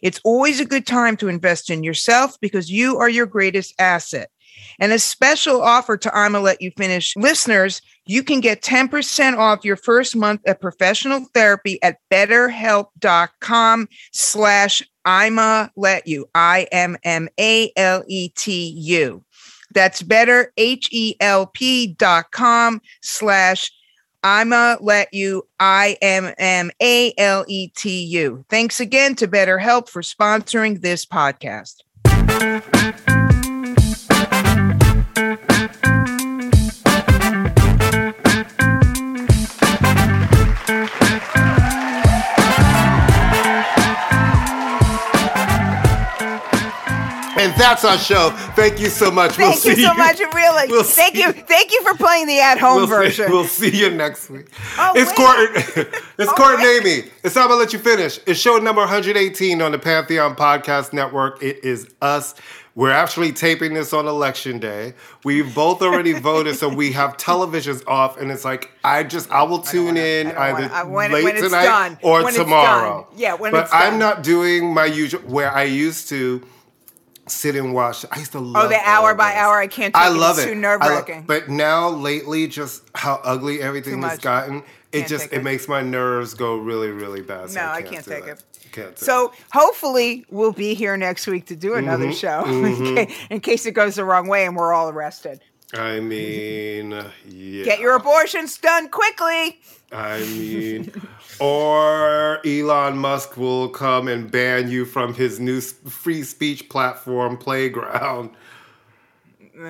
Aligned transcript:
It's 0.00 0.20
always 0.24 0.60
a 0.60 0.64
good 0.64 0.86
time 0.86 1.16
to 1.18 1.28
invest 1.28 1.70
in 1.70 1.82
yourself 1.82 2.38
because 2.40 2.70
you 2.70 2.98
are 2.98 3.08
your 3.08 3.26
greatest 3.26 3.74
asset. 3.78 4.30
And 4.78 4.92
a 4.92 4.98
special 4.98 5.62
offer 5.62 5.96
to 5.96 6.16
I'ma 6.16 6.40
Let 6.40 6.60
You 6.60 6.70
Finish 6.76 7.16
listeners, 7.16 7.80
you 8.06 8.22
can 8.22 8.40
get 8.40 8.62
10% 8.62 9.38
off 9.38 9.64
your 9.64 9.76
first 9.76 10.16
month 10.16 10.40
of 10.46 10.60
professional 10.60 11.26
therapy 11.34 11.82
at 11.82 11.98
betterhelp.com 12.10 13.88
slash 14.12 14.82
I'ma 15.04 15.68
Let 15.76 16.06
You, 16.06 16.28
I-M-M-A-L-E-T-U. 16.34 16.94
That's 19.74 20.02
better, 20.02 20.52
H-E-L-P 20.56 21.86
dot 21.94 22.30
com 22.30 22.82
slash 23.00 23.70
I'ma 24.22 24.76
let 24.80 25.12
you, 25.12 25.46
I 25.58 25.96
M 26.00 26.32
M 26.38 26.70
A 26.80 27.12
L 27.18 27.44
E 27.48 27.68
T 27.68 28.04
U. 28.04 28.44
Thanks 28.48 28.80
again 28.80 29.14
to 29.16 29.28
BetterHelp 29.28 29.88
for 29.88 30.02
sponsoring 30.02 30.80
this 30.80 31.04
podcast. 31.04 31.82
And 47.52 47.60
that's 47.60 47.84
our 47.84 47.98
show. 47.98 48.30
Thank 48.54 48.80
you 48.80 48.88
so 48.88 49.10
much. 49.10 49.36
We'll 49.36 49.52
Thank 49.52 49.76
you 49.78 49.84
so 49.84 49.94
much, 49.94 50.18
really. 50.34 50.68
We'll 50.68 50.82
thank 50.84 51.16
see- 51.16 51.22
you, 51.22 51.32
thank 51.32 51.70
you 51.72 51.82
for 51.82 51.94
playing 51.94 52.26
the 52.26 52.40
at-home 52.40 52.76
We'll 52.76 52.86
version. 52.86 53.26
see, 53.26 53.32
we'll 53.32 53.44
see 53.44 53.76
you 53.76 53.90
next 53.90 54.30
week. 54.30 54.46
Oh, 54.78 54.92
it's. 54.96 55.12
Court. 55.12 55.50
it's 56.18 56.30
Oh, 56.30 56.34
Court. 56.34 56.60
Amy. 56.60 57.10
It's 57.22 57.34
time 57.34 57.48
to 57.48 57.54
let 57.54 57.72
you 57.72 57.78
finish. 57.78 58.18
It's 58.26 58.40
show 58.40 58.56
number 58.58 58.80
118 58.80 59.60
on 59.60 59.72
the 59.72 59.78
Pantheon 59.78 60.34
Podcast 60.34 60.92
Network. 60.92 61.42
It 61.42 61.62
is 61.64 61.88
us. 62.00 62.34
We're 62.74 62.90
actually 62.90 63.32
taping 63.32 63.74
this 63.74 63.92
on 63.92 64.06
election 64.06 64.58
day. 64.58 64.94
We've 65.24 65.54
both 65.54 65.82
already 65.82 66.12
voted, 66.18 66.56
so 66.56 66.70
we 66.70 66.92
have 66.92 67.18
televisions 67.18 67.86
off, 67.86 68.16
and 68.18 68.30
it's 68.30 68.46
like 68.46 68.70
I 68.82 69.02
just 69.02 69.30
I 69.30 69.42
will 69.42 69.58
tune 69.60 69.98
in 69.98 70.28
I 70.28 70.30
don't 70.30 70.38
either 70.38 70.62
wanna- 70.62 70.74
I- 70.74 70.82
when- 70.84 71.12
late 71.12 71.24
when 71.24 71.36
it's 71.36 71.44
tonight 71.44 71.64
done. 71.64 71.98
or 72.02 72.20
When 72.20 72.28
it's 72.28 72.38
tomorrow. 72.38 73.06
done. 73.10 73.18
Yeah, 73.20 73.34
when 73.34 73.52
but 73.52 73.68
I'm 73.72 73.98
not 73.98 74.22
doing 74.22 74.72
my 74.72 74.86
usual 74.86 75.20
where 75.22 75.50
I 75.54 75.64
used 75.64 76.08
to 76.08 76.42
sit 77.28 77.54
and 77.56 77.72
watch. 77.74 78.04
I 78.10 78.18
used 78.18 78.32
to 78.32 78.40
love 78.40 78.66
Oh, 78.66 78.68
the 78.68 78.78
hour 78.84 79.14
by 79.14 79.34
hour, 79.34 79.58
I 79.58 79.66
can't 79.66 79.94
take 79.94 80.02
I 80.02 80.08
love 80.08 80.38
It's 80.38 80.46
it. 80.46 80.50
too 80.50 80.54
nerve-wracking. 80.56 81.22
But 81.26 81.48
now 81.48 81.88
lately, 81.88 82.46
just 82.48 82.82
how 82.94 83.20
ugly 83.24 83.60
everything 83.62 84.02
has 84.02 84.18
gotten, 84.18 84.58
it 84.92 84.98
Can't 84.98 85.08
just 85.08 85.26
it. 85.26 85.34
it. 85.34 85.42
makes 85.44 85.68
my 85.68 85.80
nerves 85.82 86.34
go 86.34 86.56
really, 86.56 86.90
really 86.90 87.22
bad. 87.22 87.50
So 87.50 87.60
No, 87.60 87.66
I 87.66 87.76
I 87.76 87.82
can't 87.82 88.04
take 88.04 88.26
that. 88.26 88.38
it. 88.38 88.44
Can't 88.72 88.98
So 88.98 89.32
hopefully 89.52 90.24
we'll 90.30 90.52
be 90.52 90.74
here 90.74 90.96
next 90.96 91.26
week 91.26 91.46
to 91.46 91.56
do 91.56 91.74
another 91.74 92.06
Mm-hmm. 92.08 92.12
show 92.12 93.04
ca- 93.06 93.14
in 93.30 93.40
case 93.40 93.66
it 93.66 93.72
goes 93.72 93.94
the 93.96 94.04
wrong 94.04 94.28
way 94.28 94.44
and 94.46 94.56
we're 94.56 94.72
all 94.72 94.88
arrested. 94.88 95.40
I 95.72 96.00
mean, 96.00 96.90
yeah. 97.28 97.64
Get 97.64 97.80
your 97.80 97.96
abortions 97.96 98.58
done 98.58 98.88
quickly. 98.88 99.60
I 99.90 100.20
mean, 100.20 100.92
or 101.38 102.40
Elon 102.46 102.96
Musk 102.96 103.36
will 103.36 103.68
come 103.68 104.08
and 104.08 104.30
ban 104.30 104.70
you 104.70 104.84
from 104.84 105.14
his 105.14 105.38
new 105.38 105.60
free 105.60 106.22
speech 106.22 106.68
platform, 106.68 107.36
Playground. 107.36 108.30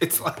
it's 0.00 0.20
like. 0.20 0.38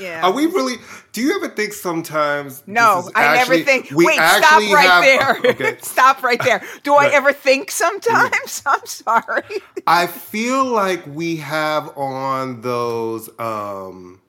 Yeah. 0.00 0.22
Are 0.22 0.32
we 0.32 0.46
really? 0.46 0.76
Do 1.12 1.20
you 1.20 1.36
ever 1.36 1.48
think 1.48 1.72
sometimes? 1.72 2.60
this 2.60 2.68
No, 2.68 3.00
is 3.00 3.10
I 3.14 3.24
actually- 3.24 3.58
never 3.58 3.64
think. 3.70 3.90
we 3.90 4.06
Wait, 4.06 4.14
stop 4.16 4.60
right 4.60 4.88
have- 4.88 5.04
there. 5.04 5.50
Okay. 5.52 5.76
stop 5.82 6.22
right 6.22 6.42
there. 6.42 6.62
Do 6.82 6.94
I 6.94 7.08
ever 7.08 7.32
think 7.32 7.70
sometimes? 7.70 8.62
I'm 8.66 8.86
sorry. 8.86 9.42
I 9.86 10.06
feel 10.06 10.64
like 10.64 11.04
we 11.06 11.36
have 11.36 11.96
on 11.96 12.60
those 12.62 13.28
um 13.38 14.20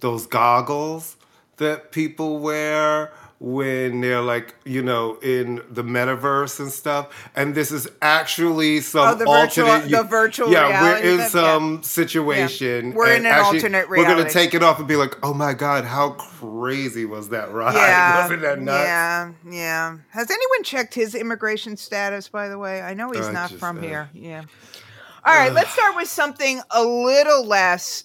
those 0.00 0.26
goggles 0.26 1.16
that 1.56 1.92
people 1.92 2.38
wear 2.38 3.12
when 3.40 4.00
they're 4.00 4.20
like, 4.22 4.54
you 4.64 4.82
know, 4.82 5.16
in 5.16 5.60
the 5.68 5.82
metaverse 5.82 6.60
and 6.60 6.70
stuff. 6.70 7.28
And 7.34 7.54
this 7.54 7.70
is 7.72 7.88
actually 8.00 8.80
some 8.80 9.08
Oh, 9.08 9.14
the 9.14 9.24
virtual- 9.26 9.66
alternate 9.66 9.90
the 9.90 10.02
virtual 10.04 10.50
Yeah, 10.50 10.82
we're 10.82 10.96
in 10.98 11.28
some 11.28 11.82
situation. 11.82 12.88
Yeah. 12.90 12.94
We're 12.94 13.12
in 13.14 13.26
an 13.26 13.32
actually, 13.32 13.58
alternate 13.58 13.88
reality. 13.88 14.12
We're 14.14 14.18
gonna 14.22 14.30
take 14.32 14.54
it 14.54 14.62
off 14.62 14.78
and 14.78 14.88
be 14.88 14.96
like, 14.96 15.16
oh 15.22 15.34
my 15.34 15.52
god, 15.52 15.84
how 15.84 16.10
crazy 16.10 17.04
was 17.04 17.28
that 17.30 17.52
ride? 17.52 17.74
Yeah, 17.84 18.22
Wasn't 18.22 18.42
that 18.42 18.60
nuts? 18.60 18.84
yeah, 18.84 19.32
yeah. 19.50 19.96
Has 20.10 20.30
anyone 20.30 20.62
checked 20.62 20.94
his 20.94 21.14
immigration 21.14 21.76
status? 21.76 22.28
By 22.28 22.48
the 22.48 22.58
way, 22.58 22.82
I 22.82 22.94
know 22.94 23.10
he's 23.10 23.26
I 23.26 23.32
not 23.32 23.48
just, 23.50 23.60
from 23.60 23.78
uh, 23.78 23.82
here. 23.82 24.08
Yeah. 24.14 24.42
All 25.26 25.34
right, 25.34 25.52
let's 25.52 25.70
start 25.70 25.96
with 25.96 26.08
something 26.08 26.60
a 26.70 26.82
little 26.84 27.44
less 27.46 28.04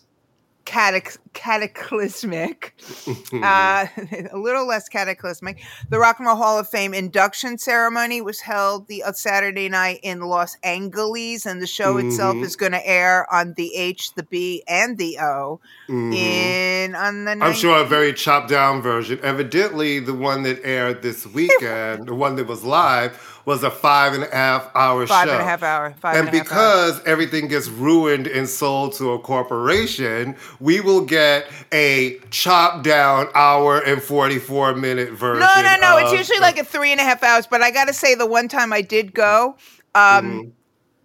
catac- 0.70 1.18
cataclysmic, 1.34 2.74
uh, 3.34 3.86
a 4.32 4.38
little 4.38 4.68
less 4.68 4.88
cataclysmic. 4.90 5.62
The 5.90 6.00
Rock 6.00 6.20
and 6.20 6.28
Roll 6.28 6.36
Hall 6.36 6.60
of 6.60 6.70
Fame 6.70 6.94
induction 6.94 7.58
ceremony 7.58 8.22
was 8.22 8.40
held 8.40 8.88
the 8.88 9.04
uh, 9.04 9.12
Saturday 9.14 9.70
night 9.70 10.00
in 10.04 10.22
Los 10.22 10.58
Angeles, 10.64 11.46
and 11.46 11.62
the 11.62 11.68
show 11.68 11.98
itself 11.98 12.36
Mhm. 12.36 12.44
is 12.44 12.56
going 12.56 12.72
to 12.74 12.88
air 12.88 13.32
on 13.34 13.54
the 13.58 13.74
H, 13.76 14.14
the 14.16 14.24
B, 14.24 14.64
and 14.68 14.98
the 14.98 15.18
O 15.20 15.60
Mhm. 15.90 16.14
in 16.16 16.96
on 16.96 17.26
the. 17.26 17.32
I'm 17.42 17.54
sure 17.54 17.82
a 17.82 17.86
very 17.86 18.14
chopped 18.14 18.50
down 18.50 18.82
version. 18.82 19.20
Evidently, 19.24 20.00
the 20.00 20.14
one 20.14 20.44
that 20.44 20.60
aired 20.64 21.02
this 21.02 21.26
weekend, 21.38 22.08
the 22.08 22.16
one 22.16 22.36
that 22.36 22.48
was 22.48 22.64
live, 22.64 23.29
was 23.46 23.64
a 23.64 23.72
five 23.72 24.14
and 24.14 24.24
a 24.24 24.30
half 24.36 24.70
hour 24.76 25.06
Five 25.08 25.28
show. 25.28 25.34
and 25.34 25.42
a 25.42 25.46
half 25.46 25.64
hour. 25.64 25.94
Five 26.00 26.16
and 26.18 26.28
and 26.28 26.36
a 26.36 26.40
half 26.40 26.52
hours. 26.52 26.94
because 26.98 27.08
everything 27.08 27.48
gets 27.48 27.68
ruined 27.68 28.28
and 28.28 28.48
sold 28.48 28.94
to 28.94 29.12
a 29.14 29.20
corporation, 29.20 30.36
we 30.60 30.80
will 30.82 31.02
get 31.06 31.48
a 31.72 32.20
chopped 32.32 32.84
down 32.84 33.28
hour 33.36 33.80
and 33.80 34.02
44 34.02 34.76
minute 34.76 35.12
version. 35.12 35.40
No, 35.40 35.62
no, 35.62 35.76
no. 35.80 35.98
It's 35.98 36.12
usually 36.14 36.38
the- 36.40 36.44
like 36.44 36.60
a 36.60 36.64
three 36.66 36.92
and 36.92 37.00
a 37.00 37.04
half 37.04 37.24
hours. 37.24 37.48
But 37.48 37.62
I 37.62 37.72
got 37.72 37.88
to 37.88 37.94
say, 37.94 38.16
the 38.16 38.26
one 38.26 38.48
time 38.48 38.72
I 38.74 38.82
did 38.82 39.14
go, 39.14 39.56
um, 39.96 40.26
Mhm. 40.26 40.52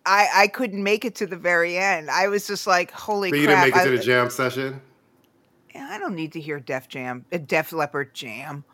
I 0.07 0.29
I 0.35 0.47
couldn't 0.49 0.83
make 0.83 1.05
it 1.07 1.15
to 1.17 1.27
the 1.27 1.37
very 1.37 1.79
end. 1.79 2.11
I 2.11 2.29
was 2.29 2.47
just 2.47 2.67
like, 2.67 2.91
holy 2.91 3.31
But 3.31 3.39
you 3.39 3.47
crap! 3.47 3.65
didn't 3.65 3.77
make 3.77 3.87
it 3.87 3.91
to 3.91 3.97
the 3.97 4.03
jam 4.05 4.29
session? 4.29 4.81
I 5.75 5.99
don't 5.99 6.15
need 6.15 6.33
to 6.35 6.41
hear 6.41 6.61
Def 6.61 6.89
Jam, 6.89 7.25
a 7.33 7.39
Def 7.39 7.73
Leppard 7.73 8.15
jam. 8.15 8.65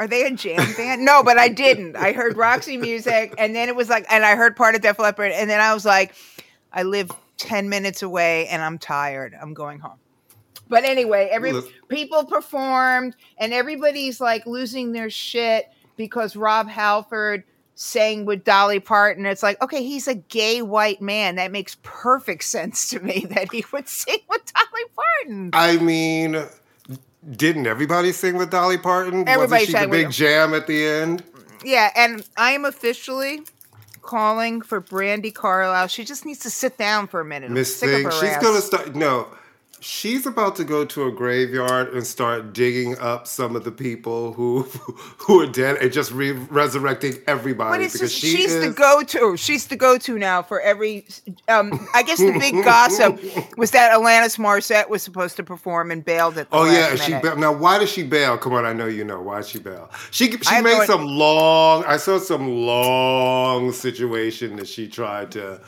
Are 0.00 0.06
they 0.06 0.24
a 0.24 0.30
jam 0.30 0.66
band? 0.78 1.04
No, 1.04 1.22
but 1.22 1.36
I 1.36 1.50
didn't. 1.50 1.94
I 1.94 2.12
heard 2.12 2.38
Roxy 2.38 2.78
music, 2.78 3.34
and 3.36 3.54
then 3.54 3.68
it 3.68 3.76
was 3.76 3.90
like, 3.90 4.06
and 4.10 4.24
I 4.24 4.34
heard 4.34 4.56
part 4.56 4.74
of 4.74 4.80
Def 4.80 4.98
Leppard, 4.98 5.30
and 5.30 5.50
then 5.50 5.60
I 5.60 5.74
was 5.74 5.84
like, 5.84 6.14
I 6.72 6.84
live 6.84 7.10
ten 7.36 7.68
minutes 7.68 8.02
away, 8.02 8.48
and 8.48 8.62
I'm 8.62 8.78
tired. 8.78 9.36
I'm 9.38 9.52
going 9.52 9.78
home. 9.78 9.98
But 10.70 10.84
anyway, 10.84 11.28
every 11.30 11.52
people 11.88 12.24
performed, 12.24 13.14
and 13.36 13.52
everybody's 13.52 14.22
like 14.22 14.46
losing 14.46 14.92
their 14.92 15.10
shit 15.10 15.66
because 15.98 16.34
Rob 16.34 16.66
Halford 16.66 17.44
sang 17.74 18.24
with 18.24 18.42
Dolly 18.42 18.80
Parton. 18.80 19.26
It's 19.26 19.42
like, 19.42 19.60
okay, 19.60 19.82
he's 19.82 20.08
a 20.08 20.14
gay 20.14 20.62
white 20.62 21.02
man. 21.02 21.36
That 21.36 21.52
makes 21.52 21.76
perfect 21.82 22.44
sense 22.44 22.88
to 22.88 23.00
me 23.00 23.26
that 23.34 23.52
he 23.52 23.66
would 23.70 23.86
sing 23.86 24.20
with 24.30 24.50
Dolly 24.50 24.84
Parton. 24.96 25.50
I 25.52 25.76
mean, 25.76 26.42
didn't 27.28 27.66
everybody 27.66 28.12
sing 28.12 28.36
with 28.36 28.50
Dolly 28.50 28.78
Parton? 28.78 29.28
Everybody 29.28 29.64
Wasn't 29.64 29.78
she 29.80 29.86
the 29.86 29.90
big 29.90 30.10
jam 30.10 30.54
at 30.54 30.66
the 30.66 30.86
end? 30.86 31.22
Yeah, 31.64 31.90
and 31.94 32.26
I 32.36 32.52
am 32.52 32.64
officially 32.64 33.42
calling 34.02 34.62
for 34.62 34.80
Brandi 34.80 35.32
Carlile. 35.32 35.88
She 35.88 36.04
just 36.04 36.24
needs 36.24 36.40
to 36.40 36.50
sit 36.50 36.78
down 36.78 37.06
for 37.06 37.20
a 37.20 37.24
minute. 37.24 37.50
Miss 37.50 37.78
Thing, 37.78 38.10
she's 38.10 38.22
ass. 38.22 38.42
gonna 38.42 38.60
start. 38.60 38.94
No, 38.94 39.28
she's 39.80 40.26
about 40.26 40.56
to 40.56 40.64
go 40.64 40.84
to 40.84 41.06
a 41.06 41.12
graveyard 41.12 41.92
and 41.94 42.06
start 42.06 42.52
digging 42.52 42.98
up 42.98 43.26
some 43.26 43.56
of 43.56 43.64
the 43.64 43.72
people 43.72 44.32
who 44.34 44.62
who 45.18 45.40
are 45.40 45.46
dead 45.46 45.76
and 45.76 45.92
just 45.92 46.12
re- 46.12 46.32
resurrecting 46.32 47.14
everybody 47.26 47.84
because 47.84 48.00
just, 48.00 48.16
she 48.16 48.36
she's 48.36 48.52
is. 48.52 48.64
the 48.64 48.72
go-to. 48.72 49.36
She's 49.36 49.66
the 49.66 49.76
go-to 49.76 50.18
now 50.18 50.42
for 50.42 50.60
every. 50.60 51.06
Um, 51.48 51.88
I 51.94 52.02
guess 52.02 52.18
the 52.18 52.38
big 52.38 52.54
gossip 52.64 53.20
was 53.56 53.70
that 53.72 53.92
Alanis 53.92 54.38
Morissette 54.38 54.88
was 54.88 55.02
supposed 55.02 55.36
to 55.36 55.42
perform 55.42 55.90
and 55.90 56.04
bailed 56.04 56.38
at 56.38 56.50
the 56.50 56.56
Oh 56.56 56.64
yeah, 56.64 56.94
she 56.96 57.12
bailed. 57.12 57.38
now 57.38 57.52
why 57.52 57.78
did 57.78 57.88
she 57.88 58.02
bail? 58.02 58.38
Come 58.38 58.52
on, 58.52 58.64
I 58.64 58.72
know 58.72 58.86
you 58.86 59.04
know 59.04 59.20
why 59.20 59.40
she 59.42 59.58
bail. 59.58 59.90
She 60.10 60.30
she 60.38 60.60
made 60.60 60.86
some 60.86 61.04
long. 61.04 61.84
I 61.84 61.96
saw 61.96 62.18
some 62.18 62.48
long 62.66 63.72
situation 63.72 64.56
that 64.56 64.68
she 64.68 64.88
tried 64.88 65.32
to 65.32 65.60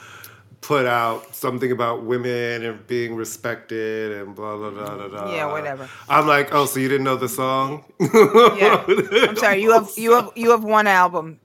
put 0.62 0.86
out 0.86 1.34
something 1.34 1.72
about 1.72 2.04
women 2.04 2.64
and 2.64 2.86
being 2.86 3.14
respected 3.14 4.12
and 4.12 4.34
blah 4.34 4.56
blah 4.56 4.70
blah 4.70 4.96
blah 4.96 5.08
blah. 5.08 5.34
Yeah, 5.34 5.52
whatever. 5.52 5.90
I'm 6.08 6.26
like, 6.26 6.54
oh, 6.54 6.64
so 6.64 6.80
you 6.80 6.88
didn't 6.88 7.04
know 7.04 7.16
the 7.16 7.28
song? 7.28 7.84
yeah. 8.00 8.82
I'm 8.88 9.36
sorry. 9.36 9.60
You 9.60 9.72
have 9.72 9.90
you 9.96 10.12
have 10.12 10.30
you 10.34 10.50
have 10.50 10.64
one 10.64 10.86
album. 10.86 11.38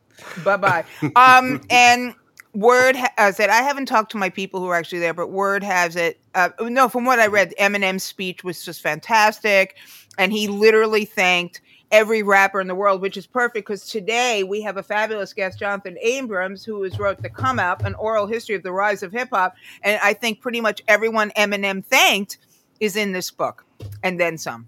Bye 0.45 0.57
bye. 0.57 0.85
Um, 1.15 1.61
and 1.69 2.13
word 2.53 2.95
ha- 2.95 3.13
it. 3.17 3.49
I 3.49 3.61
haven't 3.61 3.87
talked 3.87 4.11
to 4.11 4.17
my 4.17 4.29
people 4.29 4.59
who 4.59 4.67
are 4.67 4.75
actually 4.75 4.99
there, 4.99 5.13
but 5.13 5.27
word 5.31 5.63
has 5.63 5.95
it. 5.95 6.19
Uh, 6.35 6.49
no, 6.61 6.87
from 6.87 7.03
what 7.03 7.19
I 7.19 7.27
read, 7.27 7.53
Eminem's 7.59 8.03
speech 8.03 8.43
was 8.43 8.63
just 8.63 8.81
fantastic, 8.81 9.77
and 10.17 10.31
he 10.31 10.47
literally 10.47 11.05
thanked 11.05 11.61
every 11.91 12.21
rapper 12.23 12.59
in 12.59 12.67
the 12.67 12.75
world, 12.75 13.01
which 13.01 13.17
is 13.17 13.25
perfect 13.25 13.65
because 13.67 13.87
today 13.89 14.43
we 14.43 14.61
have 14.61 14.77
a 14.77 14.83
fabulous 14.83 15.33
guest, 15.33 15.59
Jonathan 15.59 15.97
Abrams, 16.01 16.65
who 16.65 16.83
has 16.83 16.99
wrote 16.99 17.21
The 17.21 17.29
Come 17.29 17.59
Up, 17.59 17.85
an 17.85 17.95
oral 17.95 18.27
history 18.27 18.55
of 18.55 18.63
the 18.63 18.71
rise 18.71 19.03
of 19.03 19.11
hip 19.11 19.29
hop, 19.31 19.55
and 19.83 19.99
I 20.03 20.13
think 20.13 20.41
pretty 20.41 20.59
much 20.61 20.81
everyone 20.87 21.31
Eminem 21.31 21.83
thanked 21.85 22.37
is 22.79 22.95
in 22.95 23.13
this 23.13 23.31
book, 23.31 23.65
and 24.03 24.19
then 24.19 24.37
some. 24.37 24.67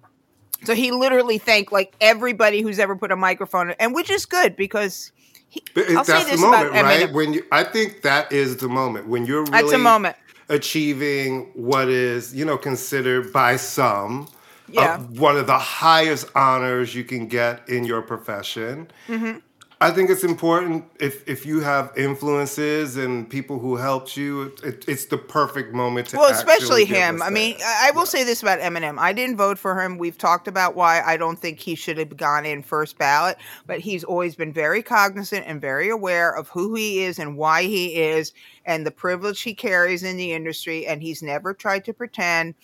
So 0.64 0.74
he 0.76 0.92
literally 0.92 1.38
thanked 1.38 1.72
like 1.72 1.94
everybody 2.02 2.62
who's 2.62 2.80
ever 2.80 2.96
put 2.96 3.12
a 3.12 3.16
microphone, 3.16 3.72
and 3.80 3.94
which 3.94 4.10
is 4.10 4.26
good 4.26 4.56
because 4.56 5.12
he, 5.48 5.64
I'll 5.76 6.04
say 6.04 6.14
that's 6.14 6.26
the 6.26 6.32
this 6.32 6.42
moment, 6.42 6.70
about 6.70 6.84
right? 6.84 7.10
Eminem. 7.10 7.14
When 7.14 7.34
you, 7.34 7.46
I 7.52 7.64
think 7.64 8.02
that 8.04 8.32
is 8.32 8.58
the 8.58 8.70
moment 8.70 9.08
when 9.08 9.26
you're 9.26 9.46
That's 9.46 9.64
really 9.64 9.76
a 9.76 9.80
moment. 9.80 10.16
achieving 10.48 11.52
what 11.54 11.90
is, 11.90 12.36
you 12.36 12.46
know, 12.46 12.58
considered 12.58 13.32
by 13.34 13.56
some 13.56 14.28
Yeah. 14.72 14.96
uh, 14.96 15.00
one 15.00 15.38
of 15.38 15.48
the 15.48 15.58
highest 15.58 16.30
honors 16.36 16.94
you 16.96 17.04
can 17.04 17.28
get 17.28 17.68
in 17.70 17.86
your 17.86 18.02
profession. 18.02 18.90
Mm-hmm. 19.08 19.40
I 19.82 19.92
think 19.92 20.10
it's 20.10 20.26
important 20.26 20.84
if 21.00 21.28
if 21.28 21.46
you 21.46 21.62
have 21.62 21.94
influences 21.96 22.98
and 22.98 23.30
people 23.30 23.60
who 23.60 23.78
helped 23.78 24.18
you. 24.18 24.54
It, 24.62 24.84
it's 24.90 25.06
the 25.06 25.18
perfect 25.18 25.74
moment 25.74 26.08
to. 26.10 26.18
Well, 26.18 26.32
especially 26.32 26.84
him. 26.84 27.22
I 27.22 27.30
mean. 27.30 27.56
I 27.66 27.88
I 27.88 27.92
will 27.92 28.06
say 28.06 28.26
this 28.26 28.42
about 28.42 28.60
Eminem. 28.60 29.00
I 29.00 29.14
didn't 29.14 29.38
vote 29.38 29.58
for 29.58 29.82
him. 29.82 29.98
We've 29.98 30.18
talked 30.18 30.50
about 30.50 30.76
why 30.76 31.02
I 31.02 31.16
don't 31.16 31.40
think 31.40 31.60
he 31.60 31.76
should 31.76 31.98
have 31.98 32.18
gone 32.18 32.46
in 32.46 32.62
first 32.62 32.98
ballot, 32.98 33.38
but 33.68 33.80
he's 33.80 34.04
always 34.04 34.36
been 34.36 34.52
very 34.52 34.84
cognizant 34.84 35.46
and 35.48 35.62
very 35.62 35.88
aware 35.88 36.36
of 36.36 36.50
who 36.50 36.76
he 36.76 37.04
is 37.04 37.18
and 37.18 37.38
why 37.38 37.64
he 37.64 37.96
is 37.96 38.34
and 38.66 38.86
the 38.86 38.92
privilege 38.92 39.42
he 39.42 39.54
carries 39.54 40.04
in 40.04 40.18
the 40.18 40.34
industry. 40.34 40.88
And 40.88 41.02
he's 41.02 41.24
never 41.24 41.54
tried 41.54 41.86
to 41.86 41.94
pretend 41.94 42.56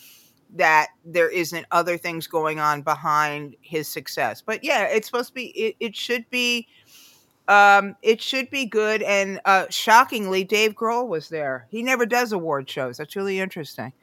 that 0.55 0.87
there 1.03 1.29
isn't 1.29 1.65
other 1.71 1.97
things 1.97 2.27
going 2.27 2.59
on 2.59 2.81
behind 2.81 3.55
his 3.61 3.87
success. 3.87 4.41
But 4.41 4.63
yeah, 4.63 4.83
it's 4.83 5.07
supposed 5.07 5.29
to 5.29 5.33
be, 5.33 5.47
it, 5.47 5.75
it 5.79 5.95
should 5.95 6.29
be. 6.29 6.67
Um, 7.47 7.95
it 8.01 8.23
should 8.23 8.49
be 8.49 8.65
good, 8.65 9.03
and 9.03 9.39
uh, 9.45 9.67
shockingly, 9.69 10.43
Dave 10.43 10.73
Grohl 10.73 11.07
was 11.07 11.29
there. 11.29 11.67
He 11.69 11.83
never 11.83 12.07
does 12.07 12.31
award 12.31 12.67
shows. 12.67 12.97
That's 12.97 13.15
really 13.15 13.39
interesting. 13.39 13.93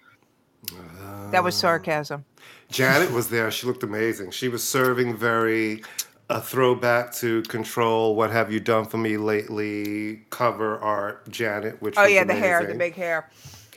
That 1.32 1.42
was 1.42 1.56
sarcasm. 1.56 2.24
Janet 2.70 3.10
was 3.10 3.30
there. 3.30 3.50
She 3.50 3.66
looked 3.66 3.82
amazing. 3.82 4.30
She 4.30 4.48
was 4.48 4.62
serving 4.62 5.16
very 5.16 5.82
a 6.30 6.40
throwback 6.40 7.12
to 7.14 7.42
Control. 7.42 8.14
What 8.14 8.30
have 8.30 8.52
you 8.52 8.60
done 8.60 8.86
for 8.86 8.96
me 8.96 9.16
lately? 9.16 10.22
Cover 10.30 10.78
art, 10.78 11.28
Janet. 11.28 11.82
Which 11.82 11.94
Oh 11.98 12.04
yeah, 12.04 12.24
the 12.24 12.34
hair, 12.34 12.64
the 12.64 12.74
big 12.74 12.94
hair. 12.94 13.28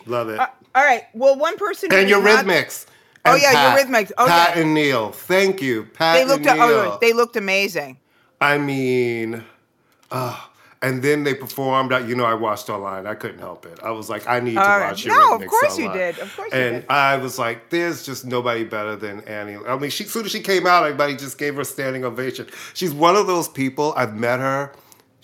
love 0.05 0.29
it. 0.29 0.39
Uh, 0.39 0.47
all 0.75 0.83
right. 0.83 1.05
Well, 1.13 1.37
one 1.37 1.57
person 1.57 1.91
and 1.91 2.07
did 2.07 2.11
not-. 2.21 2.85
Oh, 3.27 3.35
yeah, 3.35 3.53
Pat, 3.53 3.79
Eurythmics. 3.79 4.11
Oh, 4.17 4.27
Pat 4.27 4.55
yeah. 4.55 4.61
and 4.61 4.73
Neil. 4.73 5.11
Thank 5.11 5.61
you, 5.61 5.85
Pat 5.85 6.15
They 6.15 6.21
and 6.21 6.29
looked. 6.29 6.45
Neil. 6.45 6.55
Oh, 6.59 6.97
they 7.01 7.11
looked 7.13 7.35
amazing. 7.35 7.97
I 8.39 8.59
mean, 8.59 9.43
uh, 10.11 10.39
and 10.83 11.01
then 11.01 11.23
they 11.23 11.33
performed. 11.33 11.91
You 12.07 12.15
know, 12.15 12.25
I 12.25 12.35
watched 12.35 12.69
online. 12.69 13.07
I 13.07 13.15
couldn't 13.15 13.39
help 13.39 13.65
it. 13.65 13.79
I 13.81 13.89
was 13.89 14.09
like, 14.09 14.27
I 14.27 14.39
need 14.39 14.53
to 14.53 14.59
right. 14.59 14.89
watch. 14.89 15.05
Your 15.05 15.17
no, 15.17 15.43
of 15.43 15.49
course 15.49 15.77
you 15.79 15.91
did. 15.91 16.19
Of 16.19 16.35
course 16.35 16.51
you 16.53 16.59
and 16.59 16.75
did. 16.81 16.85
I 16.89 17.17
was 17.17 17.39
like, 17.39 17.71
there's 17.71 18.05
just 18.05 18.25
nobody 18.25 18.63
better 18.63 18.95
than 18.95 19.21
Annie. 19.21 19.57
I 19.67 19.77
mean, 19.79 19.89
she, 19.89 20.03
as 20.03 20.11
soon 20.11 20.25
as 20.25 20.31
she 20.31 20.41
came 20.41 20.67
out, 20.67 20.83
everybody 20.83 21.15
just 21.15 21.39
gave 21.39 21.55
her 21.55 21.61
a 21.61 21.65
standing 21.65 22.05
ovation. 22.05 22.45
She's 22.75 22.93
one 22.93 23.15
of 23.15 23.25
those 23.25 23.47
people. 23.47 23.93
I've 23.97 24.15
met 24.15 24.39
her. 24.39 24.71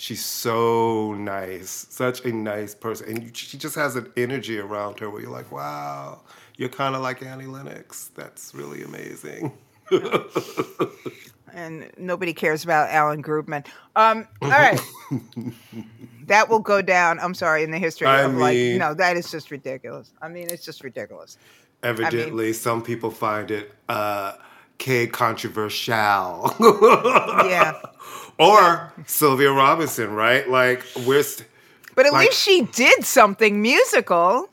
She's 0.02 0.26
so 0.26 1.14
nice, 1.14 1.86
such 1.92 2.26
a 2.26 2.32
nice 2.32 2.74
person, 2.74 3.08
and 3.08 3.38
she 3.38 3.56
just 3.56 3.76
has 3.76 3.96
an 3.96 4.12
energy 4.18 4.58
around 4.58 5.00
her 5.00 5.12
where 5.12 5.22
you're 5.22 5.30
like, 5.30 5.52
wow, 5.52 6.22
you're 6.58 6.70
kind 6.70 6.96
of 6.96 7.04
like 7.04 7.22
Annie 7.22 7.46
Lennox. 7.46 8.10
That's 8.16 8.56
really 8.56 8.82
amazing. 8.82 9.54
and 11.54 11.88
nobody 12.00 12.34
cares 12.34 12.64
about 12.64 12.90
Alan 12.90 13.22
Grubman. 13.22 13.64
Um, 13.96 14.28
all 14.42 14.50
right, 14.50 14.80
that 16.26 16.50
will 16.50 16.58
go 16.58 16.82
down. 16.82 17.20
I'm 17.20 17.36
sorry 17.36 17.64
in 17.64 17.70
the 17.70 17.78
history 17.78 18.08
I 18.08 18.22
of 18.22 18.34
like 18.34 18.56
mean- 18.56 18.80
no, 18.80 18.96
that 18.96 19.18
is 19.18 19.30
just 19.30 19.52
ridiculous. 19.52 20.14
I 20.20 20.30
mean, 20.30 20.48
it's 20.50 20.66
just 20.66 20.84
ridiculous. 20.84 21.38
Evidently, 21.84 22.54
some 22.54 22.82
people 22.82 23.12
find 23.12 23.52
it 23.52 23.72
uh, 23.88 24.34
K 24.80 25.06
controversial. 25.06 26.56
Yeah, 26.60 27.80
or 28.42 28.92
Sylvia 29.06 29.52
Robinson, 29.52 30.12
right? 30.14 30.50
Like 30.50 30.84
we're 31.06 31.24
st- 31.24 31.48
but 31.96 32.06
at 32.06 32.14
Like- 32.14 32.28
least 32.30 32.42
she 32.42 32.64
did 32.72 33.04
something 33.06 33.62
musical. 33.62 34.50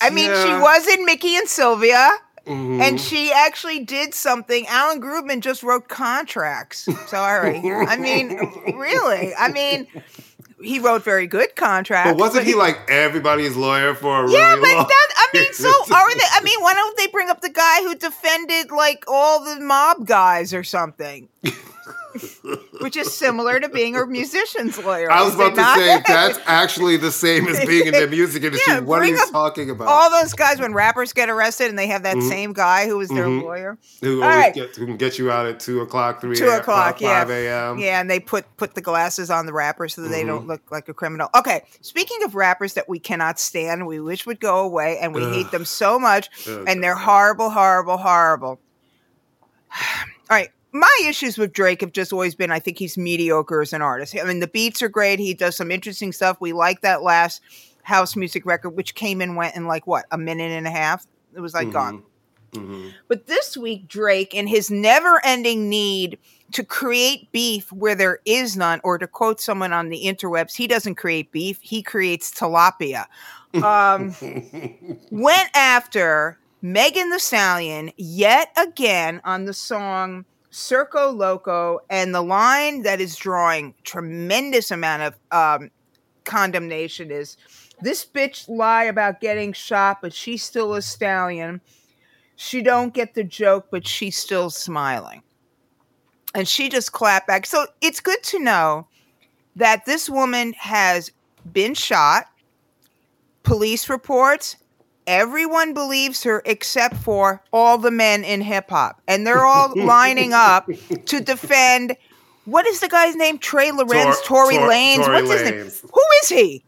I 0.00 0.10
mean, 0.10 0.24
she 0.26 0.30
Yeah. 0.30 0.44
Mm-hmm. 0.54 0.62
was 0.62 0.86
in 0.88 1.04
Mickey 1.04 1.36
and 1.36 1.48
Sylvia. 1.48 2.10
And 2.44 3.00
she 3.00 3.30
actually 3.32 3.84
did 3.84 4.14
something. 4.14 4.66
Alan 4.66 5.00
Grubman 5.00 5.40
just 5.42 5.62
wrote 5.62 5.86
contracts. 5.88 6.88
Sorry. 7.06 7.58
I 7.86 7.94
mean, 7.96 8.30
really. 8.74 9.32
I 9.38 9.48
mean, 9.52 9.86
he 10.62 10.78
wrote 10.78 11.02
very 11.04 11.26
good 11.26 11.54
contracts. 11.56 12.10
but 12.12 12.18
wasn't 12.18 12.46
he 12.46 12.54
like 12.54 12.78
everybody's 12.88 13.56
lawyer 13.56 13.94
for 13.94 14.24
a 14.24 14.30
Yeah, 14.30 14.54
really 14.54 14.74
but 14.74 14.88
that 14.88 15.08
I 15.16 15.28
mean, 15.34 15.52
so 15.52 15.68
are 15.94 16.14
they? 16.14 16.24
I 16.32 16.40
mean, 16.42 16.60
why 16.60 16.74
don't 16.74 16.96
they 16.96 17.06
bring 17.08 17.30
up 17.30 17.40
the 17.40 17.50
guy 17.50 17.82
who 17.82 17.94
defended 17.94 18.70
like 18.70 19.04
all 19.08 19.44
the 19.44 19.60
mob 19.60 20.06
guys 20.06 20.52
or 20.54 20.64
something? 20.64 21.28
Which 22.82 22.96
is 22.96 23.12
similar 23.14 23.60
to 23.60 23.68
being 23.68 23.96
a 23.96 24.06
musician's 24.06 24.76
lawyer. 24.78 25.10
I 25.10 25.22
was 25.22 25.34
about 25.34 25.50
to 25.54 25.60
not? 25.62 25.78
say 25.78 26.02
that's 26.06 26.38
actually 26.46 26.96
the 26.96 27.10
same 27.12 27.46
as 27.48 27.64
being 27.64 27.86
in 27.86 27.92
the 27.94 28.06
music 28.08 28.42
industry. 28.42 28.72
Yeah, 28.74 28.80
what 28.80 29.00
are 29.02 29.06
you 29.06 29.18
talking 29.30 29.70
about? 29.70 29.88
All 29.88 30.10
those 30.10 30.32
guys 30.34 30.58
when 30.60 30.74
rappers 30.74 31.12
get 31.12 31.30
arrested 31.30 31.68
and 31.68 31.78
they 31.78 31.86
have 31.86 32.02
that 32.02 32.20
same 32.22 32.52
guy 32.52 32.86
who 32.86 32.98
was 32.98 33.08
their 33.08 33.26
Mhm. 33.26 33.42
lawyer. 33.42 33.78
who 34.00 34.22
all 34.22 34.28
always 34.30 34.56
right. 34.56 34.56
who 34.76 34.86
can 34.86 34.96
get 34.96 35.18
you 35.18 35.30
out 35.30 35.46
at 35.46 35.60
two 35.60 35.80
o'clock, 35.80 36.20
three 36.20 36.36
Two 36.36 36.46
a.m., 36.48 36.60
o'clock, 36.60 37.00
yeah, 37.00 37.20
five 37.20 37.30
a.m. 37.30 37.78
yeah, 37.78 38.00
and 38.00 38.10
they 38.10 38.18
put 38.20 38.44
put 38.56 38.74
the 38.74 38.80
glasses 38.80 39.30
on 39.30 39.46
the 39.46 39.52
rapper 39.52 39.88
so 39.88 40.02
that 40.02 40.08
they 40.08 40.20
Mm-hmm. 40.20 40.28
don't 40.28 40.46
look 40.46 40.62
like 40.70 40.88
a 40.88 40.94
criminal. 40.94 41.28
Okay, 41.36 41.62
speaking 41.80 42.22
of 42.24 42.34
rappers 42.34 42.74
that 42.74 42.88
we 42.88 42.98
cannot 42.98 43.38
stand, 43.38 43.86
we 43.86 44.00
wish 44.00 44.26
would 44.26 44.40
go 44.40 44.58
away, 44.60 44.98
and 44.98 45.14
we 45.14 45.22
hate 45.24 45.50
them 45.50 45.64
so 45.64 45.98
much, 45.98 46.28
Ugh. 46.48 46.64
and 46.66 46.82
they're 46.82 46.94
horrible, 46.96 47.50
horrible, 47.50 47.96
horrible. 47.96 48.58
All 50.30 50.36
right. 50.38 50.50
My 50.72 51.00
issues 51.06 51.36
with 51.36 51.52
Drake 51.52 51.82
have 51.82 51.92
just 51.92 52.12
always 52.12 52.34
been 52.34 52.50
I 52.50 52.58
think 52.58 52.78
he's 52.78 52.96
mediocre 52.96 53.60
as 53.60 53.72
an 53.72 53.82
artist. 53.82 54.16
I 54.18 54.24
mean, 54.24 54.40
the 54.40 54.46
beats 54.46 54.82
are 54.82 54.88
great. 54.88 55.18
He 55.18 55.34
does 55.34 55.56
some 55.56 55.70
interesting 55.70 56.12
stuff. 56.12 56.38
We 56.40 56.52
like 56.52 56.80
that 56.80 57.02
last 57.02 57.42
house 57.82 58.16
music 58.16 58.46
record, 58.46 58.70
which 58.70 58.94
came 58.94 59.20
and 59.20 59.36
went 59.36 59.54
in 59.56 59.66
like 59.66 59.86
what, 59.86 60.06
a 60.10 60.18
minute 60.18 60.50
and 60.50 60.66
a 60.66 60.70
half? 60.70 61.06
It 61.34 61.40
was 61.40 61.54
like 61.54 61.70
gone. 61.70 62.02
But 63.08 63.26
this 63.26 63.56
week, 63.56 63.88
Drake, 63.88 64.34
in 64.34 64.46
his 64.46 64.70
never 64.70 65.24
ending 65.24 65.70
need 65.70 66.18
to 66.52 66.62
create 66.62 67.32
beef 67.32 67.72
where 67.72 67.94
there 67.94 68.18
is 68.26 68.58
none, 68.58 68.80
or 68.84 68.98
to 68.98 69.06
quote 69.06 69.40
someone 69.40 69.72
on 69.72 69.88
the 69.88 70.04
interwebs, 70.04 70.54
he 70.54 70.66
doesn't 70.66 70.96
create 70.96 71.32
beef, 71.32 71.58
he 71.62 71.82
creates 71.82 72.30
tilapia. 72.30 73.06
Um, 73.54 74.14
went 75.10 75.48
after 75.54 76.38
Megan 76.60 77.10
Thee 77.10 77.18
Stallion 77.18 77.90
yet 77.96 78.52
again 78.56 79.22
on 79.24 79.46
the 79.46 79.54
song 79.54 80.26
Circo 80.52 81.16
Loco, 81.16 81.80
and 81.88 82.14
the 82.14 82.20
line 82.22 82.82
that 82.82 83.00
is 83.00 83.16
drawing 83.16 83.74
tremendous 83.84 84.70
amount 84.70 85.02
of 85.02 85.18
um, 85.32 85.70
condemnation 86.24 87.10
is 87.10 87.38
this 87.80 88.04
bitch 88.04 88.48
lie 88.48 88.84
about 88.84 89.20
getting 89.20 89.52
shot, 89.54 90.02
but 90.02 90.12
she's 90.12 90.42
still 90.42 90.74
a 90.74 90.82
stallion. 90.82 91.60
She 92.36 92.60
don't 92.60 92.92
get 92.92 93.14
the 93.14 93.24
joke, 93.24 93.68
but 93.70 93.86
she's 93.86 94.16
still 94.16 94.50
smiling. 94.50 95.22
And 96.34 96.46
she 96.46 96.68
just 96.68 96.92
clapped 96.92 97.26
back. 97.26 97.46
So 97.46 97.66
it's 97.80 98.00
good 98.00 98.22
to 98.24 98.38
know 98.38 98.86
that 99.56 99.84
this 99.86 100.08
woman 100.08 100.52
has 100.58 101.10
been 101.50 101.74
shot. 101.74 102.26
Police 103.42 103.88
reports. 103.88 104.56
Everyone 105.06 105.74
believes 105.74 106.22
her 106.24 106.42
except 106.44 106.96
for 106.96 107.42
all 107.52 107.78
the 107.78 107.90
men 107.90 108.22
in 108.24 108.40
hip 108.40 108.70
hop. 108.70 109.00
And 109.08 109.26
they're 109.26 109.44
all 109.44 109.72
lining 109.76 110.32
up 110.32 110.68
to 111.06 111.20
defend 111.20 111.96
what 112.44 112.66
is 112.66 112.80
the 112.80 112.88
guy's 112.88 113.14
name? 113.14 113.38
Trey 113.38 113.70
Lorenz, 113.70 114.20
Tor- 114.22 114.44
Tory 114.46 114.56
Tor- 114.56 114.68
Lanez. 114.70 115.04
Tory 115.04 115.22
What's 115.22 115.40
his 115.40 115.42
name? 115.50 115.90
Who 115.92 116.00
is 116.22 116.28
he? 116.28 116.64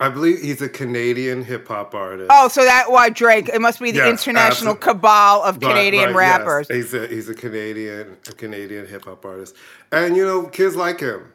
I 0.00 0.08
believe 0.08 0.40
he's 0.40 0.62
a 0.62 0.68
Canadian 0.68 1.44
hip 1.44 1.68
hop 1.68 1.94
artist. 1.94 2.30
Oh, 2.32 2.48
so 2.48 2.64
that 2.64 2.90
why 2.90 3.10
Drake? 3.10 3.50
It 3.50 3.60
must 3.60 3.78
be 3.80 3.90
the 3.90 3.98
Yes, 3.98 4.08
international 4.26 4.72
absolutely. 4.72 4.80
cabal 4.80 5.42
of 5.42 5.60
Canadian 5.60 6.12
but 6.14 6.18
yes, 6.20 6.38
rappers. 6.38 6.68
he's 6.68 6.94
a 6.94 7.06
he's 7.06 7.28
a 7.28 7.34
Canadian 7.34 8.16
a 8.26 8.32
Canadian 8.32 8.86
hip 8.86 9.04
hop 9.04 9.24
artist, 9.26 9.54
and 9.92 10.16
you 10.16 10.24
know 10.24 10.44
kids 10.46 10.74
like 10.74 11.00
him. 11.00 11.30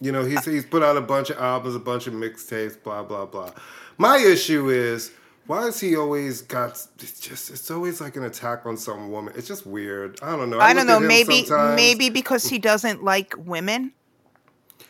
You 0.00 0.10
know 0.10 0.24
he's 0.24 0.44
he's 0.44 0.66
put 0.66 0.82
out 0.82 0.96
a 0.96 1.00
bunch 1.00 1.30
of 1.30 1.38
albums, 1.38 1.76
a 1.76 1.78
bunch 1.78 2.08
of 2.08 2.14
mixtapes, 2.14 2.82
blah 2.82 3.04
blah 3.04 3.26
blah. 3.26 3.52
My 4.00 4.16
issue 4.16 4.70
is 4.70 5.12
why 5.46 5.66
is 5.66 5.78
he 5.78 5.94
always 5.94 6.40
got? 6.40 6.70
It's 7.00 7.20
just 7.20 7.50
it's 7.50 7.70
always 7.70 8.00
like 8.00 8.16
an 8.16 8.24
attack 8.24 8.64
on 8.64 8.78
some 8.78 9.10
woman. 9.10 9.34
It's 9.36 9.46
just 9.46 9.66
weird. 9.66 10.18
I 10.22 10.36
don't 10.36 10.48
know. 10.48 10.58
I 10.58 10.72
don't 10.72 10.86
know. 10.86 10.98
Maybe 10.98 11.44
sometimes- 11.44 11.76
maybe 11.76 12.08
because 12.08 12.46
he 12.46 12.58
doesn't 12.58 13.04
like 13.04 13.34
women. 13.36 13.92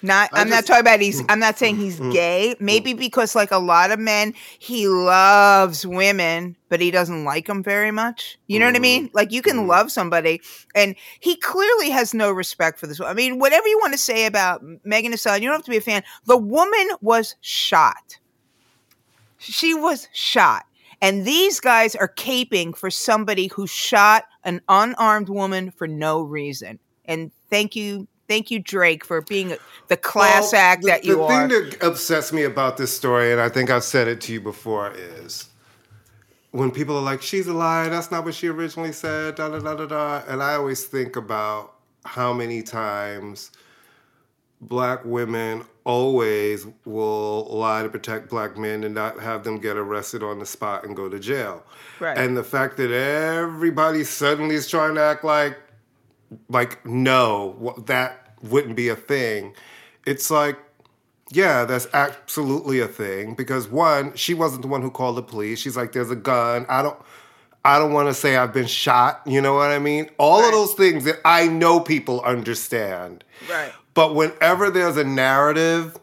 Not. 0.01 0.31
I 0.33 0.43
I'm 0.43 0.49
not 0.49 0.65
talking 0.65 0.83
about 0.83 1.01
he's. 1.01 1.25
I'm 1.29 1.41
not 1.41 1.59
saying 1.59 1.79
mm, 1.79 1.81
he's 1.81 1.99
mm, 1.99 2.13
gay. 2.13 2.55
Mm. 2.55 2.61
Maybe 2.61 2.95
because 2.95 3.35
like 3.35 3.51
a 3.51 3.59
lot 3.59 3.91
of 3.91 3.99
men, 3.99 4.33
he 4.61 4.87
loves 4.87 5.85
women, 5.85 6.57
but 6.69 6.81
he 6.81 6.93
doesn't 6.93 7.25
like 7.25 7.49
them 7.49 7.65
very 7.65 7.91
much. 7.91 8.39
You 8.47 8.61
know 8.61 8.67
what 8.67 8.77
I 8.77 8.79
mean? 8.79 9.11
Like 9.13 9.33
you 9.33 9.43
can 9.43 9.67
love 9.67 9.91
somebody, 9.91 10.41
and 10.77 10.95
he 11.19 11.35
clearly 11.35 11.91
has 11.91 12.15
no 12.15 12.31
respect 12.31 12.79
for 12.79 12.87
this. 12.87 13.01
I 13.01 13.15
mean, 13.15 13.41
whatever 13.41 13.67
you 13.67 13.79
want 13.81 13.93
to 13.93 13.99
say 13.99 14.27
about 14.27 14.63
Megan 14.85 15.11
Thee 15.11 15.17
Stallion, 15.17 15.43
you 15.43 15.49
don't 15.49 15.59
have 15.59 15.65
to 15.65 15.71
be 15.73 15.79
a 15.79 15.81
fan. 15.81 16.05
The 16.27 16.39
woman 16.39 16.91
was 17.01 17.35
shot. 17.41 18.20
She 19.41 19.75
was 19.75 20.07
shot. 20.13 20.67
And 21.03 21.25
these 21.25 21.61
guys 21.61 21.97
are 21.97 22.13
caping 22.13 22.77
for 22.77 22.91
somebody 22.91 23.47
who 23.49 23.67
shot 23.67 24.25
an 24.45 24.61
unarmed 24.69 25.31
woman 25.31 25.71
for 25.71 25.89
no 25.89 26.21
reason. 26.21 26.79
And 27.07 27.31
thank 27.49 27.75
you, 27.75 28.07
thank 28.29 28.51
you, 28.51 28.59
Drake, 28.59 29.05
for 29.05 29.23
being 29.23 29.57
the 29.89 29.97
class 29.97 30.53
Well, 30.53 30.61
act 30.61 30.83
the, 30.83 30.89
that 30.89 31.05
you 31.05 31.17
the 31.17 31.23
are. 31.23 31.49
The 31.49 31.61
thing 31.61 31.71
that 31.71 31.83
upsets 31.83 32.33
me 32.33 32.43
about 32.43 32.77
this 32.77 32.95
story, 32.95 33.33
and 33.33 33.41
I 33.41 33.49
think 33.49 33.71
I've 33.71 33.85
said 33.85 34.09
it 34.09 34.21
to 34.23 34.33
you 34.33 34.43
before, 34.43 34.93
is 34.95 35.49
when 36.51 36.71
people 36.71 36.99
are 36.99 37.03
like, 37.03 37.23
"She's 37.23 37.47
a 37.47 37.55
liar. 37.55 37.89
That's 37.89 38.11
not 38.11 38.27
what 38.27 38.35
she 38.35 38.49
originally 38.49 38.93
said." 38.93 39.37
Da 39.37 39.49
da 39.49 39.59
da 39.59 39.75
da 39.75 39.87
da. 39.87 40.23
And 40.29 40.43
I 40.43 40.55
always 40.55 40.85
think 40.85 41.17
about 41.17 41.77
how 42.05 42.35
many 42.35 42.63
times 42.63 43.53
black 44.61 45.03
women 45.05 45.65
always 45.85 46.67
will 46.85 47.45
lie 47.45 47.83
to 47.83 47.89
protect 47.89 48.29
black 48.29 48.57
men 48.57 48.85
and 48.85 48.95
not 48.95 49.21
have 49.21 49.45
them 49.45 49.59
get 49.59 49.77
arrested 49.77 50.23
on 50.23 50.39
the 50.39 50.47
spot 50.47 50.85
and 50.85 50.95
go 50.97 51.09
to 51.09 51.19
jail. 51.19 51.65
Right. 51.99 52.17
And 52.17 52.37
the 52.37 52.45
fact 52.45 52.77
that 52.79 52.91
everybody 52.91 54.05
suddenly 54.05 54.55
is 54.55 54.69
trying 54.69 54.95
to 54.97 55.03
act 55.03 55.25
like 55.25 55.59
like 56.49 56.85
no 56.87 57.75
that 57.87 58.37
wouldn't 58.43 58.77
be 58.77 58.89
a 58.89 58.97
thing. 58.97 59.55
It's 60.07 60.31
like 60.31 60.59
yeah 61.33 61.65
that's 61.65 61.87
absolutely 61.93 62.81
a 62.81 62.89
thing 62.89 63.35
because 63.35 63.69
one 63.69 64.15
she 64.15 64.35
wasn't 64.35 64.63
the 64.63 64.69
one 64.69 64.83
who 64.83 64.91
called 64.91 65.17
the 65.17 65.23
police. 65.23 65.61
She's 65.61 65.77
like 65.77 65.93
there's 65.93 66.11
a 66.11 66.17
gun. 66.17 66.67
I 66.69 66.83
don't 66.83 66.99
i 67.63 67.79
don't 67.79 67.93
want 67.93 68.09
to 68.09 68.15
say 68.15 68.37
i've 68.37 68.53
been 68.53 68.67
shot. 68.67 69.23
You 69.27 69.41
know 69.41 69.55
what 69.55 69.71
i 69.71 69.79
mean? 69.79 70.11
All 70.19 70.45
of 70.45 70.53
those 70.53 70.75
things 70.75 71.05
that 71.05 71.17
i 71.25 71.47
know 71.47 71.81
people 71.81 72.21
understand. 72.23 73.25
Right. 73.49 73.73
But 73.95 74.15
whenever 74.15 74.71
there's 74.71 74.97
a 74.97 75.05
narrative 75.05 75.97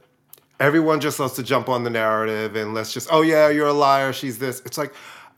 everyone 0.60 1.00
just 1.00 1.20
loves 1.20 1.34
to 1.34 1.44
jump 1.44 1.70
on 1.70 1.84
the 1.84 1.90
narrative 1.90 2.56
and 2.56 2.74
let's 2.74 2.94
just 2.94 3.08
oh 3.12 3.22
yeah 3.22 3.50
you're 3.50 3.68
a 3.68 3.74
liar 3.74 4.12
she's 4.12 4.40
this 4.40 4.62
it's 4.66 4.78
like 4.78 4.94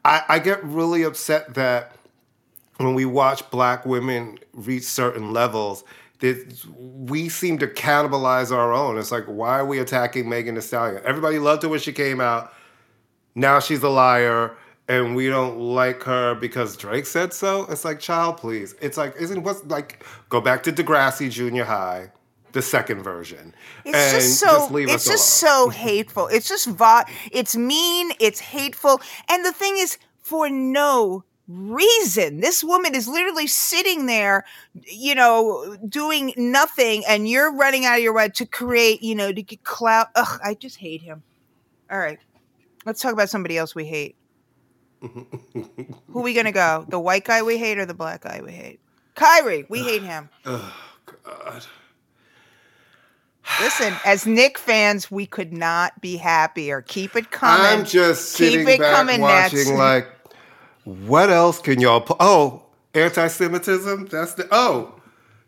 i, 0.06 0.24
I 0.30 0.40
get 0.40 0.64
really 0.64 1.04
upset 1.04 1.54
that 1.56 1.96
when 2.80 2.94
we 2.94 3.04
watch 3.04 3.50
black 3.52 3.86
women 3.86 4.40
reach 4.54 4.84
certain 4.84 5.34
levels, 5.34 5.84
that 6.20 6.66
we 6.76 7.28
seem 7.28 7.58
to 7.60 7.68
cannibalize 7.68 8.52
our 8.56 8.72
own. 8.74 8.98
It's 8.98 9.12
like, 9.12 9.26
why 9.26 9.60
are 9.60 9.66
we 9.66 9.80
attacking 9.80 10.30
Megan 10.30 10.56
Thee 10.56 10.62
Stallion? 10.62 11.02
Everybody 11.04 11.40
loved 11.40 11.64
her 11.64 11.70
when 11.70 11.80
she 11.80 11.92
came 11.92 12.22
out. 12.22 12.54
Now 13.36 13.60
she's 13.60 13.84
a 13.84 13.90
liar, 13.90 14.56
and 14.88 15.14
we 15.14 15.28
don't 15.28 15.60
like 15.60 16.04
her 16.04 16.36
because 16.36 16.78
Drake 16.78 17.06
said 17.06 17.34
so. 17.34 17.66
It's 17.70 17.84
like, 17.84 18.00
child, 18.00 18.38
please. 18.38 18.76
It's 18.82 18.98
like, 18.98 19.16
isn't 19.20 19.44
what's 19.44 19.64
like? 19.66 20.06
Go 20.30 20.40
back 20.40 20.64
to 20.64 20.72
Degrassi 20.72 21.30
Junior 21.30 21.66
High, 21.66 22.12
the 22.52 22.62
second 22.62 23.04
version, 23.04 23.54
It's 23.86 23.96
and 23.98 24.22
just 24.22 24.40
so 24.40 24.68
leave 24.72 24.90
it's 24.90 25.06
us 25.08 25.14
just 25.14 25.44
alone. 25.44 25.54
so 25.66 25.70
hateful. 25.70 26.28
It's 26.28 26.48
just 26.48 26.68
va- 26.68 27.06
it's 27.32 27.56
mean, 27.56 28.12
it's 28.20 28.40
hateful. 28.40 29.02
And 29.30 29.46
the 29.46 29.52
thing 29.52 29.76
is 29.78 29.98
for 30.22 30.50
no 30.50 31.24
reason. 31.48 32.42
This 32.42 32.64
woman 32.64 32.94
is 32.96 33.08
literally 33.08 33.48
sitting 33.48 34.06
there, 34.06 34.46
you 34.86 35.16
know, 35.16 35.76
doing 35.88 36.34
nothing 36.38 37.04
and 37.08 37.28
you're 37.28 37.52
running 37.52 37.86
out 37.86 37.98
of 37.98 38.04
your 38.04 38.14
way 38.14 38.30
to 38.30 38.46
create, 38.46 39.02
you 39.02 39.16
know, 39.16 39.32
to 39.32 39.42
get 39.42 39.64
clout. 39.64 40.08
Ugh, 40.16 40.40
I 40.44 40.54
just 40.54 40.78
hate 40.78 41.02
him. 41.02 41.24
All 41.90 41.98
right. 41.98 42.20
Let's 42.86 43.02
talk 43.02 43.14
about 43.14 43.30
somebody 43.30 43.58
else 43.58 43.74
we 43.74 43.86
hate. 43.86 44.16
Who 45.02 45.26
are 46.16 46.22
we 46.22 46.34
gonna 46.34 46.52
go? 46.52 46.86
The 46.88 47.00
white 47.00 47.24
guy 47.26 47.42
we 47.42 47.58
hate 47.58 47.78
or 47.80 47.86
the 47.86 47.94
black 47.94 48.22
guy 48.22 48.42
we 48.44 48.52
hate? 48.52 48.80
Kyrie, 49.16 49.66
we 49.70 49.84
hate 49.84 50.04
him. 50.04 50.30
Oh, 50.46 50.74
God. 51.24 51.66
Listen, 53.62 53.94
as 54.06 54.26
Knick 54.26 54.58
fans, 54.58 55.10
we 55.12 55.26
could 55.26 55.52
not 55.52 56.00
be 56.02 56.18
happier. 56.18 56.82
Keep 56.84 57.16
it 57.16 57.32
coming. 57.32 57.66
I'm 57.66 57.86
just 57.86 58.38
Keep 58.38 58.52
sitting 58.52 58.68
it 58.68 58.80
back 58.80 58.96
coming, 58.96 59.22
watching 59.22 59.60
Nets. 59.60 59.72
like, 59.72 60.08
what 60.86 61.30
else 61.30 61.60
can 61.60 61.82
y'all? 61.82 62.02
Pu- 62.02 62.16
oh, 62.20 62.64
anti-Semitism. 62.94 64.06
That's 64.08 64.34
the 64.36 64.48
oh. 64.52 64.96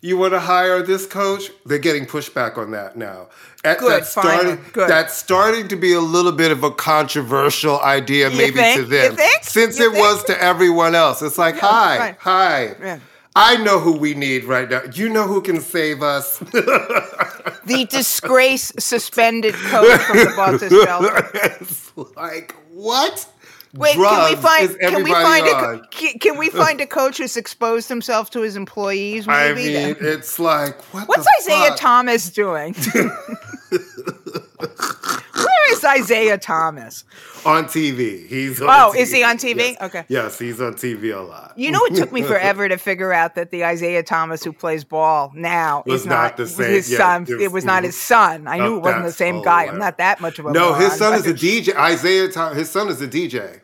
You 0.03 0.17
want 0.17 0.33
to 0.33 0.39
hire 0.39 0.81
this 0.81 1.05
coach? 1.05 1.51
They're 1.63 1.77
getting 1.77 2.07
pushback 2.07 2.57
on 2.57 2.71
that 2.71 2.97
now. 2.97 3.27
At- 3.63 3.77
Good, 3.77 3.91
that's 3.91 4.09
starting. 4.09 4.59
good. 4.73 4.89
That's 4.89 5.15
starting 5.15 5.67
to 5.67 5.75
be 5.75 5.93
a 5.93 5.99
little 5.99 6.31
bit 6.31 6.51
of 6.51 6.63
a 6.63 6.71
controversial 6.71 7.79
idea, 7.81 8.31
You 8.31 8.37
maybe 8.37 8.55
think? 8.55 8.79
to 8.79 8.85
them, 8.87 9.15
think? 9.15 9.43
since 9.43 9.77
You 9.77 9.93
it 9.93 9.99
was 9.99 10.23
to 10.23 10.43
everyone 10.43 10.95
else. 10.95 11.21
It's 11.21 11.37
like, 11.37 11.55
hi, 11.59 11.99
right. 11.99 12.15
hi. 12.19 12.63
Yeah. 12.81 12.99
I 13.35 13.57
know 13.57 13.79
who 13.79 13.93
we 13.93 14.13
need 14.13 14.43
right 14.43 14.69
now. 14.69 14.81
You 14.93 15.07
know 15.09 15.25
who 15.27 15.41
can 15.41 15.61
save 15.61 16.03
us. 16.03 16.39
the 16.39 17.87
disgrace 17.89 18.73
suspended 18.77 19.53
coach 19.53 20.01
from 20.01 20.17
the 20.17 20.33
Boston 20.35 20.69
Celtics. 20.69 21.31
it's 21.61 22.17
like 22.17 22.55
what? 22.73 23.27
Wait, 23.73 23.95
drugs 23.95 24.17
can 24.17 24.29
we 24.29 24.35
find 24.35 24.79
can 24.79 25.03
we 25.03 25.11
find 25.11 25.47
a 25.47 25.55
on? 25.55 25.87
can, 26.19 26.37
we 26.37 26.49
find 26.49 26.81
a 26.81 26.85
coach 26.85 27.19
who's 27.19 27.37
exposed 27.37 27.87
himself 27.87 28.29
to 28.31 28.41
his 28.41 28.57
employees? 28.57 29.29
I 29.29 29.53
mean, 29.53 29.95
it's 30.01 30.37
like 30.37 30.81
what 30.93 31.07
What's 31.07 31.25
Isaiah 31.39 31.69
fuck? 31.69 31.79
Thomas 31.79 32.29
doing? 32.31 32.75
Where 34.61 35.73
is 35.73 35.83
Isaiah 35.83 36.37
Thomas? 36.37 37.03
on 37.45 37.65
TV? 37.65 38.27
He's 38.27 38.61
on 38.61 38.69
Oh, 38.69 38.93
TV. 38.95 38.99
is 38.99 39.11
he 39.11 39.23
on 39.23 39.37
TV? 39.37 39.57
Yes. 39.57 39.77
Okay. 39.81 40.05
Yes, 40.09 40.37
he's 40.37 40.61
on 40.61 40.75
TV 40.75 41.15
a 41.15 41.21
lot. 41.21 41.53
You 41.55 41.71
know, 41.71 41.83
it 41.85 41.95
took 41.95 42.11
me 42.11 42.21
forever 42.33 42.69
to 42.69 42.77
figure 42.77 43.11
out 43.11 43.33
that 43.35 43.49
the 43.49 43.65
Isaiah 43.65 44.03
Thomas 44.03 44.43
who 44.43 44.53
plays 44.53 44.83
ball 44.83 45.31
now 45.33 45.81
Was 45.87 46.01
is 46.01 46.07
not 46.07 46.15
not, 46.23 46.37
the 46.37 46.47
same- 46.47 46.71
his 46.71 46.91
yeah, 46.91 46.97
son. 46.99 47.23
it 47.23 47.29
was- 47.33 47.41
It 47.41 47.51
was 47.51 47.65
not 47.65 47.83
his 47.83 47.99
son. 47.99 48.47
I 48.47 48.57
knew 48.59 48.77
it 48.77 48.81
wasn't 48.83 49.05
the 49.05 49.11
same 49.11 49.41
guy. 49.41 49.63
I'm 49.65 49.79
not 49.79 49.97
that 49.97 50.21
much 50.21 50.37
of 50.37 50.45
a 50.45 50.51
No, 50.51 50.73
his 50.75 50.93
son 50.93 51.13
is 51.15 51.25
a 51.25 51.33
DJ. 51.33 51.75
Isaiah, 51.75 52.29
Thomas, 52.29 52.57
his 52.57 52.69
son 52.69 52.89
is 52.89 53.01
a 53.01 53.07
DJ. 53.07 53.61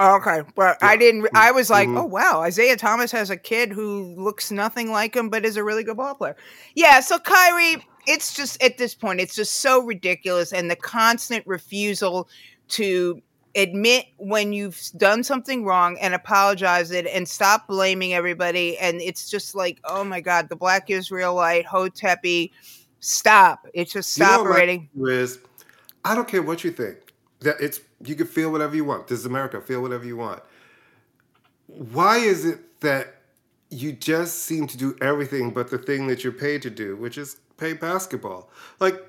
Okay, 0.00 0.40
but 0.56 0.78
I 0.82 0.96
didn't. 0.96 1.28
I 1.34 1.52
was 1.52 1.70
like, 1.70 1.86
Mm-hmm. 1.86 1.98
oh 1.98 2.04
wow, 2.06 2.40
Isaiah 2.42 2.76
Thomas 2.76 3.12
has 3.12 3.30
a 3.30 3.36
kid 3.36 3.70
who 3.72 4.14
looks 4.16 4.50
nothing 4.50 4.90
like 4.90 5.14
him, 5.14 5.28
but 5.28 5.44
is 5.44 5.56
a 5.56 5.62
really 5.62 5.84
good 5.84 5.96
ball 5.96 6.14
player. 6.14 6.34
Yeah, 6.74 7.00
so 7.00 7.18
Kyrie, 7.18 7.86
it's 8.06 8.34
just 8.34 8.62
at 8.62 8.78
this 8.78 8.94
point, 8.94 9.20
it's 9.20 9.34
just 9.34 9.56
so 9.56 9.82
ridiculous, 9.82 10.52
and 10.52 10.70
the 10.70 10.76
constant 10.76 11.46
refusal 11.46 12.28
to 12.68 13.20
admit 13.54 14.06
when 14.16 14.52
you've 14.52 14.80
done 14.96 15.22
something 15.22 15.64
wrong 15.64 15.98
and 16.00 16.14
apologize 16.14 16.90
it 16.90 17.06
and 17.06 17.28
stop 17.28 17.66
blaming 17.66 18.14
everybody. 18.14 18.78
And 18.78 19.00
it's 19.00 19.30
just 19.30 19.54
like, 19.54 19.78
oh 19.84 20.04
my 20.04 20.20
god, 20.20 20.48
the 20.48 20.56
Black 20.56 20.90
Israelite 20.90 21.66
Hotepi, 21.66 22.50
stop! 23.00 23.66
It's 23.74 23.92
just 23.92 24.16
You 24.16 24.24
know 24.24 24.28
stop 24.30 24.40
what 24.40 24.50
my 24.50 24.56
already. 24.56 24.88
I 26.04 26.14
don't 26.14 26.26
care 26.26 26.42
what 26.42 26.64
you 26.64 26.70
think. 26.70 26.96
That 27.40 27.56
it's 27.60 27.80
you 28.04 28.14
can 28.14 28.26
feel 28.26 28.50
whatever 28.50 28.74
you 28.74 28.84
want. 28.84 29.08
This 29.08 29.20
is 29.20 29.26
America. 29.26 29.60
Feel 29.60 29.82
whatever 29.82 30.04
you 30.04 30.16
want. 30.16 30.42
Why 31.66 32.18
is 32.18 32.44
it 32.44 32.80
that 32.80 33.16
you 33.70 33.92
just 33.92 34.40
seem 34.40 34.66
to 34.66 34.76
do 34.76 34.96
everything 35.00 35.50
but 35.50 35.70
the 35.70 35.78
thing 35.78 36.06
that 36.06 36.22
you're 36.22 36.32
paid 36.32 36.62
to 36.62 36.70
do, 36.70 36.96
which 36.96 37.16
is 37.16 37.38
play 37.62 37.72
basketball? 37.74 38.50
Like, 38.80 39.00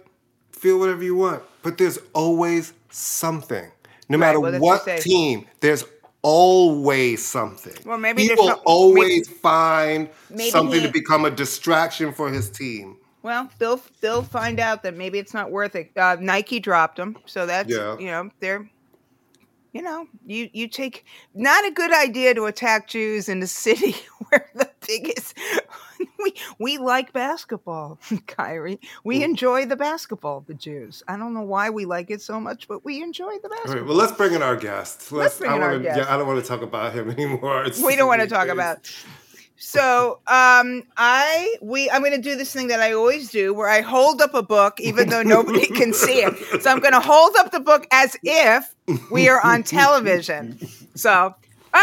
feel 0.51 0.77
whatever 0.79 1.03
you 1.03 1.15
want, 1.15 1.41
but 1.63 1.77
there's 1.77 1.97
always 2.13 2.73
something. 2.89 3.71
No 4.09 4.17
Right, 4.17 4.19
matter 4.27 4.39
well, 4.39 4.51
what 4.53 4.61
what 4.61 4.85
they 4.85 4.97
say. 4.97 5.03
team, 5.09 5.45
there's 5.59 5.83
always 6.21 7.25
something. 7.25 7.73
Well, 7.85 7.97
maybe 7.97 8.29
will 8.37 8.47
no- 8.49 8.61
always 8.65 9.27
find 9.27 10.09
maybe 10.29 10.51
something 10.51 10.81
he- 10.81 10.85
to 10.87 10.91
become 10.93 11.25
a 11.25 11.31
distraction 11.31 12.13
for 12.13 12.29
his 12.29 12.49
team. 12.49 12.97
Well, 13.23 13.49
they'll 13.57 13.81
they'll 14.01 14.21
find 14.23 14.59
out 14.59 14.83
that 14.83 14.95
maybe 14.95 15.17
it's 15.17 15.33
not 15.33 15.49
worth 15.49 15.75
it. 15.75 15.91
Uh, 15.97 16.17
Nike 16.19 16.59
dropped 16.59 16.99
him, 16.99 17.17
so 17.25 17.45
that's 17.45 17.69
Yeah. 17.69 17.97
you 17.97 18.07
know 18.07 18.29
they're, 18.39 18.69
you 19.73 19.81
know, 19.81 20.07
you 20.25 20.49
you 20.53 20.67
take 20.67 21.05
not 21.33 21.65
a 21.65 21.71
good 21.71 21.93
idea 21.93 22.33
to 22.35 22.45
attack 22.45 22.87
Jews 22.87 23.27
in 23.27 23.41
a 23.43 23.47
city 23.63 23.95
where 24.29 24.49
the 24.55 24.69
biggest. 24.87 25.37
We 26.19 26.33
we 26.57 26.77
like 26.77 27.11
basketball, 27.11 27.99
Kyrie. 28.27 28.79
We 29.03 29.19
Mm. 29.19 29.23
enjoy 29.23 29.65
the 29.65 29.75
basketball. 29.75 30.41
The 30.47 30.53
Jews. 30.53 31.03
I 31.07 31.17
don't 31.17 31.33
know 31.33 31.41
why 31.41 31.69
we 31.69 31.83
like 31.85 32.09
it 32.11 32.21
so 32.21 32.39
much, 32.39 32.67
but 32.69 32.85
we 32.85 33.01
enjoy 33.03 33.37
the 33.43 33.49
basketball. 33.49 33.75
right, 33.75 33.85
well, 33.85 33.97
let's 33.97 34.13
bring 34.13 34.33
in 34.33 34.41
our 34.41 34.55
guest. 34.55 35.11
Let's, 35.11 35.37
bring 35.37 35.51
I 35.51 35.55
in 35.57 35.61
our 35.61 35.71
wanna, 35.71 35.83
guest. 35.83 35.97
Yeah, 35.99 36.13
I 36.13 36.17
don't 36.17 36.27
want 36.27 36.41
to 36.41 36.47
talk 36.47 36.61
about 36.61 36.93
him 36.93 37.09
anymore. 37.09 37.65
It's 37.65 37.81
we 37.81 37.95
don't 37.97 38.07
want 38.07 38.21
to 38.21 38.27
talk 38.27 38.47
about. 38.47 38.89
So, 39.65 40.19
um, 40.27 40.83
I 40.97 41.55
we 41.61 41.89
I'm 41.89 42.01
going 42.01 42.11
to 42.11 42.21
do 42.21 42.35
this 42.35 42.51
thing 42.51 42.67
that 42.67 42.81
I 42.81 42.91
always 42.91 43.29
do, 43.31 43.53
where 43.53 43.69
I 43.69 43.79
hold 43.79 44.21
up 44.21 44.33
a 44.33 44.43
book 44.43 44.79
even 44.81 45.07
though 45.07 45.23
nobody 45.23 45.67
can 45.67 45.93
see 45.93 46.19
it. 46.21 46.61
So 46.61 46.69
I'm 46.69 46.79
going 46.81 46.93
to 46.93 46.99
hold 46.99 47.33
up 47.39 47.51
the 47.51 47.61
book 47.61 47.87
as 47.91 48.17
if 48.23 48.75
we 49.09 49.29
are 49.29 49.39
on 49.41 49.63
television. 49.63 50.59
So, 50.95 51.33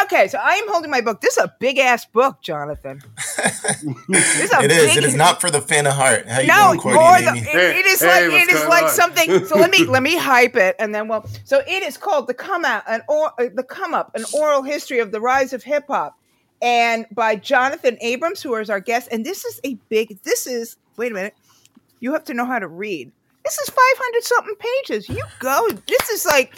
okay, 0.04 0.28
so 0.28 0.38
I 0.38 0.56
am 0.56 0.68
holding 0.68 0.90
my 0.90 1.00
book. 1.00 1.22
This 1.22 1.38
is 1.38 1.44
a 1.44 1.54
big 1.58 1.78
ass 1.78 2.04
book, 2.04 2.42
Jonathan. 2.42 3.00
This 4.08 4.40
is 4.44 4.52
a 4.52 4.60
It 4.62 4.70
is. 4.70 4.86
big- 4.88 4.96
It 4.98 5.04
is 5.04 5.14
not 5.16 5.40
for 5.40 5.50
the 5.50 5.62
faint 5.62 5.86
of 5.86 5.94
heart. 5.94 6.28
How 6.28 6.40
you 6.40 6.48
no, 6.48 6.68
doing, 6.68 6.80
Courtney 6.80 7.00
more 7.02 7.16
the, 7.20 7.38
it, 7.38 7.76
it 7.78 7.86
is 7.86 8.00
hey, 8.00 8.28
like 8.28 8.32
what's 8.32 8.52
it 8.52 8.54
is 8.56 8.68
like 8.68 8.84
on? 8.84 8.90
something. 8.90 9.46
So 9.46 9.56
let 9.56 9.70
me 9.70 9.84
let 9.96 10.02
me 10.02 10.16
hype 10.18 10.54
it, 10.56 10.76
and 10.78 10.94
then 10.94 11.08
well, 11.08 11.26
so 11.44 11.60
it 11.66 11.82
is 11.82 11.96
called 11.96 12.26
the 12.26 12.34
come 12.34 12.66
out 12.66 12.82
an 12.86 13.00
or 13.08 13.32
uh, 13.40 13.48
the 13.54 13.62
come 13.64 13.94
up 13.94 14.10
an 14.14 14.26
oral 14.32 14.62
history 14.62 14.98
of 14.98 15.12
the 15.12 15.20
rise 15.20 15.52
of 15.54 15.62
hip 15.64 15.84
hop, 15.88 16.18
and 16.62 17.06
by 17.12 17.36
Jonathan 17.36 17.96
Abrams, 18.00 18.42
who 18.42 18.54
is 18.56 18.70
our 18.70 18.80
guest. 18.80 19.08
And 19.10 19.24
this 19.24 19.44
is 19.44 19.60
a 19.64 19.74
big. 19.88 20.22
This 20.22 20.46
is 20.46 20.76
wait 20.96 21.12
a 21.12 21.14
minute. 21.14 21.34
You 22.00 22.12
have 22.12 22.24
to 22.24 22.34
know 22.34 22.44
how 22.44 22.58
to 22.58 22.68
read. 22.68 23.10
This 23.44 23.58
is 23.58 23.70
five 23.70 23.98
hundred 23.98 24.24
something 24.24 24.54
pages. 24.56 25.08
You 25.08 25.24
go. 25.38 25.68
This 25.86 26.10
is 26.10 26.26
like 26.26 26.54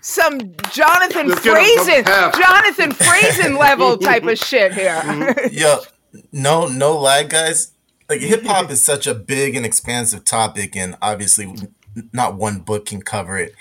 some 0.00 0.54
Jonathan 0.70 1.28
Let's 1.28 1.42
get 1.42 1.58
him 1.58 1.84
some 1.84 1.86
Franzen, 1.86 2.04
pep. 2.04 2.34
Jonathan 2.34 2.90
Franzen 2.92 3.58
level 3.58 3.96
type 3.98 4.24
of 4.24 4.38
shit 4.38 4.72
here. 4.72 5.00
Mm-hmm. 5.00 5.48
Yo, 5.52 5.78
no, 6.32 6.68
no 6.68 6.96
lie, 6.96 7.24
guys. 7.24 7.72
Like 8.08 8.20
hip 8.20 8.44
hop 8.44 8.70
is 8.70 8.82
such 8.82 9.06
a 9.06 9.14
big 9.14 9.56
and 9.56 9.66
expansive 9.66 10.24
topic, 10.24 10.76
and 10.76 10.96
obviously, 11.02 11.52
not 12.12 12.36
one 12.36 12.60
book 12.60 12.86
can 12.86 13.02
cover 13.02 13.36
it. 13.36 13.54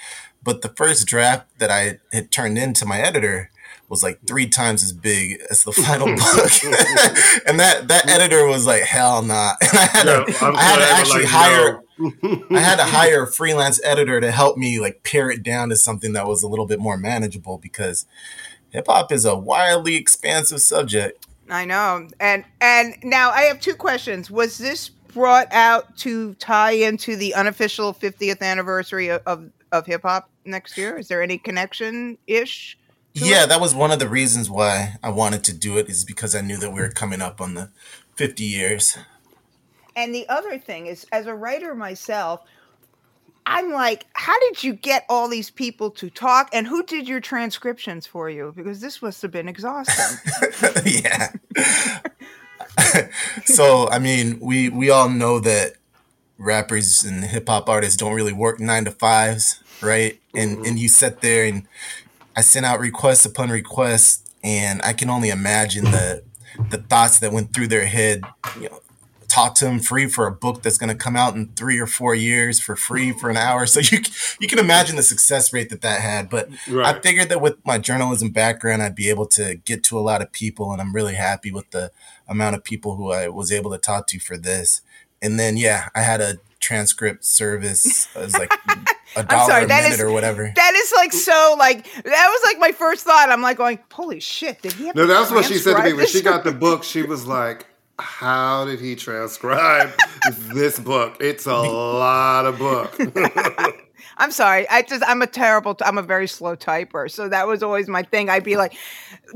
But 0.43 0.62
the 0.62 0.69
first 0.69 1.07
draft 1.07 1.47
that 1.57 1.71
I 1.71 1.99
had 2.13 2.31
turned 2.31 2.60
in 2.60 2.73
to 2.73 2.86
my 2.86 2.99
editor 2.99 3.49
was 3.89 4.03
like 4.03 4.19
three 4.25 4.47
times 4.47 4.83
as 4.83 4.91
big 4.93 5.41
as 5.49 5.63
the 5.63 5.71
final 5.88 6.07
book, 6.07 6.51
and 7.47 7.59
that 7.59 7.88
that 7.88 8.09
editor 8.09 8.47
was 8.47 8.65
like, 8.65 8.83
"Hell 8.83 9.21
nah!" 9.21 9.53
And 9.61 9.77
I 9.79 9.85
had 9.85 10.03
to, 10.03 10.25
Yeah, 10.31 10.38
I'm 10.41 10.55
I 10.55 10.61
had 10.61 10.77
to 10.77 10.91
actually 10.99 11.23
like, 11.23 11.31
hire. 11.31 11.81
no. 11.97 12.45
I 12.51 12.59
had 12.59 12.75
to 12.77 12.83
hire 12.83 13.23
a 13.23 13.27
freelance 13.31 13.79
editor 13.83 14.19
to 14.19 14.31
help 14.31 14.57
me 14.57 14.79
like 14.79 15.03
pare 15.03 15.29
it 15.29 15.43
down 15.43 15.69
to 15.69 15.75
something 15.75 16.13
that 16.13 16.27
was 16.27 16.43
a 16.43 16.47
little 16.47 16.65
bit 16.65 16.79
more 16.79 16.97
manageable 16.97 17.57
because 17.57 18.05
hip 18.69 18.85
hop 18.88 19.11
is 19.11 19.23
a 19.25 19.35
wildly 19.35 19.95
expansive 19.95 20.61
subject. 20.61 21.25
I 21.49 21.65
know. 21.65 22.07
And 22.19 22.43
and 22.59 22.95
now 23.03 23.29
I 23.29 23.41
have 23.43 23.59
two 23.61 23.75
questions. 23.75 24.29
Was 24.31 24.57
this 24.57 24.89
brought 24.89 25.47
out 25.53 25.95
to 25.97 26.33
tie 26.35 26.71
into 26.71 27.15
the 27.15 27.33
unofficial 27.35 27.93
50th 27.93 28.41
anniversary 28.41 29.09
of 29.09 29.21
of, 29.25 29.49
of 29.71 29.85
hip 29.85 30.01
hop 30.01 30.29
next 30.43 30.77
year? 30.77 30.97
Is 30.97 31.07
there 31.07 31.21
any 31.21 31.38
connection 31.38 32.17
ish? 32.27 32.77
Yeah, 33.15 33.45
that 33.45 33.62
was 33.62 33.73
one 33.73 33.91
of 33.91 33.99
the 33.99 34.10
reasons 34.10 34.49
why 34.49 34.95
I 35.01 35.10
wanted 35.10 35.43
to 35.45 35.54
do 35.54 35.78
it 35.78 35.89
is 35.89 36.04
because 36.04 36.36
I 36.36 36.41
knew 36.41 36.58
that 36.58 36.71
we 36.71 36.82
were 36.82 36.89
coming 36.89 37.21
up 37.21 37.39
on 37.39 37.54
the 37.54 37.69
50 38.15 38.43
years. 38.43 38.97
And 39.95 40.13
the 40.13 40.28
other 40.28 40.60
thing 40.60 40.88
is 40.88 41.06
as 41.13 41.25
a 41.25 41.34
writer 41.34 41.73
myself, 41.73 42.41
I'm 43.45 43.71
like, 43.71 44.06
how 44.13 44.38
did 44.39 44.63
you 44.63 44.73
get 44.73 45.06
all 45.08 45.30
these 45.30 45.49
people 45.49 45.91
to 45.91 46.10
talk 46.10 46.49
and 46.51 46.67
who 46.67 46.84
did 46.84 47.08
your 47.08 47.21
transcriptions 47.21 48.06
for 48.06 48.30
you? 48.30 48.54
Because 48.56 48.82
this 48.82 49.01
must 49.01 49.21
have 49.21 49.32
been 49.32 49.47
exhausting. 49.47 50.17
yeah. 50.86 51.32
so, 53.45 53.88
I 53.89 53.99
mean, 53.99 54.39
we 54.41 54.69
we 54.69 54.89
all 54.89 55.10
know 55.10 55.39
that 55.39 55.75
rappers 56.38 57.04
and 57.04 57.23
hip 57.23 57.47
hop 57.47 57.69
artists 57.69 57.95
don't 57.95 58.13
really 58.13 58.34
work 58.34 58.60
9 58.60 58.86
to 58.86 58.91
5s, 58.91 59.62
right? 59.82 60.19
And 60.34 60.58
mm-hmm. 60.58 60.65
and 60.65 60.80
you 60.80 60.89
sit 60.89 61.21
there 61.21 61.45
and 61.45 61.67
I 62.36 62.41
sent 62.41 62.65
out 62.65 62.80
requests 62.80 63.26
upon 63.26 63.50
requests 63.50 64.30
and 64.43 64.82
I 64.84 64.93
can 64.93 65.10
only 65.10 65.30
imagine 65.30 65.86
the 65.86 66.24
the 66.69 66.78
thoughts 66.78 67.19
that 67.19 67.34
went 67.34 67.54
through 67.54 67.67
their 67.67 67.86
head, 67.86 68.21
you 68.62 68.69
know, 68.69 68.80
talk 69.28 69.56
to 69.56 69.65
them 69.65 69.80
free 69.80 70.08
for 70.08 70.28
a 70.28 70.32
book 70.32 70.62
that's 70.62 70.78
going 70.78 70.89
to 70.89 70.95
come 70.95 71.17
out 71.17 71.36
in 71.36 71.48
three 71.50 71.78
or 71.80 71.88
four 71.88 72.15
years 72.15 72.60
for 72.60 72.76
free 72.78 73.12
for 73.12 73.30
an 73.30 73.36
hour. 73.36 73.65
So 73.76 73.82
you 73.82 74.00
you 74.39 74.48
can 74.48 74.60
imagine 74.60 74.95
the 74.95 75.04
success 75.04 75.52
rate 75.52 75.69
that 75.69 75.82
that 75.82 76.00
had. 76.00 76.30
But 76.30 76.50
I 76.86 77.00
figured 77.00 77.30
that 77.30 77.41
with 77.41 77.58
my 77.65 77.78
journalism 77.78 78.30
background, 78.30 78.82
I'd 78.82 78.95
be 78.95 79.10
able 79.10 79.26
to 79.28 79.56
get 79.56 79.84
to 79.86 80.00
a 80.00 80.02
lot 80.02 80.21
of 80.21 80.32
people, 80.32 80.71
and 80.71 80.80
I'm 80.80 80.93
really 80.93 81.15
happy 81.15 81.52
with 81.52 81.69
the 81.71 81.91
amount 82.28 82.56
of 82.56 82.63
people 82.63 82.95
who 82.95 83.12
I 83.12 83.28
was 83.28 83.52
able 83.52 83.71
to 83.71 83.78
talk 83.78 84.08
to 84.08 84.19
for 84.19 84.38
this. 84.38 84.82
And 85.21 85.38
then 85.39 85.58
yeah, 85.58 85.89
I 85.93 86.02
had 86.02 86.21
a 86.21 86.38
transcript 86.60 87.26
service. 87.26 88.08
I 88.15 88.19
was 88.19 88.38
like 88.38 88.52
a 89.15 89.23
dollar 89.23 89.49
sorry, 89.49 89.63
a 89.63 89.67
that 89.67 89.84
minute 89.84 89.95
is- 89.95 90.01
or 90.01 90.12
whatever. 90.12 90.51
that 90.56 90.73
is 90.75 90.93
like 90.95 91.13
so 91.13 91.56
like 91.58 91.86
that 92.04 92.28
was 92.30 92.41
like 92.43 92.60
my 92.60 92.71
first 92.71 93.04
thought. 93.06 93.30
I'm 93.30 93.41
like 93.41 93.58
going, 93.58 93.80
holy 93.91 94.19
shit, 94.19 94.62
did 94.62 94.73
he 94.73 94.88
have 94.88 94.95
No, 94.95 95.04
to 95.04 95.08
that's 95.08 95.32
what 95.32 95.45
she 95.45 95.56
said 95.58 95.75
to 95.78 95.84
me 95.84 95.93
when 95.93 96.08
she 96.08 96.21
got 96.21 96.43
the 96.43 96.51
book. 96.51 96.84
She 96.84 97.01
was 97.04 97.25
like, 97.28 97.65
"How 97.99 98.65
did 98.65 98.80
he 98.80 98.95
transcribe 98.95 99.91
this 100.54 100.80
book? 100.80 101.17
It's 101.19 101.45
a 101.45 101.56
lot 101.56 102.45
of 102.45 102.58
book." 102.60 102.97
I'm 104.17 104.32
sorry. 104.32 104.67
I 104.69 104.82
just 104.82 105.04
I'm 105.06 105.21
a 105.21 105.28
terrible. 105.28 105.75
I'm 105.84 105.97
a 105.97 106.01
very 106.01 106.28
slow 106.28 106.56
typer, 106.56 107.12
so 107.12 107.28
that 107.28 107.47
was 107.47 107.62
always 107.63 107.88
my 107.89 108.04
thing. 108.04 108.30
I'd 108.30 108.43
be 108.45 108.56
like, 108.56 108.73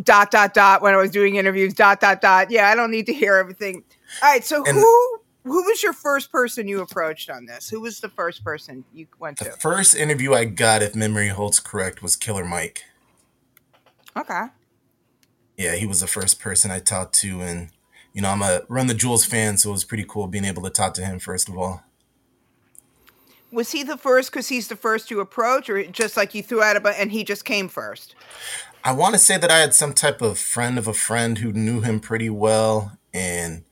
dot 0.03 0.31
dot 0.31 0.53
dot 0.53 0.81
when 0.81 0.93
I 0.93 0.97
was 0.97 1.11
doing 1.11 1.35
interviews. 1.35 1.73
Dot 1.73 1.99
dot 1.99 2.21
dot. 2.21 2.49
Yeah, 2.49 2.69
I 2.69 2.75
don't 2.75 2.91
need 2.91 3.05
to 3.07 3.13
hear 3.13 3.35
everything. 3.35 3.83
All 4.23 4.29
right. 4.31 4.43
So 4.43 4.63
And- 4.65 4.77
who 4.77 5.19
who 5.49 5.63
was 5.63 5.83
your 5.83 5.93
first 5.93 6.31
person 6.31 6.67
you 6.67 6.81
approached 6.81 7.29
on 7.29 7.45
this? 7.45 7.69
Who 7.69 7.81
was 7.81 7.99
the 7.99 8.09
first 8.09 8.43
person 8.43 8.85
you 8.93 9.07
went 9.19 9.39
The 9.39 9.45
to? 9.45 9.51
first 9.51 9.95
interview 9.95 10.33
I 10.33 10.45
got, 10.45 10.81
if 10.81 10.95
memory 10.95 11.29
holds 11.29 11.59
correct, 11.59 12.01
was 12.01 12.15
Killer 12.15 12.45
Mike. 12.45 12.83
Okay. 14.15 14.43
Yeah, 15.57 15.75
he 15.75 15.85
was 15.85 15.99
the 15.99 16.07
first 16.07 16.39
person 16.39 16.71
I 16.71 16.79
talked 16.79 17.15
to, 17.15 17.41
and 17.41 17.69
you 18.13 18.21
know, 18.21 18.29
I'm 18.29 18.41
a 18.41 18.61
Run 18.69 18.87
the 18.87 18.93
Jewels 18.93 19.25
fan, 19.25 19.57
so 19.57 19.69
it 19.69 19.73
was 19.73 19.83
pretty 19.83 20.05
cool 20.07 20.27
being 20.27 20.45
able 20.45 20.63
to 20.63 20.69
talk 20.69 20.93
to 20.95 21.05
him 21.05 21.19
first 21.19 21.49
of 21.49 21.57
all. 21.57 21.83
Was 23.51 23.71
he 23.71 23.83
the 23.83 23.97
first 23.97 24.31
because 24.31 24.47
he's 24.47 24.67
the 24.67 24.75
first 24.75 25.09
to 25.09 25.19
approach, 25.19 25.69
or 25.69 25.83
just 25.85 26.15
like 26.15 26.35
you 26.35 26.43
threw 26.43 26.61
out 26.61 26.77
a 26.77 26.99
and 26.99 27.11
he 27.11 27.23
just 27.23 27.45
came 27.45 27.67
first? 27.67 28.15
I 28.83 28.93
want 28.93 29.15
to 29.15 29.19
say 29.19 29.37
that 29.37 29.51
I 29.51 29.57
had 29.57 29.73
some 29.73 29.93
type 29.93 30.21
of 30.21 30.37
friend 30.37 30.77
of 30.77 30.87
a 30.87 30.93
friend 30.93 31.39
who 31.39 31.51
knew 31.51 31.81
him 31.81 31.99
pretty 31.99 32.29
well, 32.29 32.97
and 33.13 33.63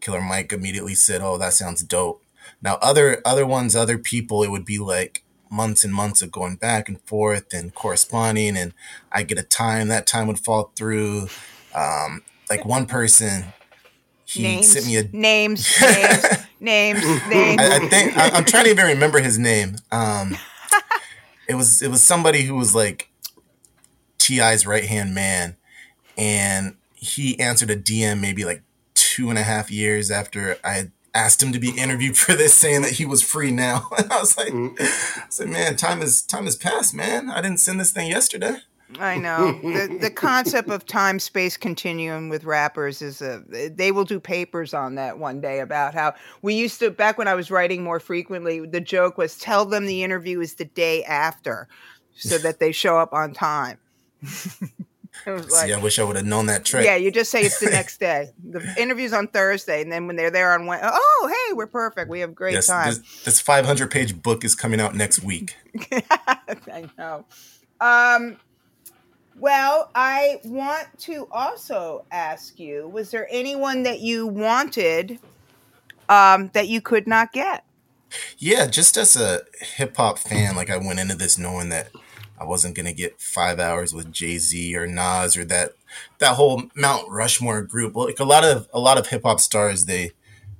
Killer 0.00 0.20
Mike 0.20 0.52
immediately 0.52 0.94
said, 0.94 1.20
"Oh, 1.22 1.38
that 1.38 1.52
sounds 1.52 1.82
dope." 1.82 2.22
Now, 2.62 2.78
other 2.82 3.22
other 3.24 3.46
ones, 3.46 3.74
other 3.74 3.98
people, 3.98 4.42
it 4.42 4.50
would 4.50 4.64
be 4.64 4.78
like 4.78 5.24
months 5.50 5.82
and 5.84 5.92
months 5.92 6.22
of 6.22 6.30
going 6.30 6.56
back 6.56 6.88
and 6.88 7.00
forth 7.02 7.52
and 7.52 7.74
corresponding, 7.74 8.56
and 8.56 8.72
I 9.12 9.22
get 9.22 9.38
a 9.38 9.42
time 9.42 9.88
that 9.88 10.06
time 10.06 10.26
would 10.26 10.38
fall 10.38 10.72
through. 10.76 11.28
Um, 11.74 12.22
like 12.48 12.64
one 12.64 12.86
person, 12.86 13.44
he 14.24 14.42
names, 14.42 14.72
sent 14.72 14.86
me 14.86 14.96
a 14.96 15.04
names, 15.12 15.80
names, 15.80 16.24
names, 16.60 17.28
names. 17.28 17.60
I, 17.60 17.76
I 17.76 17.78
think 17.88 18.16
I, 18.16 18.30
I'm 18.30 18.44
trying 18.44 18.64
to 18.64 18.70
even 18.70 18.86
remember 18.86 19.20
his 19.20 19.38
name. 19.38 19.76
Um, 19.92 20.36
it 21.48 21.54
was 21.54 21.82
it 21.82 21.88
was 21.88 22.02
somebody 22.02 22.42
who 22.42 22.54
was 22.54 22.74
like 22.74 23.10
T.I.'s 24.18 24.66
right 24.66 24.84
hand 24.84 25.14
man, 25.14 25.56
and 26.16 26.76
he 26.94 27.38
answered 27.40 27.70
a 27.70 27.76
DM 27.76 28.20
maybe 28.20 28.44
like 28.44 28.62
two 29.10 29.28
and 29.28 29.38
a 29.38 29.42
half 29.42 29.72
years 29.72 30.08
after 30.08 30.56
I 30.62 30.92
asked 31.12 31.42
him 31.42 31.52
to 31.52 31.58
be 31.58 31.70
interviewed 31.76 32.16
for 32.16 32.34
this, 32.34 32.54
saying 32.54 32.82
that 32.82 32.92
he 32.92 33.04
was 33.04 33.22
free 33.22 33.50
now. 33.50 33.88
And 33.98 34.12
I 34.12 34.20
was 34.20 34.36
like, 34.36 34.52
mm. 34.52 34.76
I 34.80 35.26
said, 35.28 35.48
man, 35.48 35.76
time 35.76 36.00
is 36.00 36.22
time 36.22 36.44
has 36.44 36.56
passed, 36.56 36.94
man. 36.94 37.28
I 37.28 37.42
didn't 37.42 37.58
send 37.58 37.80
this 37.80 37.90
thing 37.90 38.08
yesterday. 38.08 38.58
I 38.98 39.18
know 39.18 39.52
the 39.62 39.98
the 40.00 40.10
concept 40.14 40.68
of 40.68 40.86
time 40.86 41.18
space 41.18 41.56
continuum 41.56 42.28
with 42.28 42.44
rappers 42.44 43.02
is 43.02 43.20
a 43.20 43.42
they 43.48 43.92
will 43.92 44.04
do 44.04 44.18
papers 44.18 44.74
on 44.74 44.94
that 44.96 45.18
one 45.18 45.40
day 45.40 45.60
about 45.60 45.94
how 45.94 46.14
we 46.42 46.54
used 46.54 46.80
to 46.80 46.90
back 46.90 47.18
when 47.18 47.28
I 47.28 47.34
was 47.34 47.50
writing 47.50 47.82
more 47.82 48.00
frequently. 48.00 48.66
The 48.66 48.80
joke 48.80 49.18
was 49.18 49.36
tell 49.38 49.64
them 49.64 49.86
the 49.86 50.02
interview 50.02 50.40
is 50.40 50.54
the 50.54 50.64
day 50.64 51.04
after, 51.04 51.68
so 52.16 52.38
that 52.38 52.58
they 52.58 52.72
show 52.72 52.98
up 52.98 53.12
on 53.12 53.32
time. 53.32 53.78
was 55.26 55.54
See, 55.58 55.72
I 55.72 55.78
wish 55.80 55.98
I 55.98 56.04
would 56.04 56.16
have 56.16 56.24
known 56.26 56.46
that 56.46 56.64
trick. 56.64 56.84
yeah, 56.84 56.96
you 56.96 57.10
just 57.10 57.30
say 57.30 57.42
it's 57.42 57.60
the 57.60 57.70
next 57.70 57.98
day. 58.00 58.30
The 58.42 58.74
interview's 58.78 59.12
on 59.12 59.28
Thursday, 59.28 59.82
and 59.82 59.90
then 59.92 60.06
when 60.06 60.16
they're 60.16 60.30
there 60.30 60.52
on 60.52 60.66
Wednesday, 60.66 60.88
oh 60.92 61.46
hey, 61.48 61.54
we're 61.54 61.66
perfect. 61.66 62.08
We 62.10 62.20
have 62.20 62.34
great 62.34 62.54
Yes, 62.54 62.66
time. 62.68 62.88
this, 62.88 63.22
this 63.24 63.40
500 63.40 63.90
page 63.90 64.22
book 64.22 64.44
is 64.44 64.54
coming 64.54 64.80
out 64.80 64.94
next 64.94 65.22
week. 65.22 65.56
I 65.92 66.88
know. 66.98 67.24
Um, 67.80 68.36
well, 69.38 69.90
I 69.94 70.40
want 70.44 70.86
to 71.00 71.26
also 71.30 72.04
ask 72.10 72.58
you: 72.58 72.88
Was 72.88 73.10
there 73.10 73.26
anyone 73.30 73.84
that 73.84 74.00
you 74.00 74.26
wanted 74.26 75.18
um, 76.08 76.50
that 76.54 76.68
you 76.68 76.80
could 76.80 77.06
not 77.06 77.32
get? 77.32 77.64
Yeah, 78.38 78.66
just 78.66 78.96
as 78.96 79.14
a 79.16 79.42
hip 79.76 79.96
hop 79.96 80.18
fan, 80.18 80.56
like 80.56 80.68
I 80.68 80.76
went 80.76 80.98
into 80.98 81.14
this 81.14 81.38
knowing 81.38 81.68
that 81.68 81.90
I 82.40 82.44
wasn't 82.44 82.74
gonna 82.74 82.92
get 82.94 83.20
five 83.20 83.60
hours 83.60 83.92
with 83.92 84.12
Jay 84.12 84.38
Z 84.38 84.74
or 84.76 84.86
Nas 84.86 85.36
or 85.36 85.44
that 85.46 85.72
that 86.18 86.36
whole 86.36 86.64
Mount 86.74 87.08
Rushmore 87.10 87.62
group. 87.62 87.94
Like 87.94 88.18
a 88.18 88.24
lot 88.24 88.44
of 88.44 88.68
a 88.72 88.80
lot 88.80 88.98
of 88.98 89.08
hip 89.08 89.22
hop 89.24 89.40
stars, 89.40 89.84
they 89.84 90.12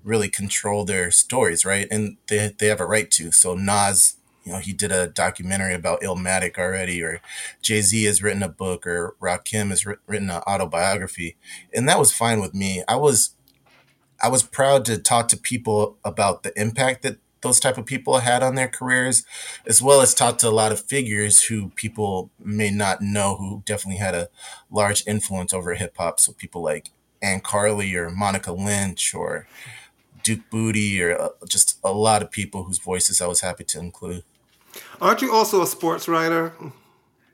really 0.04 0.28
control 0.28 0.84
their 0.84 1.10
stories, 1.10 1.64
right? 1.64 1.88
And 1.90 2.16
they 2.28 2.54
they 2.58 2.66
have 2.66 2.80
a 2.80 2.86
right 2.86 3.10
to. 3.12 3.32
So 3.32 3.54
Nas, 3.54 4.16
you 4.44 4.52
know, 4.52 4.58
he 4.58 4.72
did 4.72 4.92
a 4.92 5.06
documentary 5.06 5.74
about 5.74 6.02
Illmatic 6.02 6.58
already, 6.58 7.02
or 7.02 7.20
Jay 7.62 7.80
Z 7.80 8.04
has 8.04 8.22
written 8.22 8.42
a 8.42 8.48
book, 8.48 8.86
or 8.86 9.16
Rakim 9.20 9.70
has 9.70 9.86
writ- 9.86 10.00
written 10.06 10.30
an 10.30 10.42
autobiography, 10.46 11.36
and 11.74 11.88
that 11.88 11.98
was 11.98 12.12
fine 12.12 12.40
with 12.40 12.54
me. 12.54 12.82
I 12.88 12.96
was 12.96 13.34
I 14.22 14.28
was 14.28 14.42
proud 14.42 14.84
to 14.84 14.98
talk 14.98 15.28
to 15.28 15.36
people 15.36 15.96
about 16.04 16.42
the 16.42 16.58
impact 16.60 17.02
that 17.02 17.18
those 17.42 17.60
type 17.60 17.78
of 17.78 17.86
people 17.86 18.18
had 18.18 18.42
on 18.42 18.54
their 18.54 18.68
careers, 18.68 19.24
as 19.66 19.80
well 19.80 20.00
as 20.00 20.14
talked 20.14 20.40
to 20.40 20.48
a 20.48 20.50
lot 20.50 20.72
of 20.72 20.80
figures 20.80 21.44
who 21.44 21.70
people 21.70 22.30
may 22.38 22.70
not 22.70 23.00
know 23.00 23.36
who 23.36 23.62
definitely 23.64 23.98
had 23.98 24.14
a 24.14 24.28
large 24.70 25.06
influence 25.06 25.52
over 25.52 25.74
hip 25.74 25.96
hop. 25.96 26.20
So 26.20 26.32
people 26.32 26.62
like 26.62 26.90
Ann 27.22 27.40
Carli 27.40 27.94
or 27.94 28.10
Monica 28.10 28.52
Lynch 28.52 29.14
or 29.14 29.46
Duke 30.22 30.40
Bootee 30.50 31.00
or 31.00 31.20
uh, 31.20 31.28
just 31.48 31.78
a 31.82 31.92
lot 31.92 32.22
of 32.22 32.30
people 32.30 32.64
whose 32.64 32.78
voices 32.78 33.20
I 33.20 33.26
was 33.26 33.40
happy 33.40 33.64
to 33.64 33.78
include. 33.78 34.24
Aren't 35.00 35.22
you 35.22 35.32
also 35.32 35.62
a 35.62 35.66
sports 35.66 36.08
writer? 36.08 36.52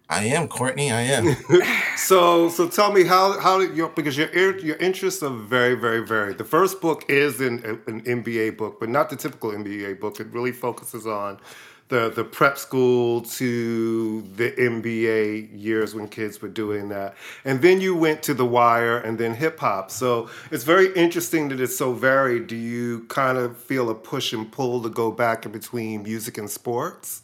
I 0.08 0.24
am 0.24 0.48
Courtney. 0.48 0.90
I 0.92 1.02
am. 1.02 1.36
So, 1.96 2.50
so 2.50 2.68
tell 2.68 2.92
me 2.92 3.04
how 3.04 3.40
how 3.40 3.58
did 3.58 3.74
your 3.74 3.88
because 3.88 4.16
your 4.18 4.30
your 4.58 4.76
interests 4.76 5.22
are 5.22 5.30
very 5.30 5.74
very 5.74 6.06
varied. 6.06 6.36
The 6.38 6.44
first 6.44 6.80
book 6.80 7.04
is 7.08 7.40
an, 7.40 7.64
an 7.86 8.02
NBA 8.02 8.58
book, 8.58 8.78
but 8.78 8.90
not 8.90 9.08
the 9.08 9.16
typical 9.16 9.50
NBA 9.50 9.98
book. 9.98 10.20
It 10.20 10.26
really 10.28 10.52
focuses 10.52 11.06
on 11.06 11.40
the 11.88 12.10
the 12.10 12.22
prep 12.22 12.58
school 12.58 13.22
to 13.22 14.22
the 14.36 14.52
NBA 14.52 15.48
years 15.58 15.94
when 15.94 16.06
kids 16.06 16.40
were 16.42 16.48
doing 16.48 16.90
that, 16.90 17.16
and 17.44 17.62
then 17.62 17.80
you 17.80 17.96
went 17.96 18.22
to 18.24 18.34
The 18.34 18.46
Wire 18.46 18.98
and 18.98 19.18
then 19.18 19.34
hip 19.34 19.58
hop. 19.58 19.90
So 19.90 20.28
it's 20.50 20.64
very 20.64 20.92
interesting 20.94 21.48
that 21.48 21.60
it's 21.60 21.76
so 21.76 21.94
varied. 21.94 22.46
Do 22.46 22.56
you 22.56 23.06
kind 23.08 23.38
of 23.38 23.56
feel 23.56 23.88
a 23.88 23.94
push 23.94 24.32
and 24.34 24.52
pull 24.52 24.82
to 24.82 24.90
go 24.90 25.10
back 25.10 25.46
in 25.46 25.52
between 25.52 26.02
music 26.02 26.36
and 26.38 26.50
sports? 26.50 27.22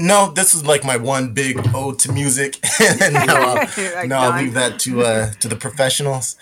No, 0.00 0.30
this 0.30 0.54
is 0.54 0.64
like 0.64 0.84
my 0.84 0.96
one 0.96 1.34
big 1.34 1.58
ode 1.74 1.98
to 2.00 2.12
music, 2.12 2.58
and 2.80 3.14
now 3.14 3.54
I'll, 3.54 3.54
Like 3.96 4.08
now 4.08 4.30
I'll 4.30 4.40
leave 4.40 4.54
that 4.54 4.78
to 4.80 5.02
uh, 5.02 5.32
to 5.40 5.48
the 5.48 5.56
professionals. 5.56 6.36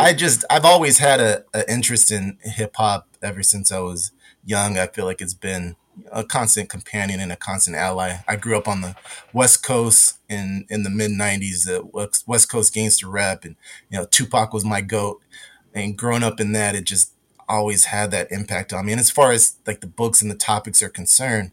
I 0.00 0.12
just 0.12 0.44
I've 0.48 0.64
always 0.64 0.98
had 0.98 1.18
a, 1.18 1.44
a 1.52 1.68
interest 1.68 2.12
in 2.12 2.38
hip 2.42 2.76
hop 2.76 3.08
ever 3.20 3.42
since 3.42 3.72
I 3.72 3.80
was 3.80 4.12
young. 4.44 4.78
I 4.78 4.86
feel 4.86 5.06
like 5.06 5.20
it's 5.20 5.34
been 5.34 5.74
a 6.12 6.22
constant 6.22 6.68
companion 6.68 7.18
and 7.18 7.32
a 7.32 7.36
constant 7.36 7.76
ally. 7.76 8.18
I 8.28 8.36
grew 8.36 8.56
up 8.56 8.68
on 8.68 8.80
the 8.80 8.94
West 9.32 9.64
Coast 9.64 10.18
in 10.28 10.64
in 10.68 10.84
the 10.84 10.90
mid 10.90 11.10
'90s, 11.10 11.64
the 11.66 11.84
West 11.84 12.28
West 12.28 12.48
Coast 12.48 12.72
gangster 12.72 13.08
rap, 13.08 13.44
and 13.44 13.56
you 13.90 13.98
know 13.98 14.06
Tupac 14.06 14.52
was 14.52 14.64
my 14.64 14.82
goat. 14.82 15.20
And 15.74 15.98
growing 15.98 16.22
up 16.22 16.38
in 16.38 16.52
that, 16.52 16.76
it 16.76 16.84
just 16.84 17.12
always 17.48 17.86
had 17.86 18.12
that 18.12 18.30
impact 18.30 18.72
on 18.72 18.86
me. 18.86 18.92
And 18.92 19.00
as 19.00 19.10
far 19.10 19.32
as 19.32 19.56
like 19.66 19.80
the 19.80 19.88
books 19.88 20.22
and 20.22 20.30
the 20.30 20.36
topics 20.36 20.80
are 20.80 20.88
concerned, 20.88 21.50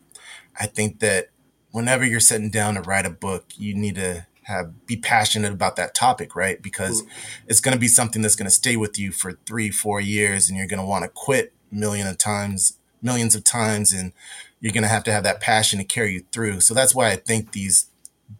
I 0.60 0.68
think 0.68 1.00
that 1.00 1.30
whenever 1.78 2.04
you're 2.04 2.20
sitting 2.20 2.50
down 2.50 2.74
to 2.74 2.82
write 2.82 3.06
a 3.06 3.10
book, 3.12 3.46
you 3.56 3.76
need 3.76 3.94
to 3.94 4.26
have 4.46 4.88
be 4.88 4.98
passionate 4.98 5.54
about 5.54 5.76
that 5.76 5.94
topic, 5.94 6.36
right? 6.36 6.60
Because 6.60 7.04
mm. 7.04 7.08
it's 7.46 7.60
going 7.60 7.74
to 7.74 7.80
be 7.80 7.88
something 7.88 8.24
that's 8.24 8.36
going 8.36 8.48
to 8.48 8.52
stay 8.52 8.76
with 8.76 8.98
you 8.98 9.12
for 9.12 9.34
three, 9.46 9.70
four 9.70 10.02
years, 10.02 10.50
and 10.50 10.58
you're 10.58 10.68
going 10.68 10.80
to 10.80 10.86
want 10.86 11.04
to 11.04 11.10
quit 11.10 11.54
million 11.72 12.08
of 12.08 12.18
times, 12.18 12.80
millions 13.00 13.36
of 13.36 13.44
times, 13.44 13.94
and 13.94 14.12
you're 14.60 14.74
going 14.74 14.82
to 14.82 14.90
have 14.90 15.04
to 15.04 15.12
have 15.12 15.24
that 15.24 15.40
passion 15.40 15.78
to 15.78 15.86
carry 15.86 16.14
you 16.14 16.24
through. 16.32 16.62
So 16.62 16.74
that's 16.74 16.96
why 16.96 17.12
I 17.12 17.16
think 17.16 17.52
these 17.52 17.92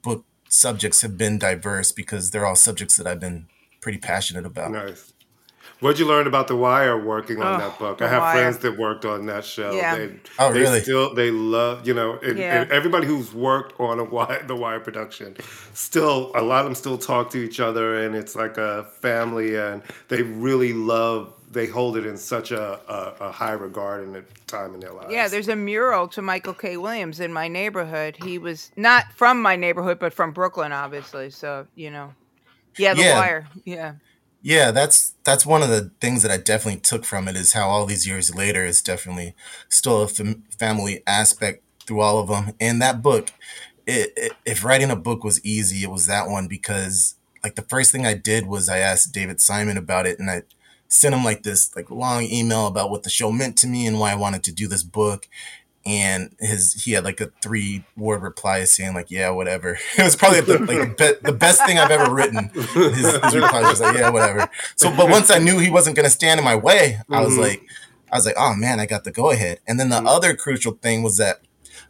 book 0.02 0.26
subjects 0.50 1.04
have 1.04 1.16
been 1.16 1.38
diverse 1.38 1.92
because 1.92 2.32
they're 2.32 2.46
all 2.46 2.56
subjects 2.56 2.98
that 2.98 3.06
I've 3.06 3.20
been 3.20 3.46
pretty 3.82 4.00
passionate 4.00 4.48
about. 4.48 4.72
Nice. 4.72 5.14
What'd 5.80 6.00
you 6.00 6.08
learn 6.08 6.28
about 6.28 6.48
The 6.48 6.56
Wire 6.56 6.98
working 7.04 7.42
on 7.42 7.56
Oh, 7.56 7.58
that 7.70 7.78
book? 7.80 8.02
I 8.02 8.08
have 8.08 8.22
Wire. 8.22 8.36
friends 8.42 8.58
that 8.60 8.78
worked 8.78 9.06
on 9.06 9.26
that 9.28 9.46
show. 9.46 9.72
Yeah. 9.74 9.96
They, 9.98 10.20
Oh, 10.40 10.52
they 10.52 10.60
really? 10.62 10.82
Still, 10.82 11.14
they 11.14 11.30
love 11.32 11.88
you 11.88 11.94
know, 11.94 12.18
and, 12.24 12.38
Yeah. 12.38 12.62
and 12.62 12.72
everybody 12.72 13.06
who's 13.08 13.34
worked 13.34 13.80
on 13.80 14.00
a 14.00 14.04
Wire, 14.04 14.44
the 14.46 14.56
Wire 14.56 14.80
production, 14.80 15.36
still 15.74 16.32
a 16.36 16.42
lot 16.42 16.60
of 16.62 16.66
them 16.66 16.76
still 16.76 16.98
talk 16.98 17.30
to 17.32 17.38
each 17.38 17.60
other, 17.60 18.04
and 18.04 18.16
it's 18.16 18.36
like 18.36 18.58
a 18.58 18.86
family, 19.02 19.56
and 19.56 19.82
they 20.08 20.24
really 20.24 20.74
love. 20.74 21.34
They 21.50 21.66
hold 21.66 21.96
it 21.96 22.06
in 22.06 22.18
such 22.18 22.52
a, 22.52 22.80
a, 22.92 23.28
a 23.28 23.32
high 23.32 23.54
regard 23.54 24.06
in 24.06 24.16
a 24.18 24.22
time 24.48 24.74
in 24.74 24.82
their 24.82 24.92
lives. 24.92 25.14
Yeah, 25.14 25.30
there's 25.30 25.48
a 25.48 25.56
mural 25.56 26.10
to 26.10 26.22
Michael 26.22 26.54
K. 26.54 26.76
Williams 26.76 27.22
in 27.22 27.32
my 27.32 27.48
neighborhood. 27.48 28.18
He 28.22 28.38
was 28.38 28.70
not 28.76 29.06
from 29.14 29.42
my 29.42 29.56
neighborhood, 29.56 29.98
but 29.98 30.14
from 30.14 30.32
Brooklyn, 30.34 30.74
obviously. 30.74 31.30
So 31.30 31.66
you 31.76 31.90
know, 31.90 32.14
yeah, 32.78 32.94
The 32.96 33.02
Yeah. 33.04 33.20
Wire. 33.20 33.48
Yeah, 33.64 33.94
Yeah, 34.48 34.72
that's 34.72 35.14
that's 35.26 35.46
one 35.46 35.62
of 35.62 35.68
the 35.68 35.92
things 36.00 36.22
that 36.22 36.32
I 36.32 36.38
definitely 36.38 36.80
took 36.80 37.04
from 37.04 37.28
it 37.28 37.36
is 37.36 37.52
how 37.52 37.68
all 37.68 37.86
these 37.86 38.08
years 38.08 38.34
later, 38.34 38.64
it's 38.66 38.82
definitely 38.82 39.36
still 39.68 40.04
a 40.04 40.08
fam- 40.08 40.44
family 40.58 41.04
aspect 41.06 41.64
through 41.86 42.00
all 42.00 42.18
of 42.20 42.30
them. 42.30 42.56
And 42.58 42.82
that 42.82 43.02
book, 43.02 43.32
it, 43.86 44.14
it, 44.16 44.32
if 44.46 44.64
writing 44.64 44.90
a 44.90 44.96
book 44.96 45.22
was 45.26 45.44
easy, 45.44 45.84
it 45.84 45.92
was 45.92 46.06
that 46.08 46.30
one 46.30 46.48
because 46.48 47.16
like 47.44 47.56
the 47.56 47.62
first 47.64 47.92
thing 47.92 48.06
I 48.06 48.14
did 48.14 48.48
was 48.48 48.70
I 48.70 48.78
asked 48.78 49.14
David 49.14 49.42
Simon 49.42 49.76
about 49.76 50.08
it, 50.08 50.18
and 50.18 50.32
I 50.32 50.44
sent 50.88 51.14
him 51.14 51.26
like 51.26 51.44
this 51.44 51.76
like 51.76 51.92
long 51.92 52.24
email 52.24 52.68
about 52.68 52.90
what 52.90 53.04
the 53.04 53.10
show 53.10 53.34
meant 53.34 53.58
to 53.58 53.68
me 53.68 53.86
and 53.86 54.00
why 54.00 54.14
I 54.14 54.16
wanted 54.16 54.44
to 54.46 54.54
do 54.54 54.70
this 54.70 54.84
book. 54.84 55.28
And 55.88 56.36
his 56.40 56.74
he 56.84 56.92
had 56.92 57.04
like 57.06 57.22
a 57.22 57.32
three 57.42 57.86
word 57.96 58.22
reply 58.22 58.64
saying 58.66 58.94
like 58.94 59.10
yeah 59.10 59.30
whatever. 59.30 59.80
It 59.98 60.04
was 60.04 60.16
probably 60.16 60.42
the, 60.42 60.60
like 60.60 60.98
the, 60.98 61.16
be- 61.22 61.32
the 61.32 61.38
best 61.38 61.66
thing 61.66 61.80
I've 61.80 61.92
ever 61.92 62.14
written. 62.14 62.50
His, 62.50 63.14
his 63.24 63.36
reply 63.36 63.62
was 63.62 63.80
like 63.80 63.96
yeah 63.96 64.10
whatever. 64.10 64.50
So 64.76 64.96
but 64.96 65.10
once 65.10 65.32
I 65.32 65.38
knew 65.40 65.60
he 65.60 65.70
wasn't 65.70 65.96
going 65.96 66.04
to 66.06 66.10
stand 66.10 66.40
in 66.40 66.44
my 66.44 66.56
way, 66.56 67.00
I 67.10 67.22
was 67.22 67.34
Mhm. 67.36 67.40
like 67.42 67.62
I 68.12 68.18
was 68.18 68.26
like 68.26 68.36
oh 68.38 68.54
man 68.56 68.80
I 68.80 68.86
got 68.86 69.04
the 69.06 69.12
go 69.12 69.32
ahead. 69.32 69.60
And 69.68 69.80
then 69.80 69.90
the 69.90 69.98
other 70.04 70.36
crucial 70.36 70.74
thing 70.74 71.04
was 71.04 71.18
that 71.18 71.42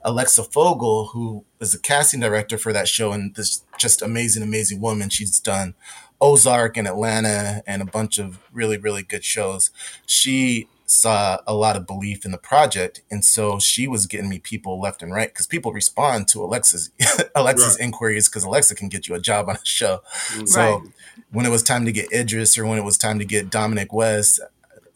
Alexa 0.04 0.44
Fogel, 0.44 1.08
who 1.08 1.44
is 1.60 1.72
the 1.72 1.80
casting 1.80 2.20
director 2.20 2.58
for 2.58 2.72
that 2.72 2.88
show, 2.88 3.12
and 3.12 3.34
this 3.36 3.64
just 3.80 4.02
amazing, 4.02 4.44
amazing 4.44 4.80
woman. 4.80 5.10
She's 5.10 5.40
done 5.40 5.74
Ozark 6.22 6.78
and 6.78 6.88
Atlanta 6.88 7.64
and 7.68 7.82
a 7.82 7.86
bunch 7.86 8.18
of 8.20 8.40
really, 8.54 8.78
really 8.78 9.02
good 9.04 9.24
shows. 9.24 9.72
She 10.06 10.68
saw 10.90 11.38
a 11.46 11.54
lot 11.54 11.76
of 11.76 11.86
belief 11.86 12.24
in 12.26 12.32
the 12.32 12.38
project, 12.38 13.02
and 13.12 13.24
so 13.24 13.60
she 13.60 13.88
was 13.88 14.08
getting 14.08 14.30
me 14.30 14.40
people 14.40 14.80
left 14.80 15.04
and 15.04 15.14
right 15.14 15.30
because 15.30 15.46
people 15.46 15.74
respond 15.74 16.30
to 16.30 16.44
Alexa's 16.44 16.92
Alexa's 17.36 17.76
right. 17.78 17.86
inquiries 17.86 18.30
because 18.30 18.46
Alexa 18.46 18.74
can 18.74 18.88
get 18.88 19.08
you 19.08 19.14
a 19.14 19.20
job 19.20 19.50
on 19.50 19.58
a 19.58 19.66
show. 19.66 20.02
Mm. 20.30 20.48
So 20.48 20.84
when 21.32 21.46
it 21.46 21.50
was 21.50 21.62
time 21.62 21.86
to 21.86 21.92
get 21.92 22.12
Idris 22.12 22.58
or 22.58 22.66
when 22.66 22.80
it 22.80 22.86
was 22.86 22.98
time 22.98 23.20
to 23.20 23.26
get 23.26 23.50
Dominic 23.50 23.92
West, 23.92 24.40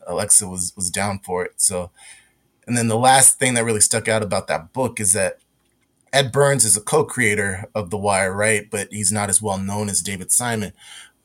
Alexa 0.07 0.47
was 0.47 0.73
was 0.77 0.89
down 0.89 1.19
for 1.19 1.43
it. 1.43 1.53
So, 1.57 1.91
and 2.65 2.77
then 2.77 2.87
the 2.87 2.97
last 2.97 3.37
thing 3.37 3.53
that 3.55 3.65
really 3.65 3.81
stuck 3.81 4.07
out 4.07 4.23
about 4.23 4.47
that 4.47 4.71
book 4.71 4.99
is 4.99 5.11
that 5.11 5.39
Ed 6.13 6.31
Burns 6.31 6.63
is 6.63 6.77
a 6.77 6.81
co-creator 6.81 7.65
of 7.75 7.89
The 7.89 7.97
Wire, 7.97 8.33
right? 8.33 8.69
But 8.69 8.87
he's 8.91 9.11
not 9.11 9.29
as 9.29 9.41
well 9.41 9.57
known 9.57 9.89
as 9.89 10.01
David 10.01 10.31
Simon. 10.31 10.71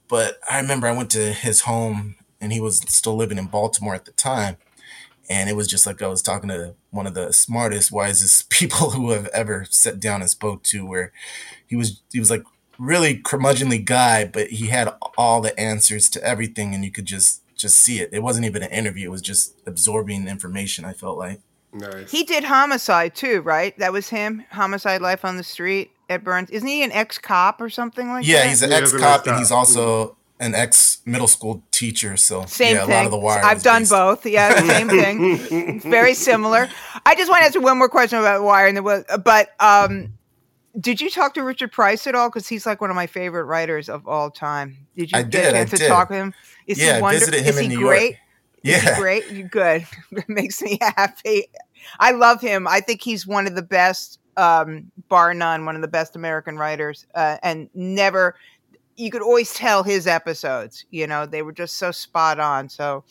But 0.09 0.39
I 0.49 0.61
remember 0.61 0.87
I 0.87 0.97
went 0.97 1.11
to 1.13 1.33
his 1.33 1.63
home 1.63 2.17
and 2.47 2.53
he 2.53 2.61
was 2.61 2.79
still 2.87 3.17
living 3.17 3.39
in 3.39 3.47
Baltimore 3.47 3.97
at 3.97 4.05
the 4.05 4.13
time. 4.13 4.57
And 5.29 5.51
it 5.51 5.57
was 5.57 5.67
just 5.67 5.85
like 5.85 6.01
I 6.01 6.07
was 6.07 6.23
talking 6.23 6.49
to 6.49 6.75
one 6.91 7.09
of 7.09 7.15
the 7.15 7.33
smartest, 7.33 7.91
wisest 7.91 8.49
people 8.51 8.91
who 8.91 9.11
have 9.11 9.27
ever 9.35 9.67
sat 9.69 9.99
down 9.99 10.21
and 10.21 10.31
spoke 10.31 10.63
to, 10.65 10.87
where 10.87 11.11
he 11.67 11.75
was 11.75 12.03
he 12.13 12.21
was 12.21 12.31
like 12.31 12.45
really 12.79 13.19
curmudgeonly 13.19 13.85
guy, 13.85 14.25
but 14.25 14.51
he 14.51 14.69
had 14.69 14.95
all 15.19 15.41
the 15.41 15.59
answers 15.59 16.09
to 16.11 16.23
everything, 16.23 16.73
and 16.73 16.85
you 16.85 16.93
could 16.93 17.07
just 17.07 17.43
just 17.57 17.79
see 17.79 17.99
it. 17.99 18.11
It 18.13 18.23
wasn't 18.23 18.47
even 18.47 18.63
an 18.63 18.71
interview; 18.71 19.09
it 19.09 19.11
was 19.11 19.23
just 19.23 19.57
absorbing 19.67 20.29
information. 20.29 20.85
I 20.85 20.93
felt 20.93 21.19
like. 21.19 21.41
Nice. 21.73 22.13
He 22.13 22.23
did 22.23 22.45
homicide 22.45 23.17
too, 23.17 23.41
right? 23.41 23.77
That 23.79 23.93
was 23.93 24.09
him. 24.09 24.45
Homicide, 24.51 25.03
Life 25.03 25.25
on 25.25 25.37
the 25.37 25.43
Street. 25.43 25.91
Ed 26.09 26.23
Burns. 26.23 26.51
Isn't 26.51 26.69
he 26.69 26.85
an 26.85 26.93
ex 26.93 27.19
cop 27.19 27.61
or 27.61 27.69
something 27.69 28.09
like 28.09 28.25
yeah, 28.25 28.37
that? 28.37 28.45
Yeah, 28.45 28.49
he's 28.51 28.63
an 28.63 28.73
ex 28.73 28.97
cop, 28.97 29.27
and 29.27 29.37
he's 29.37 29.51
also 29.51 30.17
an 30.39 30.55
ex 30.55 30.99
middle 31.05 31.27
school 31.29 31.63
teacher. 31.71 32.17
So 32.17 32.45
same 32.47 32.75
yeah, 32.77 32.87
thing. 32.87 32.93
A 32.93 32.97
lot 32.97 33.05
of 33.07 33.11
the 33.11 33.19
wire. 33.19 33.45
I've 33.45 33.63
done 33.63 33.83
based. 33.83 33.91
both. 33.93 34.27
Yeah, 34.27 34.59
same 34.67 34.89
thing. 34.89 35.81
Very 35.81 36.15
similar. 36.15 36.69
I 37.05 37.15
just 37.15 37.31
want 37.31 37.41
to 37.43 37.47
ask 37.47 37.61
one 37.61 37.79
more 37.79 37.89
question 37.89 38.19
about 38.19 38.43
Wire, 38.43 38.67
and 38.67 38.85
was, 38.85 39.05
but 39.25 39.51
um, 39.61 40.13
did 40.79 41.01
you 41.01 41.09
talk 41.11 41.35
to 41.35 41.43
Richard 41.43 41.73
Price 41.73 42.07
at 42.07 42.15
all? 42.15 42.29
Because 42.29 42.49
he's 42.49 42.67
like 42.67 42.81
one 42.81 42.91
of 42.91 42.97
my 42.97 43.07
favorite 43.07 43.45
writers 43.45 43.89
of 43.89 44.07
all 44.07 44.31
time. 44.31 44.77
Did 44.97 45.13
you 45.13 45.19
I 45.19 45.23
get 45.23 45.53
did, 45.53 45.55
I 45.55 45.65
to 45.65 45.77
did. 45.77 45.89
talk 45.89 46.11
with 46.11 46.19
him? 46.19 46.35
Is 46.67 46.79
yeah, 46.79 46.97
he 46.97 47.03
wonder- 47.03 47.19
visited 47.21 47.41
him 47.43 47.49
Is 47.49 47.59
in 47.59 47.71
he 47.71 47.77
New 47.77 47.87
great? 47.87 48.03
York. 48.11 48.21
Yeah, 48.63 48.99
great. 48.99 49.51
Good. 49.51 49.87
makes 50.29 50.61
me 50.61 50.79
happy. 50.81 51.47
I 52.01 52.11
love 52.11 52.41
him. 52.41 52.67
I 52.67 52.81
think 52.81 53.01
he's 53.01 53.25
one 53.27 53.47
of 53.47 53.55
the 53.55 53.63
best, 53.63 54.19
um, 54.37 54.91
bar 55.09 55.33
none, 55.35 55.65
one 55.67 55.77
of 55.77 55.83
the 55.83 55.89
best 55.89 56.17
American 56.17 56.59
writers, 56.59 57.07
uh, 57.15 57.37
and 57.45 57.71
never. 57.75 58.35
You 58.97 59.11
could 59.11 59.23
always 59.23 59.53
tell 59.55 59.83
his 59.83 60.07
episodes. 60.07 60.85
You 60.91 61.07
know, 61.07 61.27
they 61.27 61.43
were 61.43 61.53
just 61.53 61.77
so 61.77 61.91
spot 61.91 62.41
on. 62.41 62.69
So, 62.69 63.05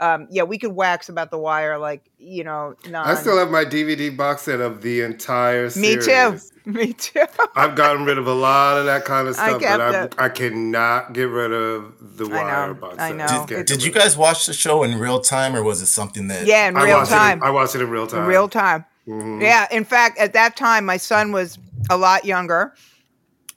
um, 0.00 0.26
yeah, 0.30 0.42
we 0.42 0.58
could 0.58 0.72
wax 0.72 1.08
about 1.08 1.30
the 1.30 1.38
Wire, 1.38 1.78
like 1.78 2.02
you 2.18 2.44
know. 2.44 2.74
Non- 2.88 3.06
I 3.06 3.14
still 3.14 3.38
have 3.38 3.50
my 3.50 3.64
DVD 3.64 4.14
box 4.14 4.42
set 4.42 4.60
of 4.60 4.82
the 4.82 5.00
entire 5.02 5.70
Series. 5.70 5.96
Me 5.98 6.02
too. 6.04 6.38
Me 6.70 6.92
too. 6.94 7.24
I've 7.54 7.76
gotten 7.76 8.04
rid 8.04 8.18
of 8.18 8.26
a 8.26 8.32
lot 8.34 8.76
of 8.78 8.86
that 8.86 9.04
kind 9.04 9.28
of 9.28 9.36
stuff, 9.36 9.60
kept 9.60 9.78
but 9.78 10.20
I. 10.20 10.24
I 10.24 10.28
cannot 10.28 11.12
get 11.12 11.28
rid 11.28 11.52
of 11.52 12.16
the 12.18 12.24
I 12.24 12.42
Wire 12.42 12.66
know, 12.68 12.74
box 12.74 12.96
I 12.98 13.12
know. 13.12 13.26
Just 13.26 13.50
It's- 13.52 13.64
Did 13.70 13.84
you 13.84 13.92
guys 13.92 14.16
watch 14.16 14.46
the 14.46 14.52
show 14.52 14.82
in 14.82 14.98
real 14.98 15.20
time, 15.20 15.54
or 15.54 15.62
was 15.62 15.80
it 15.80 15.86
something 15.86 16.26
that? 16.28 16.44
Yeah, 16.46 16.68
in 16.68 16.76
it. 16.76 16.80
I 16.80 16.84
real 16.86 17.06
time. 17.06 17.38
It 17.38 17.42
in, 17.42 17.48
I 17.48 17.50
watched 17.50 17.74
it 17.76 17.82
in 17.82 17.88
real 17.90 18.06
time. 18.08 18.22
In 18.22 18.26
real 18.26 18.48
time. 18.48 18.84
Mhm. 19.06 19.40
Yeah. 19.40 19.66
In 19.70 19.84
fact, 19.84 20.18
at 20.18 20.32
that 20.32 20.56
time, 20.56 20.84
my 20.84 20.96
son 20.96 21.30
was 21.30 21.58
a 21.88 21.96
lot 21.96 22.24
younger, 22.24 22.74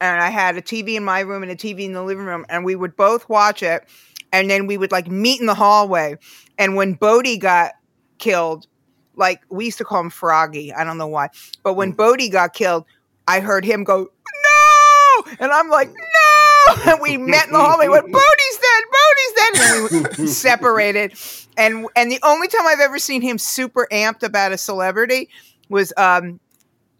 and 0.01 0.21
I 0.21 0.29
had 0.29 0.57
a 0.57 0.61
TV 0.61 0.95
in 0.95 1.03
my 1.03 1.21
room 1.21 1.43
and 1.43 1.51
a 1.51 1.55
TV 1.55 1.81
in 1.81 1.93
the 1.93 2.03
living 2.03 2.25
room, 2.25 2.45
and 2.49 2.63
we 2.63 2.75
would 2.75 2.95
both 2.95 3.27
watch 3.29 3.63
it, 3.63 3.83
and 4.31 4.49
then 4.49 4.67
we 4.67 4.77
would 4.77 4.91
like 4.91 5.07
meet 5.07 5.39
in 5.39 5.45
the 5.45 5.55
hallway. 5.55 6.17
And 6.57 6.75
when 6.75 6.93
Bodie 6.93 7.37
got 7.37 7.73
killed, 8.17 8.67
like 9.15 9.41
we 9.49 9.65
used 9.65 9.77
to 9.79 9.85
call 9.85 10.01
him 10.01 10.09
Froggy, 10.09 10.73
I 10.73 10.83
don't 10.83 10.97
know 10.97 11.07
why, 11.07 11.29
but 11.63 11.73
when 11.73 11.91
Bodie 11.91 12.29
got 12.29 12.53
killed, 12.53 12.85
I 13.27 13.39
heard 13.41 13.65
him 13.65 13.83
go 13.83 14.07
no, 14.07 15.31
and 15.39 15.51
I'm 15.51 15.69
like 15.69 15.89
no, 15.89 16.75
and 16.91 17.01
we 17.01 17.17
met 17.17 17.47
in 17.47 17.53
the 17.53 17.59
hallway. 17.59 17.87
Went 17.87 18.05
Bodie's 18.11 18.59
dead, 18.61 18.83
Bodie's 18.91 19.33
dead, 19.35 20.03
and 20.05 20.17
we 20.17 20.27
separated. 20.27 21.13
And 21.57 21.87
and 21.95 22.11
the 22.11 22.19
only 22.23 22.47
time 22.47 22.65
I've 22.65 22.79
ever 22.79 22.99
seen 22.99 23.21
him 23.21 23.37
super 23.37 23.87
amped 23.91 24.23
about 24.23 24.51
a 24.51 24.57
celebrity 24.57 25.29
was 25.69 25.93
um 25.97 26.39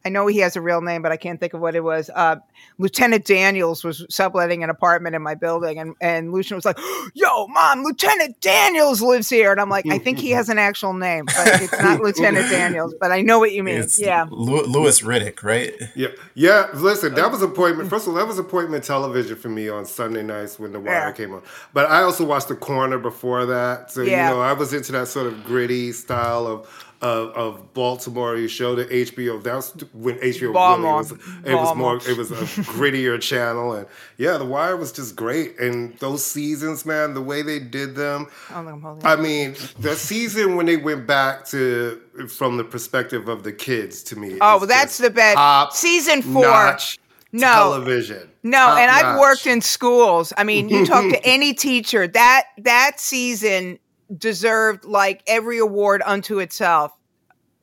I 0.06 0.10
know 0.10 0.28
he 0.28 0.38
has 0.40 0.56
a 0.56 0.62
real 0.62 0.82
name, 0.82 1.02
but 1.02 1.12
I 1.12 1.18
can't 1.18 1.40
think 1.40 1.54
of 1.54 1.60
what 1.62 1.76
it 1.76 1.84
was. 1.84 2.10
Uh, 2.14 2.38
Lieutenant 2.78 3.26
Daniels 3.26 3.84
was 3.84 4.06
subletting 4.10 4.64
an 4.64 4.70
apartment 4.70 5.16
in 5.16 5.22
my 5.22 5.36
building, 5.36 5.78
and, 5.78 5.96
and 6.00 6.32
Lucian 6.32 6.56
was 6.56 6.64
like, 6.66 6.78
Yo, 7.14 7.48
mom, 7.48 7.84
Lieutenant 7.84 8.40
Daniels 8.40 9.02
lives 9.02 9.30
here. 9.30 9.52
And 9.52 9.60
I'm 9.60 9.70
like, 9.70 9.86
I 9.88 9.98
think 9.98 10.20
he 10.20 10.32
has 10.32 10.48
an 10.50 10.58
actual 10.58 10.94
name, 10.94 11.26
but 11.26 11.62
it's 11.62 11.82
not 11.82 12.00
Lieutenant 12.04 12.50
Daniels, 12.50 12.96
but 13.00 13.12
I 13.12 13.22
know 13.22 13.40
what 13.40 13.52
you 13.52 13.64
mean. 13.64 13.76
It's 13.82 14.00
yeah. 14.00 14.26
Lew- 14.30 14.66
Lewis 14.66 15.04
Reddick, 15.04 15.44
right? 15.44 15.74
Yeah, 15.96 16.10
yeah. 16.34 16.68
Listen, 16.74 17.14
that 17.16 17.30
was 17.32 17.42
appointment. 17.42 17.90
First 17.90 18.08
of 18.08 18.14
all, 18.14 18.20
that 18.20 18.28
was 18.28 18.40
appointment 18.40 18.84
television 18.86 19.36
for 19.36 19.50
me 19.50 19.68
on 19.70 19.86
Sunday 19.86 20.24
nights 20.24 20.58
when 20.60 20.72
The 20.72 20.80
Wire 20.80 20.94
Yeah. 20.94 21.12
came 21.12 21.34
on. 21.34 21.42
But 21.74 21.90
I 21.92 22.02
also 22.04 22.26
watched 22.26 22.48
The 22.48 22.56
Corner 22.56 22.98
before 23.00 23.46
that, 23.48 23.92
so 23.92 24.02
Yeah. 24.02 24.30
you 24.30 24.36
know 24.36 24.42
I 24.42 24.54
was 24.54 24.74
into 24.74 24.92
that 24.94 25.08
sort 25.10 25.28
of 25.28 25.44
gritty 25.44 25.92
style 25.92 26.48
of 26.48 26.86
of, 27.02 27.30
of 27.30 27.74
Baltimore. 27.74 28.36
You 28.38 28.48
showed 28.48 28.80
at 28.80 28.90
HBO. 28.90 29.42
That 29.44 29.56
was 29.56 29.72
when 29.94 30.18
HBO 30.20 30.54
Baltimore. 30.54 30.98
really 31.02 31.12
was. 31.12 31.12
It 31.46 31.54
was 31.56 31.76
more. 31.76 31.96
It 31.98 32.18
was 32.18 32.32
a 32.32 32.36
grittier 32.64 33.20
channel, 33.22 33.74
and 33.74 33.88
yeah, 34.18 34.38
The 34.38 34.46
Wire 34.46 34.76
was 34.78 34.92
just 34.92 35.16
great. 35.16 35.60
And 35.60 35.98
those 36.00 36.26
seasons, 36.26 36.86
man, 36.86 37.14
the 37.14 37.22
way 37.22 37.42
they 37.42 37.60
did 37.60 37.96
them. 37.96 38.28
Hold 38.50 38.68
on, 38.68 38.82
hold 38.82 39.06
on. 39.06 39.20
I 39.20 39.22
mean, 39.22 39.56
the 39.80 39.96
season 39.96 40.56
when 40.56 40.66
they 40.66 40.78
went 40.78 41.08
back 41.08 41.46
to 41.48 42.02
from 42.28 42.58
the 42.58 42.64
perspective 42.64 43.28
of 43.30 43.44
the 43.44 43.54
kids 43.54 44.04
to 44.04 44.18
me. 44.18 44.34
Oh, 44.42 44.58
well, 44.58 44.68
that's 44.68 44.98
the 44.98 45.10
best. 45.10 45.78
Season 45.78 46.22
four. 46.22 46.42
notch 46.44 47.00
No. 47.32 47.48
television. 47.54 48.30
No, 48.42 48.58
Top 48.58 48.78
and 48.80 48.90
I've 48.92 49.20
worked 49.20 49.46
in 49.48 49.62
schools. 49.62 50.32
I 50.38 50.44
mean, 50.46 50.70
you 50.70 50.86
talk 50.86 51.10
to 51.12 51.20
any 51.26 51.54
teacher, 51.54 52.08
that 52.08 52.44
that 52.60 53.00
season 53.00 53.80
deserved 54.18 54.86
like 54.86 55.22
every 55.28 55.58
award 55.60 56.02
unto 56.06 56.40
itself 56.40 56.92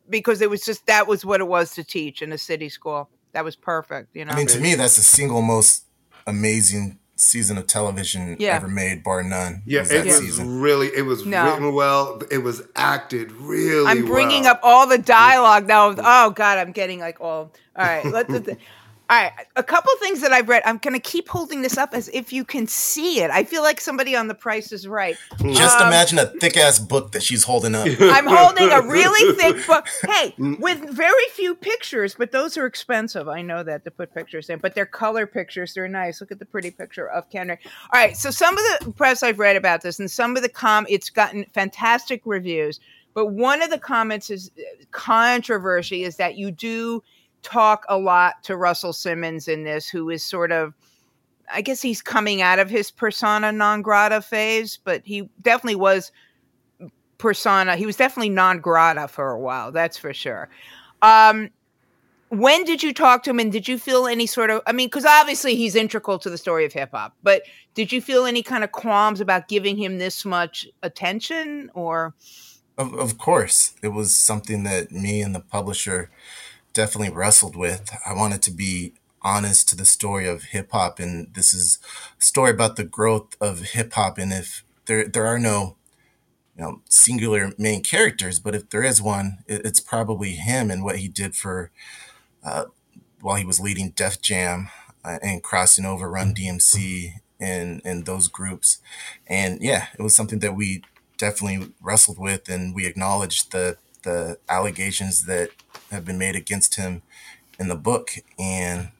because 0.09 0.41
it 0.41 0.49
was 0.51 0.65
just 0.65 0.87
that 0.87 1.07
was 1.07 1.25
what 1.25 1.41
it 1.41 1.49
was 1.49 1.73
to 1.75 1.85
teach 1.85 2.23
in 2.23 2.33
a 2.33 2.39
city 2.39 2.69
school. 2.69 3.09
That 3.33 3.45
was 3.45 3.57
perfect, 3.57 4.15
you 4.15 4.25
know. 4.25 4.33
I 4.33 4.37
mean, 4.37 4.47
to 4.49 4.61
me, 4.61 4.75
that's 4.75 4.97
the 4.97 5.03
single 5.03 5.43
most 5.43 5.85
amazing 6.27 6.99
season 7.17 7.57
of 7.59 7.67
television 7.67 8.37
Yeah. 8.39 8.55
ever 8.57 8.69
made, 8.69 9.03
bar 9.03 9.23
none. 9.23 9.63
Yeah, 9.67 9.81
was 9.81 9.91
it 9.91 9.95
that 9.99 10.07
was 10.07 10.19
season. 10.19 10.61
really. 10.61 10.89
It 10.89 11.03
was 11.03 11.25
No. 11.25 11.45
written 11.51 11.73
well. 11.75 12.21
It 12.31 12.39
was 12.39 12.63
acted 12.77 13.33
really. 13.33 13.87
I'm 13.87 14.05
bringing 14.05 14.43
well. 14.43 14.53
up 14.53 14.61
all 14.63 14.87
the 14.87 14.99
dialogue 14.99 15.67
now. 15.67 15.95
Oh 15.99 16.31
God, 16.31 16.59
I'm 16.59 16.73
getting 16.73 17.01
like 17.01 17.21
all. 17.21 17.53
All 17.77 17.85
right, 17.85 18.05
let's. 18.05 18.33
All 19.09 19.23
right, 19.23 19.33
a 19.55 19.63
couple 19.63 19.93
things 20.01 20.21
that 20.21 20.33
I've 20.33 20.49
read. 20.49 20.63
I'm 20.67 20.79
going 20.79 20.95
to 20.95 21.01
keep 21.01 21.29
holding 21.29 21.63
this 21.63 21.79
up 21.79 21.95
as 21.95 22.09
if 22.13 22.33
you 22.33 22.45
can 22.45 22.67
see 22.67 23.21
it. 23.21 23.31
I 23.31 23.45
feel 23.45 23.63
like 23.63 23.81
somebody 23.81 24.17
on 24.17 24.27
The 24.27 24.35
Price 24.35 24.73
is 24.73 24.89
Right. 24.89 25.17
Just 25.53 25.79
Um, 25.79 25.87
imagine 25.87 26.19
a 26.19 26.27
thick 26.27 26.57
ass 26.57 26.81
book 26.81 27.13
that 27.13 27.23
she's 27.23 27.45
holding 27.45 27.77
up. 27.77 27.87
I'm 28.01 28.27
holding 28.27 28.69
a 28.71 28.83
really 28.83 29.37
thick 29.37 29.65
book. 29.67 29.87
Hey, 30.07 30.35
with 30.39 30.81
very 30.91 31.27
few 31.35 31.55
pictures, 31.55 32.15
but 32.17 32.33
those 32.33 32.57
are 32.57 32.67
expensive. 32.67 33.29
I 33.29 33.43
know 33.43 33.63
that 33.63 33.85
to 33.85 33.91
put 33.91 34.13
pictures 34.15 34.51
in, 34.51 34.59
but 34.59 34.75
they're 34.75 34.87
color 34.87 35.27
pictures. 35.27 35.75
They're 35.75 35.89
nice. 35.89 36.21
Look 36.21 36.33
at 36.33 36.39
the 36.39 36.45
pretty 36.45 36.71
picture 36.71 37.09
of 37.09 37.29
Kendrick. 37.31 37.61
All 37.93 38.01
right, 38.01 38.17
so 38.17 38.31
some 38.31 38.57
of 38.57 38.65
the 38.81 38.93
press 38.93 39.23
I've 39.23 39.39
read 39.39 39.57
about 39.57 39.83
this, 39.83 39.99
and 40.01 40.11
some 40.11 40.37
of 40.37 40.43
the 40.43 40.49
com, 40.49 40.87
it's 40.89 41.11
gotten 41.11 41.45
fantastic 41.55 42.23
reviews. 42.25 42.81
But 43.15 43.27
one 43.27 43.63
of 43.63 43.71
the 43.71 43.79
comments 43.79 44.31
is 44.31 44.51
uh, 44.59 44.85
controversy 44.91 46.05
is 46.05 46.17
that 46.17 46.37
you 46.37 46.51
do 46.51 47.03
talk 47.47 47.85
a 47.89 47.97
lot 47.97 48.43
to 48.45 48.57
Russell 48.57 48.93
Simmons 48.93 49.49
in 49.49 49.65
this, 49.65 49.89
who 49.89 50.11
is 50.11 50.23
sort 50.23 50.53
of 50.53 50.75
I 51.53 51.61
guess 51.61 51.81
he's 51.81 52.03
coming 52.03 52.43
out 52.43 52.59
of 52.59 52.69
his 52.69 52.91
persona 52.91 53.53
non 53.53 53.83
grata 53.83 54.21
phase, 54.21 54.79
but 54.83 55.03
he 55.05 55.29
definitely 55.43 55.77
was 55.77 56.13
persona. 57.19 57.77
He 57.77 57.87
was 57.87 57.97
definitely 57.97 58.31
non 58.31 58.61
grata 58.61 59.09
for 59.09 59.31
a 59.31 59.39
while, 59.39 59.73
that's 59.73 59.97
for 59.99 60.13
sure. 60.13 60.49
Um, 61.03 61.51
when 62.31 62.65
did 62.65 62.83
you 62.83 62.93
talk 62.93 63.23
to 63.23 63.31
him 63.31 63.39
and 63.39 63.53
did 63.53 63.69
you 63.69 63.79
feel 63.79 64.07
any 64.07 64.27
sort 64.27 64.51
of, 64.51 64.61
I 64.67 64.73
mean, 64.73 64.89
because 64.89 65.05
obviously 65.05 65.55
he's 65.55 65.77
integral 65.77 66.19
to 66.19 66.31
the 66.31 66.39
story 66.39 66.65
of 66.65 66.73
hip 66.73 66.91
hop, 66.93 67.15
but 67.23 67.43
did 67.75 67.93
you 67.93 68.01
feel 68.01 68.25
any 68.25 68.43
kind 68.43 68.65
of 68.65 68.73
qualms 68.73 69.21
about 69.21 69.47
giving 69.47 69.77
him 69.77 69.99
this 69.99 70.25
much 70.25 70.67
attention 70.83 71.71
or? 71.75 72.15
Of, 72.77 72.95
of 72.95 73.19
course, 73.19 73.75
it 73.83 73.89
was 73.89 74.15
something 74.17 74.65
that 74.65 74.91
me 74.91 75.23
and 75.23 75.35
the 75.35 75.41
publisher 75.41 76.11
definitely 76.77 77.13
wrestled 77.13 77.57
with. 77.57 77.91
I 78.05 78.13
wanted 78.13 78.43
to 78.43 78.51
be 78.51 78.93
honest 79.23 79.67
to 79.71 79.77
the 79.77 79.87
story 79.87 80.29
of 80.29 80.45
hip 80.45 80.69
hop, 80.73 81.01
and 81.01 81.33
this 81.35 81.55
is 81.55 81.79
a 82.21 82.23
story 82.23 82.51
about 82.51 82.77
the 82.77 82.85
growth 82.85 83.35
of 83.41 83.61
hip 83.61 83.95
hop. 83.95 84.19
And 84.19 84.31
if 84.31 84.63
there 84.85 85.09
there 85.09 85.27
are 85.27 85.39
no 85.39 85.77
you 86.55 86.63
know 86.63 86.83
singular 86.91 87.53
main 87.57 87.83
characters, 87.83 88.39
but 88.39 88.55
if 88.55 88.69
there 88.69 88.85
is 88.85 89.01
one, 89.01 89.39
it, 89.47 89.65
it's 89.65 89.81
probably 89.81 90.33
him 90.33 90.71
and 90.71 90.85
what 90.85 90.97
he 90.97 91.09
did 91.09 91.35
for 91.35 91.71
uh, 92.45 92.67
while 93.23 93.37
he 93.37 93.45
was 93.47 93.59
leading 93.59 93.91
Def 93.91 94.21
Jam 94.21 94.69
uh, 95.03 95.19
and 95.23 95.43
crossing 95.43 95.87
over 95.87 96.11
Run 96.11 96.35
DMC 96.35 97.15
and 97.41 97.81
and 97.87 98.05
those 98.05 98.29
groups. 98.29 98.83
And 99.27 99.63
yeah, 99.63 99.87
it 99.99 100.03
was 100.03 100.15
something 100.15 100.41
that 100.41 100.55
we 100.55 100.83
definitely 101.17 101.73
wrestled 101.81 102.19
with, 102.19 102.51
and 102.51 102.75
we 102.75 102.85
acknowledged 102.85 103.53
the 103.53 103.79
the 104.03 104.39
allegations 104.51 105.25
that 105.25 105.51
have 105.97 106.05
been 106.05 106.19
made 106.19 106.37
against 106.37 106.77
him 106.77 107.03
in 107.59 107.69
the 107.69 107.75
book. 107.75 108.11
And 108.39 108.91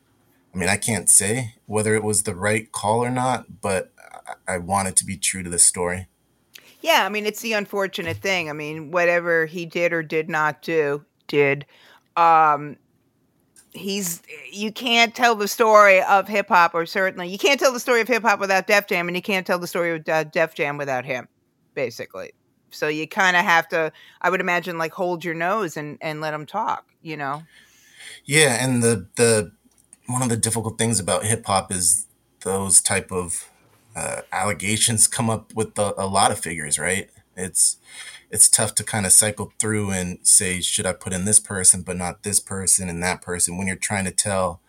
I 0.55 0.59
mean, 0.59 0.69
I 0.69 0.77
can't 0.77 1.09
say 1.09 1.55
whether 1.67 1.95
it 1.95 2.03
was 2.03 2.23
the 2.23 2.35
right 2.35 2.71
call 2.73 3.05
or 3.05 3.11
not, 3.11 3.61
but 3.61 3.93
I, 4.49 4.59
wanted 4.59 4.97
to 4.97 5.05
be 5.05 5.17
true 5.17 5.43
to 5.43 5.51
the 5.51 5.59
story. 5.59 6.09
Yeah, 6.81 7.05
I 7.05 7.09
mean, 7.09 7.27
it's 7.27 7.41
the 7.41 7.53
unfortunate 7.53 8.17
thing. 8.19 8.49
I 8.51 8.53
mean, 8.53 8.91
whatever 8.91 9.47
he 9.47 9.67
did 9.67 9.93
or 9.93 10.03
did 10.03 10.29
not 10.29 10.63
do, 10.63 11.05
did. 11.27 11.67
Um, 12.17 12.77
he's 13.73 14.23
you 14.51 14.73
can't 14.73 15.15
tell 15.15 15.35
the 15.35 15.49
story 15.49 16.03
of 16.03 16.29
hip 16.29 16.49
hop, 16.49 16.75
or 16.75 16.87
certainly 16.87 17.29
you 17.29 17.39
can't 17.39 17.61
tell 17.61 17.73
the 17.73 17.81
story 17.81 18.01
of 18.01 18.09
hip 18.09 18.23
hop 18.23 18.41
without 18.41 18.67
Def 18.67 18.87
Jam, 18.87 19.09
and 19.09 19.17
you 19.17 19.23
can't 19.23 19.47
tell 19.47 19.59
the 19.59 19.67
story 19.67 19.95
of 19.95 20.09
uh, 20.09 20.25
Def 20.25 20.55
Jam 20.55 20.77
without 20.77 21.05
him, 21.05 21.29
basically. 21.75 22.33
So 22.71 22.89
you 22.89 23.07
kind 23.07 23.37
of 23.37 23.45
have 23.45 23.69
to, 23.69 23.93
I 24.21 24.31
would 24.31 24.41
imagine, 24.41 24.79
like 24.79 24.93
hold 24.93 25.25
your 25.25 25.35
nose 25.35 25.77
and 25.77 25.99
and 26.01 26.21
let 26.21 26.33
them 26.33 26.47
talk. 26.47 26.87
You 27.03 27.17
know. 27.17 27.43
Yeah, 28.25 28.63
and 28.63 28.83
the 28.83 29.07
the 29.17 29.53
one 30.07 30.23
of 30.23 30.29
the 30.29 30.37
difficult 30.37 30.79
things 30.79 31.01
about 31.01 31.25
hip 31.25 31.47
hop 31.47 31.73
is 31.73 32.07
those 32.41 32.81
type 32.81 33.11
of 33.11 33.51
uh, 33.95 34.23
allegations 34.33 35.07
come 35.07 35.31
up 35.31 35.55
with 35.55 35.79
a, 35.79 35.95
a 35.97 36.07
lot 36.07 36.31
of 36.31 36.39
figures, 36.39 36.79
right? 36.79 37.11
It's 37.37 37.79
it's 38.31 38.49
tough 38.49 38.75
to 38.77 38.85
kind 38.85 39.07
of 39.07 39.13
cycle 39.13 39.53
through 39.59 39.91
and 39.91 40.19
say, 40.23 40.61
should 40.61 40.87
I 40.87 40.93
put 40.93 41.13
in 41.13 41.25
this 41.25 41.41
person, 41.41 41.83
but 41.83 41.97
not 41.97 42.23
this 42.23 42.41
person 42.41 42.89
and 42.89 43.03
that 43.03 43.23
person 43.23 43.57
when 43.57 43.67
you're 43.67 43.77
trying 43.77 44.05
to 44.05 44.11
tell 44.11 44.61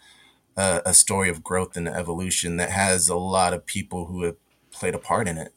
uh, 0.56 0.82
a 0.86 0.94
story 0.94 1.30
of 1.30 1.44
growth 1.44 1.76
and 1.76 1.88
evolution 1.88 2.58
that 2.58 2.72
has 2.72 3.10
a 3.10 3.16
lot 3.16 3.54
of 3.54 3.66
people 3.66 4.06
who 4.06 4.24
have 4.24 4.36
played 4.72 4.96
a 4.96 5.00
part 5.00 5.28
in 5.28 5.38
it. 5.38 5.54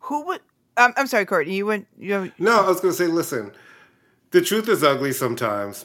Who 0.00 0.24
would? 0.26 0.40
Um, 0.76 0.92
I'm 0.96 1.06
sorry, 1.06 1.26
Courtney. 1.26 1.54
You 1.54 1.66
went. 1.66 1.86
You. 1.98 2.32
No, 2.38 2.64
I 2.64 2.68
was 2.68 2.80
going 2.80 2.92
to 2.92 2.96
say, 2.96 3.06
listen, 3.06 3.52
the 4.30 4.40
truth 4.40 4.68
is 4.68 4.82
ugly 4.82 5.12
sometimes. 5.12 5.84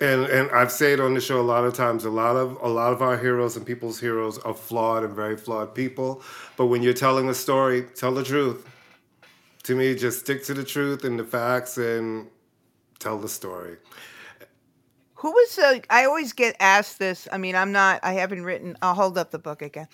And 0.00 0.26
and 0.26 0.48
I've 0.52 0.70
said 0.70 1.00
on 1.00 1.14
the 1.14 1.20
show 1.20 1.40
a 1.40 1.42
lot 1.42 1.64
of 1.64 1.74
times, 1.74 2.04
a 2.04 2.10
lot 2.10 2.36
of 2.36 2.56
a 2.62 2.68
lot 2.68 2.92
of 2.92 3.02
our 3.02 3.18
heroes 3.18 3.56
and 3.56 3.66
people's 3.66 3.98
heroes 3.98 4.38
are 4.38 4.54
flawed 4.54 5.02
and 5.02 5.12
very 5.14 5.36
flawed 5.36 5.74
people. 5.74 6.22
But 6.56 6.66
when 6.66 6.82
you're 6.82 6.94
telling 6.94 7.28
a 7.28 7.34
story, 7.34 7.82
tell 7.96 8.14
the 8.14 8.22
truth 8.22 8.64
to 9.64 9.74
me, 9.74 9.94
just 9.94 10.20
stick 10.20 10.44
to 10.44 10.54
the 10.54 10.64
truth 10.64 11.04
and 11.04 11.18
the 11.18 11.24
facts 11.24 11.76
and 11.76 12.28
tell 12.98 13.18
the 13.18 13.28
story. 13.28 13.76
Who 15.16 15.30
was 15.30 15.58
uh, 15.58 15.80
I 15.90 16.04
always 16.04 16.32
get 16.32 16.56
asked 16.60 16.98
this. 16.98 17.26
I 17.32 17.38
mean, 17.38 17.56
I'm 17.56 17.72
not. 17.72 18.00
I 18.02 18.14
haven't 18.14 18.44
written. 18.44 18.78
I'll 18.80 18.94
hold 18.94 19.18
up 19.18 19.30
the 19.30 19.38
book 19.38 19.62
again. 19.62 19.88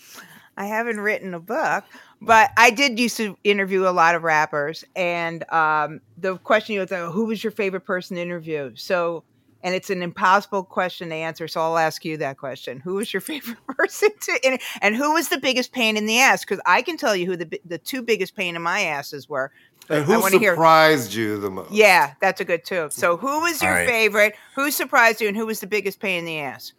I 0.57 0.67
haven't 0.67 1.01
written 1.01 1.35
a 1.35 1.41
book, 1.41 1.85
but 2.25 2.51
I 2.57 2.71
did 2.71 2.99
used 2.99 3.17
to 3.19 3.37
interview 3.45 3.89
a 3.89 3.91
lot 3.91 4.15
of 4.15 4.23
rappers, 4.23 4.85
and 4.97 5.49
um, 5.53 6.01
the 6.17 6.37
question 6.39 6.79
was, 6.79 6.91
uh, 6.93 7.11
"Who 7.11 7.27
was 7.27 7.43
your 7.43 7.51
favorite 7.51 7.83
person 7.83 8.17
to 8.17 8.23
interview?" 8.23 8.73
So, 8.77 9.25
and 9.63 9.75
it's 9.75 9.91
an 9.91 10.03
impossible 10.03 10.65
question 10.65 11.11
to 11.11 11.15
answer. 11.15 11.49
So 11.49 11.61
I'll 11.61 11.79
ask 11.79 12.05
you 12.05 12.17
that 12.19 12.39
question: 12.39 12.81
Who 12.81 12.95
was 12.95 13.13
your 13.13 13.21
favorite 13.33 13.59
person 13.67 14.11
to, 14.23 14.39
and, 14.45 14.61
and 14.81 14.97
who 14.97 15.13
was 15.13 15.29
the 15.29 15.39
biggest 15.39 15.73
pain 15.73 15.97
in 15.97 16.07
the 16.07 16.19
ass? 16.21 16.45
Because 16.45 16.61
I 16.67 16.83
can 16.83 16.97
tell 16.97 17.15
you 17.15 17.27
who 17.27 17.37
the 17.37 17.61
the 17.65 17.79
two 17.79 18.03
biggest 18.03 18.35
pain 18.37 18.57
in 18.57 18.63
my 18.63 18.81
asses 18.81 19.29
were. 19.29 19.53
And 19.91 20.05
who 20.05 20.23
surprised 20.31 21.13
hear, 21.13 21.23
you 21.23 21.39
the 21.39 21.51
most? 21.51 21.71
Yeah, 21.71 22.15
that's 22.21 22.41
a 22.41 22.45
good 22.45 22.65
too. 22.65 22.89
So, 22.91 23.17
who 23.19 23.41
was 23.43 23.63
your 23.63 23.73
right. 23.73 23.89
favorite? 23.89 24.35
Who 24.55 24.71
surprised 24.71 25.21
you, 25.21 25.29
and 25.29 25.37
who 25.37 25.47
was 25.47 25.61
the 25.61 25.67
biggest 25.67 26.01
pain 26.01 26.21
in 26.21 26.25
the 26.25 26.41
ass? 26.41 26.73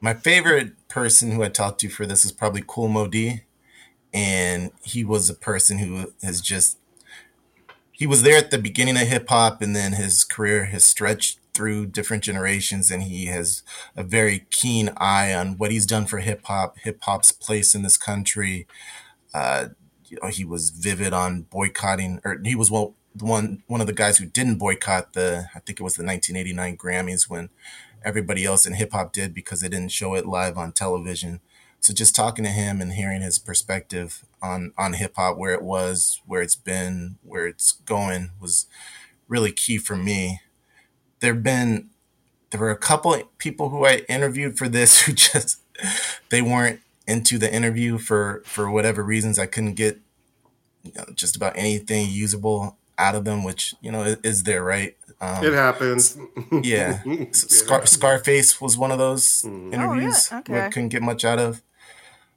My 0.00 0.14
favorite 0.14 0.88
person 0.88 1.32
who 1.32 1.42
I 1.42 1.48
talked 1.48 1.80
to 1.80 1.88
for 1.88 2.06
this 2.06 2.24
is 2.24 2.32
probably 2.32 2.62
Kool 2.66 2.88
Moe 2.88 3.06
Dee, 3.06 3.42
and 4.12 4.70
he 4.82 5.04
was 5.04 5.30
a 5.30 5.34
person 5.34 5.78
who 5.78 6.12
has 6.22 6.40
just 6.40 6.78
he 7.92 8.06
was 8.06 8.22
there 8.22 8.36
at 8.36 8.50
the 8.50 8.58
beginning 8.58 8.96
of 8.96 9.06
hip 9.06 9.28
hop, 9.28 9.62
and 9.62 9.76
then 9.76 9.92
his 9.92 10.24
career 10.24 10.64
has 10.66 10.84
stretched 10.84 11.38
through 11.54 11.86
different 11.86 12.24
generations, 12.24 12.90
and 12.90 13.04
he 13.04 13.26
has 13.26 13.62
a 13.96 14.02
very 14.02 14.46
keen 14.50 14.90
eye 14.96 15.32
on 15.32 15.58
what 15.58 15.70
he's 15.70 15.86
done 15.86 16.06
for 16.06 16.18
hip 16.18 16.44
hop, 16.44 16.78
hip 16.78 16.98
hop's 17.02 17.30
place 17.30 17.74
in 17.74 17.82
this 17.82 17.96
country. 17.96 18.66
Uh, 19.32 19.68
he 20.30 20.44
was 20.44 20.70
vivid 20.70 21.12
on 21.12 21.42
boycotting, 21.42 22.20
or 22.24 22.40
he 22.44 22.54
was 22.54 22.70
well, 22.70 22.94
one 23.20 23.62
one 23.66 23.80
of 23.80 23.86
the 23.86 23.92
guys 23.92 24.18
who 24.18 24.24
didn't 24.24 24.56
boycott 24.56 25.12
the 25.12 25.46
I 25.54 25.60
think 25.60 25.78
it 25.78 25.84
was 25.84 25.94
the 25.94 26.04
1989 26.04 26.76
Grammys 26.76 27.28
when 27.28 27.50
everybody 28.04 28.44
else 28.44 28.66
in 28.66 28.74
hip 28.74 28.92
hop 28.92 29.12
did 29.12 29.34
because 29.34 29.60
they 29.60 29.68
didn't 29.68 29.92
show 29.92 30.14
it 30.14 30.26
live 30.26 30.58
on 30.58 30.72
television. 30.72 31.40
So 31.82 31.92
just 31.92 32.14
talking 32.14 32.44
to 32.44 32.50
him 32.50 32.80
and 32.80 32.92
hearing 32.92 33.22
his 33.22 33.38
perspective 33.38 34.24
on 34.40 34.72
on 34.78 34.94
hip 34.94 35.14
hop, 35.16 35.36
where 35.36 35.52
it 35.52 35.62
was, 35.62 36.20
where 36.26 36.40
it's 36.40 36.56
been, 36.56 37.18
where 37.22 37.46
it's 37.46 37.72
going, 37.72 38.30
was 38.40 38.66
really 39.28 39.52
key 39.52 39.78
for 39.78 39.96
me. 39.96 40.40
There've 41.20 41.42
been 41.42 41.90
there 42.50 42.60
were 42.60 42.70
a 42.70 42.76
couple 42.76 43.20
people 43.38 43.70
who 43.70 43.84
I 43.84 44.02
interviewed 44.08 44.56
for 44.56 44.68
this 44.68 45.02
who 45.06 45.12
just 45.12 45.60
they 46.30 46.40
weren't 46.40 46.80
into 47.06 47.36
the 47.36 47.52
interview 47.52 47.98
for 47.98 48.42
for 48.46 48.70
whatever 48.70 49.02
reasons 49.02 49.38
I 49.38 49.46
couldn't 49.46 49.74
get 49.74 50.00
you 50.84 50.92
know, 50.96 51.04
just 51.14 51.34
about 51.36 51.56
anything 51.56 52.08
usable 52.10 52.76
out 52.98 53.14
of 53.14 53.24
them, 53.24 53.42
which 53.42 53.74
you 53.80 53.90
know 53.90 54.02
is, 54.02 54.16
is 54.22 54.42
there, 54.44 54.62
right? 54.62 54.96
Um, 55.20 55.44
it 55.44 55.52
happens. 55.52 56.18
yeah, 56.62 57.00
Scar- 57.32 57.86
Scarface 57.86 58.60
was 58.60 58.76
one 58.76 58.90
of 58.90 58.98
those 58.98 59.42
mm. 59.42 59.72
interviews 59.72 60.28
oh, 60.30 60.36
yeah? 60.36 60.40
okay. 60.40 60.52
where 60.52 60.66
I 60.66 60.70
couldn't 60.70 60.88
get 60.90 61.02
much 61.02 61.24
out 61.24 61.38
of, 61.38 61.62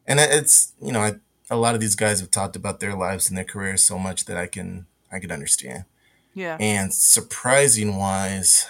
and 0.07 0.19
it's 0.19 0.73
you 0.81 0.91
know 0.91 1.01
I, 1.01 1.15
a 1.49 1.55
lot 1.55 1.75
of 1.75 1.81
these 1.81 1.95
guys 1.95 2.19
have 2.19 2.31
talked 2.31 2.55
about 2.55 2.79
their 2.79 2.95
lives 2.95 3.29
and 3.29 3.37
their 3.37 3.45
careers 3.45 3.83
so 3.83 3.97
much 3.97 4.25
that 4.25 4.37
I 4.37 4.47
can 4.47 4.85
I 5.11 5.19
can 5.19 5.31
understand. 5.31 5.85
Yeah, 6.33 6.57
and 6.59 6.93
surprising 6.93 7.97
wise, 7.97 8.67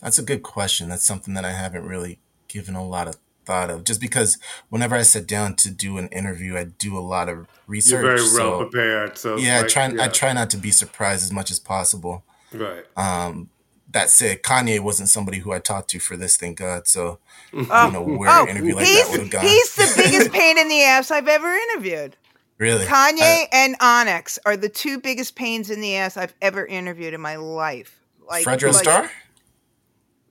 that's 0.00 0.18
a 0.18 0.22
good 0.22 0.42
question. 0.42 0.88
That's 0.88 1.06
something 1.06 1.34
that 1.34 1.44
I 1.44 1.52
haven't 1.52 1.84
really 1.84 2.20
given 2.48 2.74
a 2.74 2.84
lot 2.84 3.08
of 3.08 3.16
thought 3.44 3.70
of 3.70 3.84
just 3.84 4.00
because 4.00 4.38
whenever 4.68 4.94
I 4.94 5.02
sit 5.02 5.26
down 5.26 5.56
to 5.56 5.70
do 5.70 5.98
an 5.98 6.08
interview, 6.08 6.56
I 6.56 6.64
do 6.64 6.96
a 6.96 7.00
lot 7.00 7.28
of 7.28 7.46
research. 7.66 8.02
You're 8.04 8.16
very 8.16 8.20
well 8.20 8.30
so, 8.30 8.58
prepared. 8.58 9.18
So 9.18 9.36
yeah, 9.36 9.56
like, 9.56 9.64
I 9.64 9.68
try 9.68 9.88
yeah. 9.88 10.04
I 10.04 10.08
try 10.08 10.32
not 10.32 10.50
to 10.50 10.56
be 10.56 10.70
surprised 10.70 11.24
as 11.24 11.32
much 11.32 11.50
as 11.50 11.58
possible. 11.58 12.24
Right. 12.52 12.84
Um, 12.96 13.50
that 13.92 14.10
said, 14.10 14.42
Kanye 14.42 14.80
wasn't 14.80 15.08
somebody 15.08 15.38
who 15.38 15.52
I 15.52 15.58
talked 15.58 15.90
to 15.90 15.98
for 15.98 16.16
this, 16.16 16.36
thank 16.36 16.58
God. 16.58 16.86
So, 16.86 17.18
oh, 17.52 17.86
you 17.86 17.92
know, 17.92 18.02
where 18.02 18.30
oh, 18.30 18.44
an 18.44 18.50
interview 18.50 18.74
like 18.74 18.86
that 18.86 19.08
would 19.10 19.20
have 19.20 19.30
gone. 19.30 19.42
He's 19.42 19.74
the 19.74 19.92
biggest 20.02 20.32
pain 20.32 20.58
in 20.58 20.68
the 20.68 20.82
ass 20.82 21.10
I've 21.10 21.28
ever 21.28 21.52
interviewed. 21.52 22.16
Really? 22.58 22.84
Kanye 22.84 23.20
I, 23.20 23.48
and 23.52 23.76
Onyx 23.80 24.38
are 24.44 24.56
the 24.56 24.68
two 24.68 25.00
biggest 25.00 25.34
pains 25.34 25.70
in 25.70 25.80
the 25.80 25.96
ass 25.96 26.16
I've 26.16 26.34
ever 26.42 26.64
interviewed 26.66 27.14
in 27.14 27.20
my 27.20 27.36
life. 27.36 27.98
Like 28.28 28.44
Fredro 28.44 28.72
like, 28.72 28.82
Starr? 28.82 29.10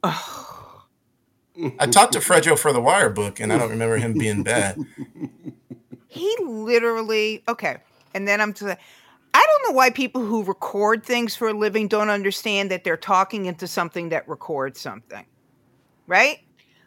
Oh. 0.04 0.86
I 1.80 1.88
talked 1.88 2.14
to 2.14 2.20
Fredro 2.20 2.58
for 2.58 2.72
the 2.72 2.80
Wire 2.80 3.10
book, 3.10 3.40
and 3.40 3.52
I 3.52 3.58
don't 3.58 3.72
remember 3.72 3.98
him 3.98 4.14
being 4.14 4.44
bad. 4.44 4.78
He 6.08 6.36
literally 6.42 7.44
okay, 7.48 7.78
and 8.14 8.28
then 8.28 8.40
I'm 8.42 8.54
to. 8.54 8.78
I 9.34 9.46
don't 9.46 9.72
know 9.72 9.78
why 9.78 9.90
people 9.90 10.26
who 10.26 10.44
record 10.44 11.04
things 11.04 11.36
for 11.36 11.50
a 11.50 11.54
living 11.54 11.88
don't 11.88 12.10
understand 12.10 12.72
that 12.72 12.84
they're 12.84 12.98
talking 12.98 13.46
into 13.46 13.68
something 13.68 14.10
that 14.10 14.28
records 14.28 14.80
something, 14.80 15.26
right? 16.08 16.40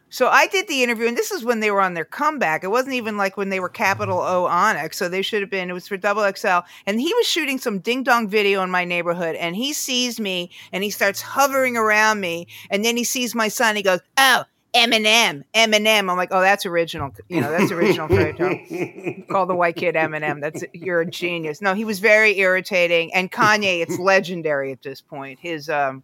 So 0.09 0.27
I 0.27 0.45
did 0.45 0.67
the 0.67 0.83
interview, 0.83 1.07
and 1.07 1.17
this 1.17 1.31
is 1.31 1.43
when 1.43 1.59
they 1.59 1.71
were 1.71 1.81
on 1.81 1.95
their 1.95 2.05
comeback. 2.05 2.63
It 2.63 2.67
wasn't 2.67 2.93
even 2.93 3.17
like 3.17 3.35
when 3.35 3.49
they 3.49 3.59
were 3.59 3.67
capital 3.67 4.19
O 4.19 4.45
Onyx, 4.45 4.95
so 4.95 5.09
they 5.09 5.23
should 5.23 5.41
have 5.41 5.49
been. 5.49 5.71
It 5.71 5.73
was 5.73 5.87
for 5.87 5.97
Double 5.97 6.31
XL, 6.35 6.59
and 6.85 7.01
he 7.01 7.11
was 7.15 7.25
shooting 7.25 7.57
some 7.57 7.79
ding 7.79 8.03
dong 8.03 8.27
video 8.27 8.61
in 8.61 8.69
my 8.69 8.85
neighborhood, 8.85 9.35
and 9.35 9.55
he 9.55 9.73
sees 9.73 10.19
me, 10.19 10.51
and 10.71 10.83
he 10.83 10.91
starts 10.91 11.19
hovering 11.19 11.77
around 11.77 12.19
me, 12.19 12.45
and 12.69 12.85
then 12.85 12.95
he 12.95 13.03
sees 13.03 13.33
my 13.33 13.47
son. 13.47 13.75
He 13.75 13.81
goes, 13.81 14.01
"Oh, 14.15 14.43
Eminem, 14.75 15.43
Eminem. 15.53 16.09
I'm 16.09 16.17
like, 16.17 16.29
oh, 16.31 16.41
that's 16.41 16.65
original. 16.65 17.11
You 17.29 17.41
know, 17.41 17.51
that's 17.51 17.71
original 17.71 18.07
Fredo. 18.07 19.27
Call 19.29 19.45
the 19.45 19.55
white 19.55 19.75
kid 19.75 19.93
Eminem. 19.95 20.41
That's 20.41 20.63
you're 20.73 21.01
a 21.01 21.05
genius. 21.05 21.61
No, 21.61 21.75
he 21.75 21.85
was 21.85 21.99
very 21.99 22.39
irritating. 22.39 23.13
And 23.13 23.31
Kanye, 23.31 23.81
it's 23.81 23.99
legendary 23.99 24.71
at 24.71 24.81
this 24.81 24.99
point. 24.99 25.39
His 25.39 25.69
um, 25.69 26.03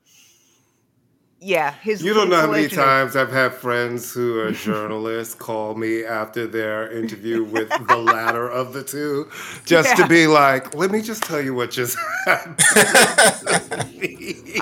yeah, 1.42 1.74
his. 1.82 2.04
You 2.04 2.14
don't 2.14 2.30
know 2.30 2.42
how 2.42 2.52
many 2.52 2.68
times 2.68 3.16
I've 3.16 3.32
had 3.32 3.54
friends 3.54 4.14
who 4.14 4.40
are 4.40 4.52
journalists 4.66 5.36
call 5.36 5.76
me 5.76 6.04
after 6.04 6.46
their 6.46 6.92
interview 6.92 7.44
with 7.44 7.70
the 7.70 7.96
latter 8.04 8.50
of 8.50 8.74
the 8.74 8.84
two, 8.84 9.30
just 9.66 9.90
yeah. 9.90 10.04
to 10.04 10.08
be 10.08 10.28
like, 10.28 10.76
let 10.76 10.92
me 10.92 11.02
just 11.02 11.24
tell 11.24 11.42
you 11.42 11.54
what 11.54 11.72
just 11.72 11.98
happened. 12.26 12.60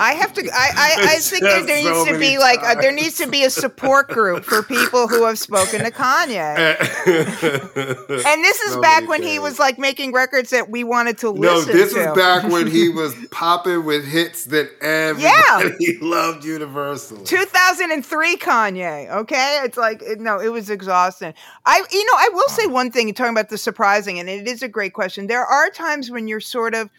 I 0.00 0.14
have 0.14 0.32
to. 0.34 0.48
I 0.52 0.70
I, 0.76 0.94
I 1.00 1.18
think 1.18 1.42
there 1.42 1.64
needs 1.64 1.88
so 1.88 2.04
to 2.06 2.18
be 2.18 2.38
like 2.38 2.60
a, 2.64 2.80
there 2.80 2.92
needs 2.92 3.16
to 3.18 3.26
be 3.26 3.44
a 3.44 3.50
support 3.50 4.08
group 4.08 4.44
for 4.44 4.62
people 4.62 5.08
who 5.08 5.24
have 5.24 5.38
spoken 5.38 5.80
to 5.80 5.90
Kanye. 5.90 6.78
and 7.08 8.44
this 8.44 8.60
is 8.60 8.74
so 8.74 8.80
back 8.80 9.08
when 9.08 9.22
he 9.22 9.38
was 9.38 9.58
like 9.58 9.78
making 9.78 10.12
records 10.12 10.50
that 10.50 10.70
we 10.70 10.84
wanted 10.84 11.18
to 11.18 11.30
listen. 11.30 11.68
No, 11.68 11.72
this 11.72 11.92
to. 11.94 12.00
is 12.00 12.16
back 12.16 12.44
when 12.50 12.68
he 12.68 12.88
was 12.88 13.14
popping 13.30 13.84
with 13.84 14.06
hits 14.06 14.44
that 14.46 14.70
everybody 14.80 15.74
yeah. 15.80 15.92
loved. 16.00 16.44
Universal. 16.68 17.24
2003 17.24 18.36
Kanye. 18.36 19.10
Okay, 19.10 19.60
it's 19.64 19.76
like 19.76 20.02
no, 20.18 20.38
it 20.38 20.48
was 20.48 20.70
exhausting. 20.70 21.34
I 21.64 21.84
you 21.90 22.04
know 22.06 22.12
I 22.16 22.28
will 22.32 22.48
say 22.48 22.66
one 22.66 22.90
thing. 22.90 23.12
Talking 23.14 23.32
about 23.32 23.48
the 23.48 23.58
surprising, 23.58 24.18
and 24.18 24.28
it 24.28 24.46
is 24.46 24.62
a 24.62 24.68
great 24.68 24.92
question. 24.92 25.26
There 25.26 25.44
are 25.44 25.70
times 25.70 26.10
when 26.10 26.28
you're 26.28 26.40
sort 26.40 26.74
of 26.74 26.90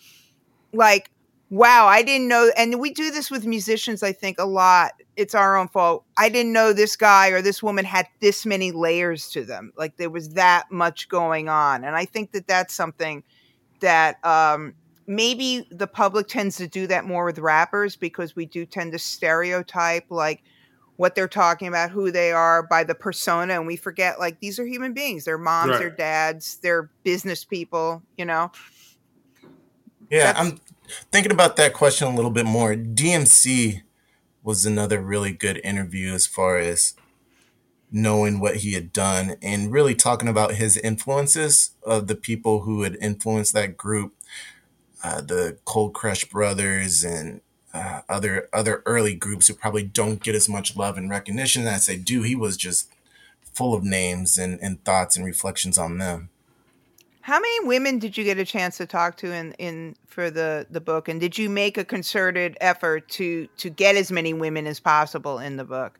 like 0.73 1.11
wow, 1.51 1.87
I 1.87 2.03
didn't 2.03 2.27
know. 2.27 2.51
And 2.55 2.79
we 2.79 2.91
do 2.91 3.09
this 3.09 3.31
with 3.31 3.45
musicians, 3.45 4.03
I 4.03 4.11
think, 4.11 4.39
a 4.39 4.45
lot. 4.45 4.91
It's 5.15 5.33
our 5.33 5.57
own 5.57 5.67
fault. 5.67 6.05
I 6.17 6.29
didn't 6.29 6.53
know 6.53 6.73
this 6.73 6.95
guy 6.95 7.29
or 7.29 7.41
this 7.41 7.63
woman 7.63 7.85
had 7.85 8.07
this 8.21 8.45
many 8.45 8.71
layers 8.71 9.29
to 9.31 9.43
them. 9.43 9.73
Like 9.75 9.97
there 9.97 10.11
was 10.11 10.29
that 10.35 10.71
much 10.71 11.09
going 11.09 11.49
on. 11.49 11.83
And 11.83 11.95
I 11.95 12.05
think 12.05 12.33
that 12.33 12.47
that's 12.47 12.73
something 12.73 13.23
that 13.79 14.23
um, 14.23 14.75
maybe 15.09 15.67
the 15.71 15.87
public 15.87 16.27
tends 16.27 16.55
to 16.57 16.67
do 16.67 16.85
that 16.85 17.03
more 17.03 17.25
with 17.25 17.39
rappers 17.39 17.95
because 17.95 18.35
we 18.35 18.45
do 18.45 18.63
tend 18.63 18.91
to 18.91 18.99
stereotype 18.99 20.05
like 20.11 20.43
what 20.97 21.15
they're 21.15 21.27
talking 21.27 21.67
about, 21.67 21.89
who 21.89 22.11
they 22.11 22.31
are 22.31 22.61
by 22.61 22.83
the 22.83 22.93
persona. 22.93 23.55
And 23.55 23.65
we 23.65 23.75
forget 23.75 24.19
like 24.19 24.39
these 24.39 24.59
are 24.59 24.65
human 24.67 24.93
beings. 24.93 25.25
They're 25.25 25.39
moms, 25.39 25.71
right. 25.71 25.79
they're 25.79 25.89
dads, 25.89 26.57
they're 26.57 26.91
business 27.03 27.43
people, 27.43 28.03
you 28.19 28.25
know? 28.25 28.51
Yeah, 30.11 30.31
that's, 30.31 30.39
I'm 30.39 30.59
thinking 31.11 31.31
about 31.31 31.55
that 31.55 31.73
question 31.73 32.07
a 32.07 32.15
little 32.15 32.29
bit 32.29 32.45
more, 32.45 32.75
DMC 32.75 33.81
was 34.43 34.63
another 34.63 35.01
really 35.01 35.31
good 35.31 35.59
interview 35.63 36.13
as 36.13 36.27
far 36.27 36.59
as 36.59 36.93
knowing 37.91 38.39
what 38.39 38.57
he 38.57 38.73
had 38.73 38.93
done 38.93 39.37
and 39.41 39.71
really 39.71 39.95
talking 39.95 40.29
about 40.29 40.53
his 40.53 40.77
influences 40.77 41.71
of 41.81 42.05
the 42.05 42.15
people 42.15 42.61
who 42.61 42.83
had 42.83 42.95
influenced 43.01 43.53
that 43.53 43.75
group, 43.75 44.13
uh, 45.03 45.21
the 45.21 45.57
Cold 45.65 45.93
Crush 45.93 46.25
Brothers 46.25 47.03
and 47.03 47.41
uh, 47.73 48.01
other 48.09 48.49
other 48.51 48.81
early 48.85 49.13
groups 49.13 49.47
who 49.47 49.53
probably 49.53 49.83
don't 49.83 50.21
get 50.21 50.35
as 50.35 50.49
much 50.49 50.75
love 50.75 50.97
and 50.97 51.09
recognition 51.09 51.67
as 51.67 51.85
they 51.85 51.95
do. 51.95 52.23
He 52.23 52.35
was 52.35 52.57
just 52.57 52.91
full 53.53 53.73
of 53.73 53.83
names 53.83 54.37
and, 54.37 54.59
and 54.61 54.83
thoughts 54.83 55.15
and 55.15 55.25
reflections 55.25 55.77
on 55.77 55.97
them. 55.97 56.29
How 57.21 57.39
many 57.39 57.67
women 57.67 57.99
did 57.99 58.17
you 58.17 58.23
get 58.23 58.39
a 58.39 58.45
chance 58.45 58.77
to 58.77 58.85
talk 58.87 59.17
to 59.17 59.31
in, 59.31 59.53
in 59.53 59.95
for 60.07 60.31
the, 60.31 60.65
the 60.69 60.81
book? 60.81 61.07
And 61.07 61.19
did 61.19 61.37
you 61.37 61.49
make 61.49 61.77
a 61.77 61.85
concerted 61.85 62.57
effort 62.59 63.07
to 63.09 63.47
to 63.57 63.69
get 63.69 63.95
as 63.95 64.11
many 64.11 64.33
women 64.33 64.65
as 64.65 64.79
possible 64.79 65.37
in 65.37 65.57
the 65.57 65.63
book? 65.63 65.99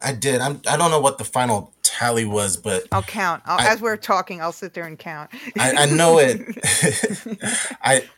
I 0.00 0.12
did. 0.12 0.40
I'm 0.40 0.62
I 0.68 0.76
don't 0.76 0.90
know 0.90 1.00
what 1.00 1.18
the 1.18 1.24
final 1.24 1.71
tally 1.92 2.24
was, 2.24 2.56
but 2.56 2.86
I'll 2.90 3.02
count. 3.02 3.42
I'll, 3.46 3.60
I, 3.60 3.72
as 3.72 3.80
we're 3.80 3.96
talking, 3.96 4.40
I'll 4.40 4.52
sit 4.52 4.74
there 4.74 4.84
and 4.84 4.98
count. 4.98 5.30
I, 5.58 5.72
I 5.72 5.86
know 5.86 6.18
it. 6.18 6.40
I 7.82 8.08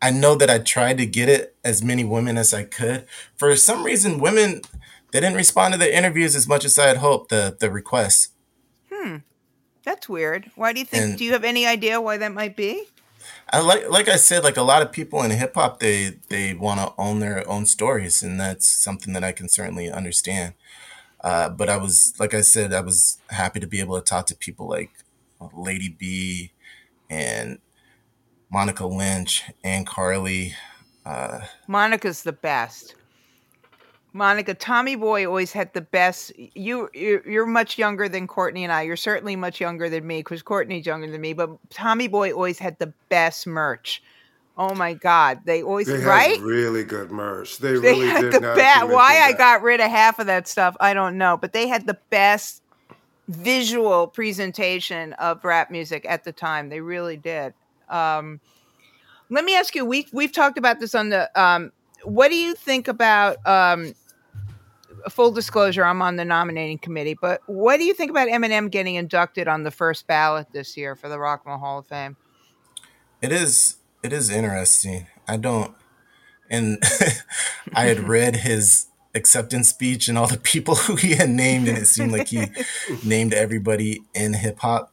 I 0.00 0.10
know 0.10 0.34
that 0.36 0.50
I 0.50 0.58
tried 0.58 0.98
to 0.98 1.06
get 1.06 1.28
it 1.28 1.56
as 1.64 1.82
many 1.82 2.04
women 2.04 2.36
as 2.36 2.54
I 2.54 2.64
could. 2.64 3.06
For 3.36 3.54
some 3.56 3.84
reason, 3.84 4.18
women 4.20 4.62
they 5.10 5.20
didn't 5.20 5.36
respond 5.36 5.72
to 5.74 5.78
the 5.78 5.96
interviews 5.96 6.36
as 6.36 6.46
much 6.46 6.64
as 6.64 6.78
I 6.78 6.86
had 6.86 6.98
hoped. 6.98 7.30
The 7.30 7.56
the 7.58 7.70
requests. 7.70 8.30
Hmm. 8.92 9.18
That's 9.84 10.08
weird. 10.08 10.50
Why 10.54 10.72
do 10.72 10.80
you 10.80 10.86
think? 10.86 11.02
And 11.02 11.18
do 11.18 11.24
you 11.24 11.32
have 11.32 11.44
any 11.44 11.66
idea 11.66 12.00
why 12.00 12.18
that 12.18 12.32
might 12.32 12.56
be? 12.56 12.84
I 13.50 13.60
like, 13.60 13.88
like 13.88 14.08
I 14.08 14.16
said, 14.16 14.44
like 14.44 14.58
a 14.58 14.62
lot 14.62 14.82
of 14.82 14.92
people 14.92 15.22
in 15.22 15.30
hip 15.30 15.54
hop, 15.54 15.80
they 15.80 16.18
they 16.28 16.52
want 16.52 16.80
to 16.80 16.92
own 16.98 17.20
their 17.20 17.48
own 17.48 17.64
stories, 17.64 18.22
and 18.22 18.38
that's 18.38 18.68
something 18.68 19.14
that 19.14 19.24
I 19.24 19.32
can 19.32 19.48
certainly 19.48 19.90
understand. 19.90 20.54
Uh, 21.22 21.48
but 21.48 21.68
I 21.68 21.76
was, 21.76 22.14
like 22.18 22.34
I 22.34 22.42
said, 22.42 22.72
I 22.72 22.80
was 22.80 23.18
happy 23.30 23.60
to 23.60 23.66
be 23.66 23.80
able 23.80 23.98
to 23.98 24.04
talk 24.04 24.26
to 24.26 24.36
people 24.36 24.68
like 24.68 24.90
Lady 25.52 25.88
B 25.88 26.52
and 27.10 27.58
Monica 28.50 28.86
Lynch 28.86 29.44
and 29.64 29.86
Carli. 29.86 30.52
Uh, 31.04 31.40
Monica's 31.66 32.22
the 32.22 32.32
best. 32.32 32.94
Monica, 34.12 34.54
Tommy 34.54 34.96
Boy 34.96 35.26
always 35.26 35.52
had 35.52 35.72
the 35.74 35.80
best. 35.80 36.32
You 36.36 36.88
you're, 36.94 37.28
you're, 37.28 37.46
much 37.46 37.78
younger 37.78 38.08
than 38.08 38.26
Courtney 38.26 38.64
and 38.64 38.72
I. 38.72 38.82
You're 38.82 38.96
certainly 38.96 39.36
much 39.36 39.60
younger 39.60 39.88
than 39.88 40.06
me 40.06 40.20
because 40.20 40.42
Courtney's 40.42 40.86
younger 40.86 41.10
than 41.10 41.20
me. 41.20 41.34
But 41.34 41.50
Tommy 41.70 42.08
Boy 42.08 42.32
always 42.32 42.58
had 42.58 42.78
the 42.78 42.92
best 43.10 43.46
merch. 43.46 44.02
Oh 44.58 44.74
my 44.74 44.92
God, 44.94 45.40
they 45.44 45.62
always 45.62 45.86
they 45.86 46.04
right. 46.04 46.40
Really 46.40 46.82
good 46.82 47.12
merch. 47.12 47.58
They, 47.58 47.74
they 47.74 47.78
really 47.78 48.08
had 48.08 48.32
the 48.32 48.40
best. 48.40 48.88
Why 48.88 49.20
I 49.20 49.32
got 49.32 49.62
rid 49.62 49.80
of 49.80 49.88
half 49.88 50.18
of 50.18 50.26
that 50.26 50.48
stuff, 50.48 50.76
I 50.80 50.94
don't 50.94 51.16
know. 51.16 51.36
But 51.36 51.52
they 51.52 51.68
had 51.68 51.86
the 51.86 51.98
best 52.10 52.62
visual 53.28 54.08
presentation 54.08 55.12
of 55.14 55.44
rap 55.44 55.70
music 55.70 56.04
at 56.08 56.24
the 56.24 56.32
time. 56.32 56.70
They 56.70 56.80
really 56.80 57.16
did. 57.16 57.54
Um, 57.88 58.40
let 59.30 59.44
me 59.44 59.54
ask 59.54 59.76
you. 59.76 59.84
We 59.84 60.08
we've 60.12 60.32
talked 60.32 60.58
about 60.58 60.80
this 60.80 60.94
on 60.94 61.10
the 61.10 61.30
um, 61.40 61.70
what 62.02 62.28
do 62.28 62.36
you 62.36 62.54
think 62.54 62.88
about 62.88 63.36
um, 63.46 63.94
full 65.08 65.30
disclosure 65.30 65.84
i'm 65.84 66.02
on 66.02 66.16
the 66.16 66.24
nominating 66.24 66.78
committee 66.78 67.14
but 67.14 67.40
what 67.46 67.78
do 67.78 67.84
you 67.84 67.94
think 67.94 68.10
about 68.10 68.28
eminem 68.28 68.70
getting 68.70 68.96
inducted 68.96 69.48
on 69.48 69.62
the 69.62 69.70
first 69.70 70.06
ballot 70.06 70.46
this 70.52 70.76
year 70.76 70.94
for 70.96 71.08
the 71.08 71.18
rock 71.18 71.42
and 71.44 71.52
roll 71.52 71.58
hall 71.58 71.78
of 71.78 71.86
fame 71.86 72.16
it 73.22 73.32
is 73.32 73.76
it 74.02 74.12
is 74.12 74.30
interesting 74.30 75.06
i 75.26 75.36
don't 75.36 75.74
and 76.50 76.82
i 77.74 77.84
had 77.84 78.08
read 78.08 78.36
his 78.36 78.86
acceptance 79.14 79.68
speech 79.68 80.08
and 80.08 80.16
all 80.16 80.26
the 80.26 80.38
people 80.38 80.74
who 80.86 80.96
he 80.96 81.14
had 81.14 81.28
named 81.30 81.68
and 81.68 81.78
it 81.78 81.86
seemed 81.86 82.12
like 82.12 82.28
he 82.28 82.46
named 83.04 83.34
everybody 83.34 84.02
in 84.14 84.34
hip-hop 84.34 84.92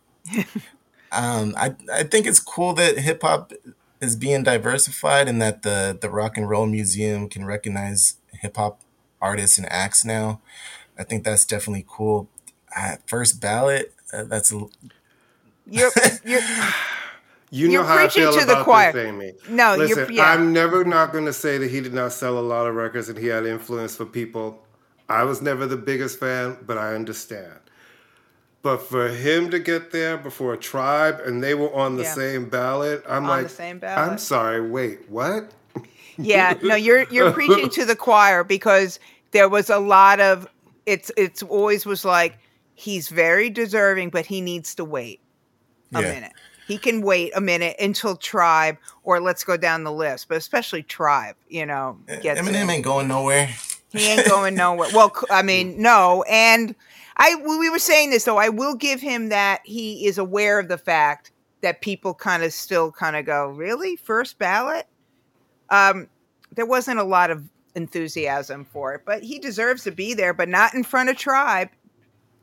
um, 1.12 1.54
I, 1.56 1.76
I 1.94 2.04
think 2.04 2.26
it's 2.28 2.40
cool 2.40 2.74
that 2.74 2.98
hip-hop 2.98 3.54
is 4.02 4.16
being 4.16 4.44
diversified 4.44 5.28
and 5.28 5.42
that 5.42 5.64
the 5.64 5.98
the 6.00 6.10
Rock 6.10 6.38
and 6.38 6.50
Roll 6.50 6.66
Museum 6.66 7.30
can 7.30 7.46
recognize 7.46 8.18
hip 8.32 8.58
hop 8.58 8.82
artists 9.22 9.58
and 9.58 9.72
acts 9.72 10.06
now. 10.06 10.42
I 10.98 11.04
think 11.04 11.24
that's 11.24 11.46
definitely 11.46 11.86
cool. 11.88 12.30
Uh, 12.76 12.98
first 13.06 13.42
ballot, 13.42 13.94
uh, 14.14 14.24
that's 14.24 14.52
a, 14.52 14.66
you're, 15.66 15.92
you're 16.24 16.42
You 17.56 17.68
know 17.68 17.74
you're 17.74 17.84
how 17.86 18.04
I 18.04 18.10
feel 18.10 18.34
to 18.34 18.44
about 18.44 18.58
the 18.58 18.64
choir. 18.66 18.92
this, 18.92 19.08
Amy. 19.08 19.32
No, 19.48 19.78
listen. 19.78 20.14
Yeah. 20.14 20.30
I'm 20.30 20.52
never 20.52 20.84
not 20.84 21.14
going 21.14 21.24
to 21.24 21.32
say 21.32 21.58
that 21.58 21.72
he 21.72 21.80
did 21.80 21.94
not 21.94 22.12
sell 22.12 22.38
a 22.38 22.42
lot 22.42 22.68
of 22.68 22.76
records 22.76 23.08
and 23.08 23.18
he 23.18 23.28
had 23.28 23.46
influence 23.46 23.96
for 23.96 24.06
people. 24.06 24.62
I 25.08 25.24
was 25.24 25.42
never 25.42 25.66
the 25.66 25.78
biggest 25.78 26.20
fan, 26.20 26.58
but 26.66 26.78
I 26.78 26.94
understand. 26.96 27.60
But 28.62 28.80
for 28.80 29.08
him 29.08 29.52
to 29.52 29.60
get 29.60 29.92
there 29.92 30.18
before 30.18 30.54
a 30.54 30.58
tribe 30.58 31.22
and 31.24 31.42
they 31.42 31.54
were 31.54 31.74
on 31.74 31.96
the 31.96 32.04
yeah. 32.04 32.14
same 32.14 32.50
ballot, 32.50 33.06
I'm 33.08 33.24
on 33.24 33.30
like, 33.30 33.44
the 33.44 33.50
same 33.50 33.80
ballot. 33.80 34.12
I'm 34.12 34.18
sorry, 34.18 34.70
wait, 34.70 35.10
what? 35.10 35.54
yeah, 36.18 36.56
no, 36.62 36.76
you're 36.76 37.04
you're 37.04 37.32
preaching 37.32 37.70
to 37.70 37.86
the 37.86 37.96
choir 37.96 38.44
because 38.44 39.00
there 39.32 39.48
was 39.48 39.70
a 39.70 39.80
lot 39.80 40.20
of 40.20 40.46
it's 40.86 41.10
it's 41.16 41.42
always 41.42 41.86
was 41.86 42.04
like 42.04 42.38
he's 42.74 43.08
very 43.08 43.50
deserving, 43.50 44.10
but 44.10 44.26
he 44.26 44.42
needs 44.42 44.76
to 44.76 44.84
wait 44.84 45.22
a 45.94 46.02
yeah. 46.02 46.12
minute. 46.12 46.34
He 46.68 46.78
can 46.78 47.02
wait 47.02 47.32
a 47.36 47.42
minute 47.42 47.76
until 47.80 48.16
Tribe 48.16 48.78
or 49.04 49.20
let's 49.20 49.44
go 49.44 49.56
down 49.56 49.84
the 49.84 49.92
list, 49.92 50.28
but 50.28 50.38
especially 50.38 50.84
Tribe, 50.84 51.36
you 51.48 51.66
know, 51.66 52.00
gets 52.22 52.40
Eminem 52.40 52.70
ain't 52.70 52.84
going 52.84 53.08
nowhere. 53.08 53.50
He 53.92 54.08
ain't 54.08 54.28
going 54.28 54.56
nowhere. 54.56 54.90
Well, 54.94 55.14
I 55.30 55.42
mean, 55.42 55.82
no, 55.82 56.24
and 56.30 56.76
I 57.18 57.36
we 57.36 57.70
were 57.70 57.80
saying 57.80 58.10
this 58.10 58.26
though. 58.26 58.38
I 58.38 58.50
will 58.50 58.76
give 58.76 59.00
him 59.00 59.30
that 59.30 59.62
he 59.64 60.08
is 60.08 60.18
aware 60.18 60.60
of 60.60 60.68
the 60.68 60.78
fact 60.78 61.32
that 61.62 61.82
people 61.82 62.14
kind 62.14 62.44
of 62.44 62.54
still 62.54 62.92
kind 62.92 63.16
of 63.16 63.26
go, 63.26 63.48
really 63.48 63.96
first 63.96 64.38
ballot. 64.38 64.88
Um, 65.70 66.10
there 66.54 66.66
wasn't 66.66 67.00
a 67.00 67.04
lot 67.04 67.32
of 67.32 67.44
enthusiasm 67.76 68.66
for 68.66 68.94
it, 68.94 69.02
but 69.06 69.24
he 69.24 69.40
deserves 69.40 69.84
to 69.84 69.92
be 69.92 70.14
there, 70.14 70.34
but 70.34 70.50
not 70.50 70.74
in 70.74 70.84
front 70.84 71.10
of 71.10 71.18
Tribe. 71.18 71.70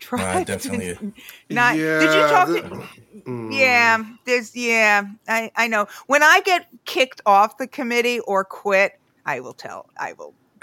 Tribe, 0.02 0.42
uh, 0.42 0.44
definitely. 0.52 1.14
Not. 1.50 1.76
Yeah, 1.76 2.00
did 2.00 2.14
you 2.14 2.20
talk? 2.28 2.48
To, 2.48 2.88
mm. 3.30 3.56
Yeah, 3.56 4.04
there's. 4.26 4.54
Yeah, 4.56 5.04
I 5.28 5.52
I 5.54 5.68
know. 5.68 5.86
When 6.06 6.24
I 6.24 6.40
get 6.40 6.66
kicked 6.84 7.20
off 7.24 7.56
the 7.56 7.68
committee 7.68 8.18
or 8.20 8.44
quit, 8.44 8.98
I 9.24 9.38
will 9.38 9.54
tell. 9.54 9.88
I 9.96 10.14
will. 10.14 10.34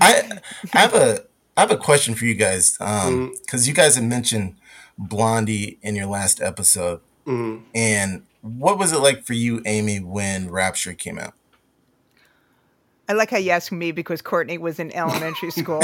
I 0.00 0.40
I 0.74 0.78
have 0.78 0.94
a 0.94 1.24
I 1.56 1.62
have 1.62 1.70
a 1.70 1.78
question 1.78 2.14
for 2.14 2.26
you 2.26 2.34
guys, 2.34 2.72
because 2.72 3.08
um, 3.08 3.34
mm. 3.34 3.66
you 3.66 3.72
guys 3.72 3.94
had 3.94 4.04
mentioned 4.04 4.56
Blondie 4.98 5.78
in 5.80 5.96
your 5.96 6.06
last 6.06 6.42
episode, 6.42 7.00
mm. 7.26 7.62
and 7.74 8.22
what 8.42 8.78
was 8.78 8.92
it 8.92 8.98
like 8.98 9.24
for 9.24 9.32
you, 9.32 9.62
Amy, 9.64 9.98
when 9.98 10.50
Rapture 10.50 10.92
came 10.92 11.18
out? 11.18 11.32
I 13.08 13.12
like 13.12 13.30
how 13.30 13.38
you 13.38 13.50
asked 13.50 13.70
me 13.70 13.92
because 13.92 14.20
Courtney 14.20 14.58
was 14.58 14.80
in 14.80 14.92
elementary 14.94 15.52
school. 15.52 15.80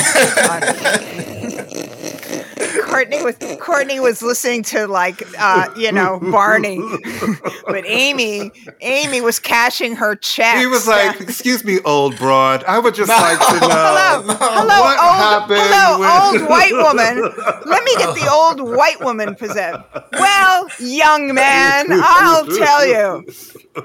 Courtney 2.92 3.22
was 3.22 3.36
Courtney 3.60 4.00
was 4.00 4.22
listening 4.22 4.62
to 4.64 4.86
like 4.86 5.22
uh, 5.38 5.68
you 5.76 5.90
know 5.92 6.18
Barney, 6.20 6.78
but 7.66 7.84
Amy 7.86 8.50
Amy 8.80 9.20
was 9.20 9.38
cashing 9.38 9.96
her 9.96 10.14
check. 10.14 10.58
He 10.58 10.66
was 10.66 10.86
like, 10.86 11.20
"Excuse 11.20 11.64
me, 11.64 11.80
old 11.84 12.16
broad. 12.18 12.64
I 12.64 12.78
would 12.78 12.94
just 12.94 13.08
like 13.08 13.38
to 13.38 13.60
know 13.60 13.68
hello, 13.68 14.34
hello, 14.38 14.80
what 14.80 14.98
old, 14.98 15.16
happened 15.16 15.60
hello, 15.62 16.00
with- 16.34 16.42
old 16.42 16.50
white 16.50 16.72
woman. 16.72 17.22
Let 17.66 17.84
me 17.84 17.96
get 17.96 18.14
the 18.14 18.28
old 18.30 18.60
white 18.76 19.00
woman 19.00 19.34
possessed. 19.34 19.82
Well, 20.12 20.68
young 20.78 21.32
man, 21.34 21.86
I'll 21.90 22.46
tell 22.46 22.86
you. 22.86 23.26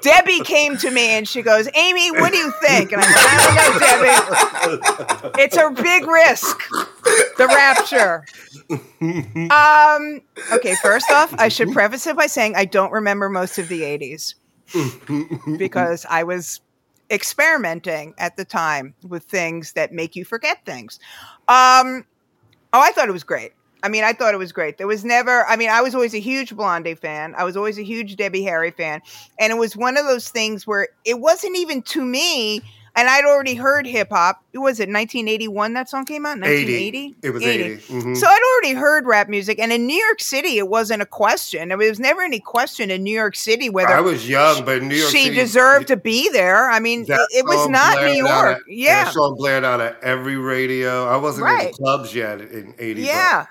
Debbie 0.02 0.42
came 0.42 0.76
to 0.78 0.92
me 0.92 1.08
and 1.12 1.26
she 1.26 1.42
goes, 1.42 1.70
Amy, 1.74 2.12
what 2.12 2.32
do 2.34 2.38
you 2.38 2.52
think? 2.62 2.92
And 2.92 3.02
I 3.02 3.06
said, 3.06 3.24
I 3.24 4.80
don't 4.82 4.82
know, 4.82 5.30
Debbie. 5.32 5.44
It's 5.44 5.56
a 5.56 5.70
big 5.82 6.06
risk. 6.06 6.60
The 7.38 7.48
rapture. 7.48 8.26
Um, 9.52 10.22
okay, 10.52 10.76
first 10.82 11.10
off, 11.12 11.34
I 11.38 11.50
should 11.50 11.72
preface 11.72 12.08
it 12.08 12.16
by 12.16 12.28
saying 12.28 12.56
I 12.56 12.66
don't 12.66 12.92
remember 12.92 13.30
most 13.30 13.58
of 13.58 13.68
the 13.70 13.82
80s 13.82 14.36
because 15.58 16.06
I 16.10 16.24
was 16.24 16.62
experimenting 17.10 18.14
at 18.18 18.36
the 18.38 18.46
time 18.46 18.94
with 19.08 19.24
things 19.24 19.74
that 19.74 19.94
make 19.94 20.16
you 20.16 20.26
forget 20.26 20.66
things. 20.66 21.00
Um, 21.48 22.06
oh, 22.74 22.82
I 22.82 22.92
thought 22.92 23.08
it 23.08 23.14
was 23.14 23.24
great. 23.24 23.54
I 23.84 23.90
mean, 23.90 24.04
I 24.04 24.12
thought 24.12 24.34
it 24.34 24.38
was 24.38 24.52
great. 24.52 24.78
There 24.78 24.88
was 24.88 25.06
never, 25.06 25.46
I 25.46 25.56
mean, 25.56 25.70
I 25.70 25.82
was 25.82 25.94
always 25.94 26.14
a 26.14 26.20
huge 26.20 26.56
Blondie 26.56 26.96
fan. 26.96 27.36
I 27.38 27.44
was 27.44 27.56
always 27.56 27.78
a 27.78 27.84
huge 27.84 28.16
Debbie 28.16 28.44
Harry 28.44 28.72
fan. 28.72 29.02
And 29.40 29.52
it 29.52 29.56
was 29.58 29.78
one 29.78 29.98
of 29.98 30.06
those 30.06 30.30
things 30.30 30.66
where 30.66 30.90
it 31.06 31.20
wasn't 31.20 31.56
even 31.58 31.82
to 31.84 32.04
me, 32.04 32.62
and 32.98 33.08
I'd 33.08 33.24
already 33.24 33.54
heard 33.56 33.86
hip 33.88 34.10
hop. 34.12 34.44
It 34.54 34.58
was 34.58 34.80
it 34.80 34.90
1981 34.90 35.74
that 35.74 35.88
song 35.90 36.04
came 36.06 36.26
out? 36.26 36.40
1980? 36.40 37.16
It 37.22 37.30
was 37.30 37.44
80. 37.44 37.76
Mhm. 37.78 38.18
So 38.18 38.28
I'd 38.28 38.42
already 38.54 38.78
heard 38.78 39.06
rap 39.06 39.30
music. 39.30 39.60
And 39.60 39.72
in 39.72 39.86
New 39.88 39.96
York 39.96 40.20
City, 40.20 40.58
it 40.58 40.68
wasn't 40.68 41.02
a 41.02 41.06
question. 41.06 41.70
There 41.70 41.78
was 41.78 42.00
never 42.00 42.22
any 42.24 42.40
question 42.40 42.92
in 42.92 43.04
New 43.04 43.14
York 43.16 43.36
City 43.36 43.70
whether 43.70 43.90
I 43.94 44.02
was 44.02 44.28
young, 44.28 44.66
but 44.66 44.82
New 44.84 44.96
York 44.96 45.12
she 45.12 45.26
City 45.26 45.36
deserved 45.36 45.88
to 45.88 45.96
be 45.98 46.30
there. 46.30 46.70
I 46.70 46.80
mean, 46.80 47.06
it, 47.08 47.20
it 47.32 47.46
was 47.46 47.70
not 47.70 48.02
New 48.04 48.12
York. 48.14 48.58
at- 48.58 48.62
yeah. 48.68 49.06
that 49.06 49.14
song 49.14 49.36
blared 49.38 49.64
out 49.64 49.80
at 49.80 50.04
every 50.04 50.36
radio. 50.38 51.08
I 51.08 51.18
wasn't 51.18 51.48
in 51.48 51.54
Right. 51.56 51.72
the 51.72 51.78
clubs 51.78 52.14
yet 52.16 52.42
in 52.42 52.74
'80. 52.80 53.02
Yeah. 53.04 53.46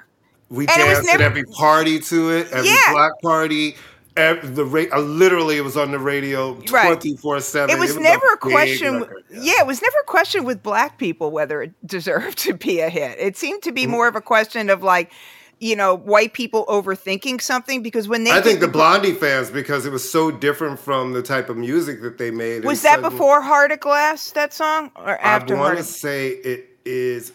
we 0.48 0.66
And 0.68 0.76
danced 0.76 1.02
never- 1.06 1.22
at 1.24 1.26
every 1.26 1.44
party 1.44 1.98
to 1.98 2.30
it, 2.30 2.48
every 2.52 2.68
Yeah. 2.70 2.92
black 2.92 3.12
party. 3.22 3.76
The 4.16 4.64
ra- 4.64 4.84
uh, 4.92 5.00
literally, 5.00 5.56
it 5.58 5.60
was 5.60 5.76
on 5.76 5.90
the 5.92 5.98
radio 5.98 6.54
Right. 6.70 6.86
twenty 6.86 7.16
four 7.16 7.38
seven. 7.40 7.74
It 7.74 7.78
was 7.78 7.96
never 7.96 8.26
a 8.32 8.36
question. 8.38 9.00
record, 9.00 9.24
yeah. 9.30 9.60
it 9.60 9.66
was 9.66 9.82
never 9.82 9.96
a 10.00 10.04
question 10.06 10.44
with 10.44 10.62
black 10.62 10.98
people 10.98 11.30
whether 11.30 11.62
it 11.62 11.72
deserved 11.86 12.38
to 12.38 12.54
be 12.54 12.80
a 12.80 12.88
hit. 12.88 13.18
It 13.18 13.36
seemed 13.36 13.62
to 13.62 13.72
be 13.72 13.82
Mm-hmm. 13.82 13.90
more 13.92 14.08
of 14.08 14.16
a 14.16 14.20
question 14.22 14.70
of 14.70 14.82
like, 14.82 15.12
you 15.60 15.76
know, 15.76 15.94
white 15.94 16.32
people 16.32 16.64
overthinking 16.66 17.40
something 17.42 17.82
because 17.82 18.08
when 18.08 18.24
they 18.24 18.30
I 18.30 18.40
think 18.40 18.60
the 18.60 18.68
Blondie 18.68 19.12
fans 19.12 19.50
because 19.50 19.84
it 19.86 19.92
was 19.92 20.08
so 20.10 20.30
different 20.30 20.78
from 20.78 21.12
the 21.12 21.22
type 21.22 21.48
of 21.50 21.56
music 21.56 22.00
that 22.02 22.16
they 22.18 22.30
made. 22.30 22.64
was 22.64 22.82
that 22.82 23.02
before 23.02 23.40
Heart 23.42 23.72
of 23.72 23.80
Glass 23.80 24.30
that 24.32 24.52
song 24.54 24.90
or 24.96 25.18
after 25.20 25.56
I 25.56 25.60
want 25.60 25.76
to 25.78 25.84
say 25.84 26.28
it 26.28 26.70
is 26.84 27.32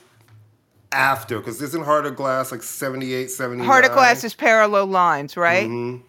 after 0.92 1.38
because 1.40 1.62
isn't 1.62 1.84
Heart 1.84 2.06
of 2.08 2.16
Glass 2.16 2.52
like 2.52 2.64
78, 2.64 3.32
79? 3.32 3.66
Heart 3.66 3.86
of 3.86 3.92
Glass 3.94 4.24
is 4.24 4.34
parallel 4.34 4.88
lines, 4.88 5.38
right? 5.38 5.70
Mhm. 5.70 6.02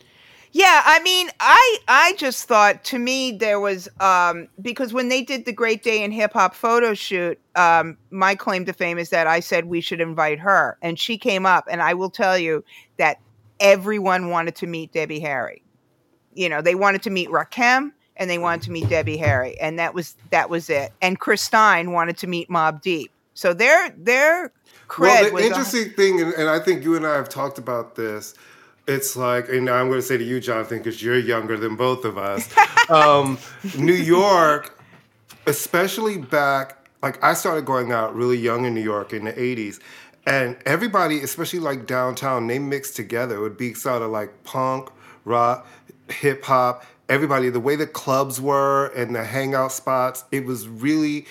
Yeah, 0.55 0.83
I 0.85 1.03
mean, 1.03 1.31
I 1.41 1.79
I 1.89 2.15
just 2.19 2.47
thought 2.47 2.85
to 2.85 2.99
me 2.99 3.33
there 3.33 3.59
was 3.59 3.89
um 4.01 4.49
because 4.61 4.93
when 4.93 5.09
they 5.09 5.23
did 5.23 5.47
the 5.47 5.53
Great 5.53 5.83
Day 5.83 6.05
in 6.05 6.13
Hip 6.13 6.35
Hop 6.35 6.55
photo 6.55 6.93
shoot, 6.93 7.41
um 7.57 7.97
my 8.11 8.35
claim 8.35 8.67
to 8.67 8.75
fame 8.75 8.99
is 8.99 9.09
that 9.11 9.27
I 9.27 9.41
said 9.41 9.65
we 9.65 9.81
should 9.81 10.01
invite 10.01 10.39
her 10.41 10.77
and 10.83 10.99
she 10.99 11.17
came 11.17 11.47
up 11.47 11.65
and 11.71 11.81
I 11.81 11.95
will 11.95 12.11
tell 12.11 12.37
you 12.37 12.65
that 12.99 13.19
everyone 13.61 14.29
wanted 14.29 14.55
to 14.57 14.67
meet 14.67 14.93
Debbie 14.93 15.21
Harry. 15.21 15.63
You 16.35 16.51
know, 16.51 16.61
they 16.61 16.75
wanted 16.75 17.03
to 17.05 17.11
meet 17.11 17.31
Rakim 17.31 17.93
and 18.17 18.29
they 18.29 18.39
wanted 18.39 18.63
to 18.63 18.73
meet 18.73 18.91
Debbie 18.91 19.17
Harry 19.17 19.59
and 19.59 19.79
that 19.79 19.95
was 19.95 20.17
that 20.31 20.51
was 20.51 20.69
it. 20.69 20.93
And 21.01 21.19
Chris 21.19 21.41
Stein 21.41 21.93
wanted 21.93 22.19
to 22.19 22.27
meet 22.27 22.51
Mobb 22.51 22.83
Deep. 22.83 23.11
So 23.33 23.55
their 23.55 23.91
their 23.97 24.53
cred 24.89 25.01
Well, 25.01 25.31
the 25.31 25.47
interesting 25.47 25.91
thing, 25.91 26.21
and, 26.21 26.35
and 26.35 26.51
I 26.51 26.59
think 26.59 26.85
you 26.85 26.95
and 26.95 27.07
I 27.07 27.15
have 27.15 27.31
talked 27.31 27.57
about 27.57 27.95
this. 27.95 28.35
It's 28.87 29.17
like, 29.17 29.49
and 29.49 29.71
I'm 29.71 29.89
going 29.89 30.01
to 30.01 30.07
say 30.07 30.17
to 30.19 30.25
you, 30.25 30.41
Jonathan, 30.41 30.79
because 30.79 31.03
you're 31.03 31.19
younger 31.19 31.57
than 31.57 31.77
both 31.77 32.05
of 32.05 32.19
us. 32.19 32.49
um, 32.91 33.39
New 33.79 33.93
York, 33.93 34.79
especially 35.47 36.19
back, 36.19 36.79
like 37.03 37.23
I 37.23 37.35
started 37.35 37.65
going 37.65 37.93
out 37.93 38.15
really 38.15 38.39
young 38.39 38.65
in 38.65 38.75
New 38.75 38.83
York 38.83 39.13
in 39.13 39.25
the 39.25 39.33
80s. 39.33 39.81
And 40.27 40.57
everybody, 40.67 41.21
especially 41.21 41.59
like 41.59 41.87
downtown, 41.87 42.47
they 42.47 42.59
mixed 42.59 42.97
together. 42.97 43.37
It 43.37 43.41
would 43.41 43.57
be 43.57 43.75
sort 43.75 44.03
of 44.03 44.11
like 44.11 44.45
punk, 44.45 44.89
rock, 45.25 45.67
hip 46.09 46.45
hop, 46.45 46.85
everybody, 47.09 47.51
the 47.51 47.61
way 47.61 47.77
the 47.77 47.87
clubs 47.87 48.41
were 48.41 48.87
and 48.97 49.15
the 49.15 49.25
hangout 49.25 49.73
spots, 49.73 50.25
it 50.33 50.45
was 50.45 50.67
really 50.67 51.27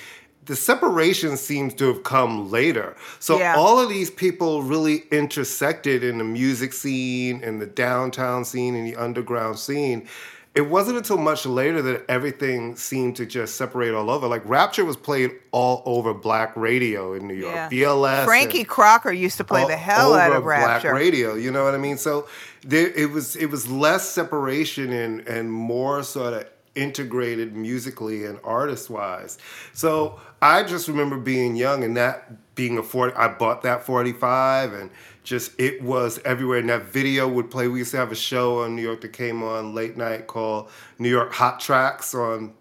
the 0.45 0.55
separation 0.55 1.37
seems 1.37 1.73
to 1.75 1.87
have 1.87 2.03
come 2.03 2.49
later. 2.49 2.95
So 3.19 3.37
Yeah. 3.37 3.55
all 3.55 3.79
of 3.79 3.89
these 3.89 4.09
people 4.09 4.63
really 4.63 5.03
intersected 5.11 6.03
in 6.03 6.17
the 6.17 6.23
music 6.23 6.73
scene 6.73 7.41
and 7.43 7.61
the 7.61 7.67
downtown 7.67 8.43
scene 8.45 8.75
and 8.75 8.85
the 8.85 8.95
underground 8.95 9.59
scene. 9.59 10.07
It 10.53 10.67
wasn't 10.67 10.97
until 10.97 11.15
much 11.17 11.45
later 11.45 11.81
that 11.83 12.03
everything 12.09 12.75
seemed 12.75 13.15
to 13.15 13.25
just 13.25 13.55
separate 13.55 13.93
all 13.93 14.09
over. 14.09 14.27
Like 14.27 14.41
Rapture 14.43 14.83
was 14.83 14.97
played 14.97 15.31
all 15.51 15.81
over 15.85 16.13
black 16.13 16.51
radio 16.57 17.13
in 17.13 17.25
New 17.25 17.35
York. 17.35 17.55
Yeah. 17.55 17.69
BLS. 17.69 18.25
Frankie 18.25 18.65
Crocker 18.65 19.13
used 19.13 19.37
to 19.37 19.45
play 19.45 19.65
the 19.65 19.77
hell 19.77 20.13
out 20.13 20.33
of 20.33 20.43
Rapture. 20.43 20.89
Black 20.89 21.01
radio. 21.01 21.35
You 21.35 21.51
know 21.51 21.63
what 21.63 21.73
I 21.73 21.77
mean? 21.77 21.97
So 21.97 22.27
there, 22.63 22.87
it 22.87 23.11
was 23.11 23.37
it 23.37 23.45
was 23.45 23.69
less 23.69 24.09
separation 24.09 24.91
and 24.91 25.25
and 25.25 25.49
more 25.53 26.03
sort 26.03 26.33
of 26.33 26.45
integrated 26.75 27.55
musically 27.55 28.25
and 28.25 28.37
artist 28.43 28.89
wise. 28.89 29.37
So 29.73 30.19
I 30.41 30.63
just 30.63 30.87
remember 30.87 31.17
being 31.17 31.55
young 31.55 31.83
and 31.83 31.95
that 31.97 32.55
being 32.55 32.77
a 32.77 32.83
40 32.83 33.15
I 33.15 33.27
bought 33.27 33.61
that 33.61 33.85
45 33.85 34.73
and 34.73 34.89
just 35.23 35.59
it 35.59 35.81
was 35.81 36.19
everywhere. 36.25 36.59
And 36.59 36.69
that 36.69 36.85
video 36.85 37.27
would 37.27 37.51
play 37.51 37.67
we 37.67 37.79
used 37.79 37.91
to 37.91 37.97
have 37.97 38.11
a 38.11 38.15
show 38.15 38.61
on 38.61 38.75
New 38.75 38.81
York 38.81 39.01
that 39.01 39.13
came 39.13 39.43
on 39.43 39.75
late 39.75 39.97
night 39.97 40.27
called 40.27 40.69
New 40.97 41.09
York 41.09 41.31
Hot 41.33 41.59
Tracks 41.59 42.15
on 42.15 42.53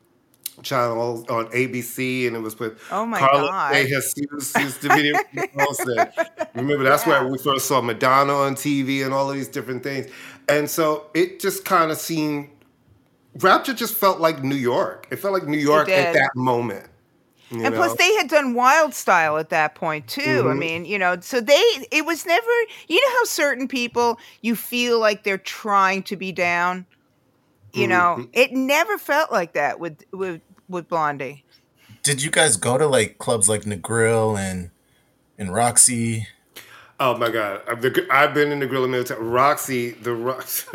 channel 0.63 1.25
on 1.31 1.47
ABC 1.47 2.27
and 2.27 2.37
it 2.37 2.41
was 2.41 2.59
with 2.59 2.79
Oh 2.91 3.07
my 3.07 3.19
Carla 3.19 3.49
God. 3.49 3.73
De 3.73 3.85
Jesus 3.89 4.55
used 4.59 4.83
the 4.83 4.89
video 4.91 5.15
remember 6.55 6.85
that's 6.85 7.07
where 7.07 7.27
we 7.27 7.39
first 7.39 7.67
saw 7.67 7.81
Madonna 7.81 8.35
on 8.35 8.55
TV 8.55 9.03
and 9.03 9.15
all 9.15 9.31
of 9.31 9.37
these 9.37 9.49
different 9.49 9.83
things. 9.83 10.11
And 10.51 10.69
so 10.69 11.07
it 11.15 11.41
just 11.41 11.65
kind 11.65 11.91
of 11.91 11.97
seemed 11.97 12.51
Rapture 13.37 13.73
just 13.73 13.95
felt 13.95 14.21
like 14.21 14.43
New 14.43 14.57
York. 14.57 15.07
It 15.11 15.17
felt 15.17 15.33
like 15.33 15.47
New 15.47 15.57
York 15.57 15.89
at 15.89 16.13
that 16.13 16.37
moment 16.37 16.90
you 17.51 17.65
and 17.65 17.75
plus 17.75 17.97
they 17.97 18.13
had 18.15 18.29
done 18.29 18.55
wild 18.55 18.95
style 18.95 19.37
at 19.39 19.49
that 19.51 19.75
point 19.75 20.07
too 20.07 20.21
Mm-hmm. 20.21 20.49
i 20.49 20.55
mean 20.55 20.85
you 20.85 20.99
know 20.99 21.19
so 21.21 21.41
they 21.41 21.63
it 21.91 22.05
was 22.07 22.25
never 22.27 22.47
you 22.89 23.01
know 23.01 23.13
how 23.19 23.25
certain 23.25 23.67
people 23.69 24.19
you 24.43 24.55
feel 24.57 24.99
like 25.01 25.25
they're 25.25 25.39
trying 25.39 26.03
to 26.05 26.17
be 26.17 26.33
down 26.33 26.87
you 27.73 27.87
know 27.89 28.17
Mm-hmm. 28.19 28.31
it 28.33 28.53
never 28.53 28.99
felt 28.99 29.31
like 29.33 29.53
that 29.55 29.81
with 29.81 30.03
with 30.13 30.41
with 30.69 30.89
blondie 30.89 31.45
Did 32.03 32.23
you 32.23 32.31
guys 32.31 32.57
go 32.57 32.79
to 32.79 32.87
like 32.87 33.19
clubs 33.19 33.49
like 33.49 33.63
Negril 33.63 34.39
and 34.39 34.71
and 35.39 35.53
Roxy? 35.53 36.27
Oh 37.03 37.17
my 37.17 37.31
God! 37.31 37.63
I've, 37.67 37.81
the, 37.81 38.07
I've 38.11 38.35
been 38.35 38.53
in 38.53 38.59
the 38.61 38.67
Gorilla 38.67 38.87
Military. 38.89 39.23
Roxy, 39.25 39.93
the 39.93 40.13
Roxy. 40.13 40.67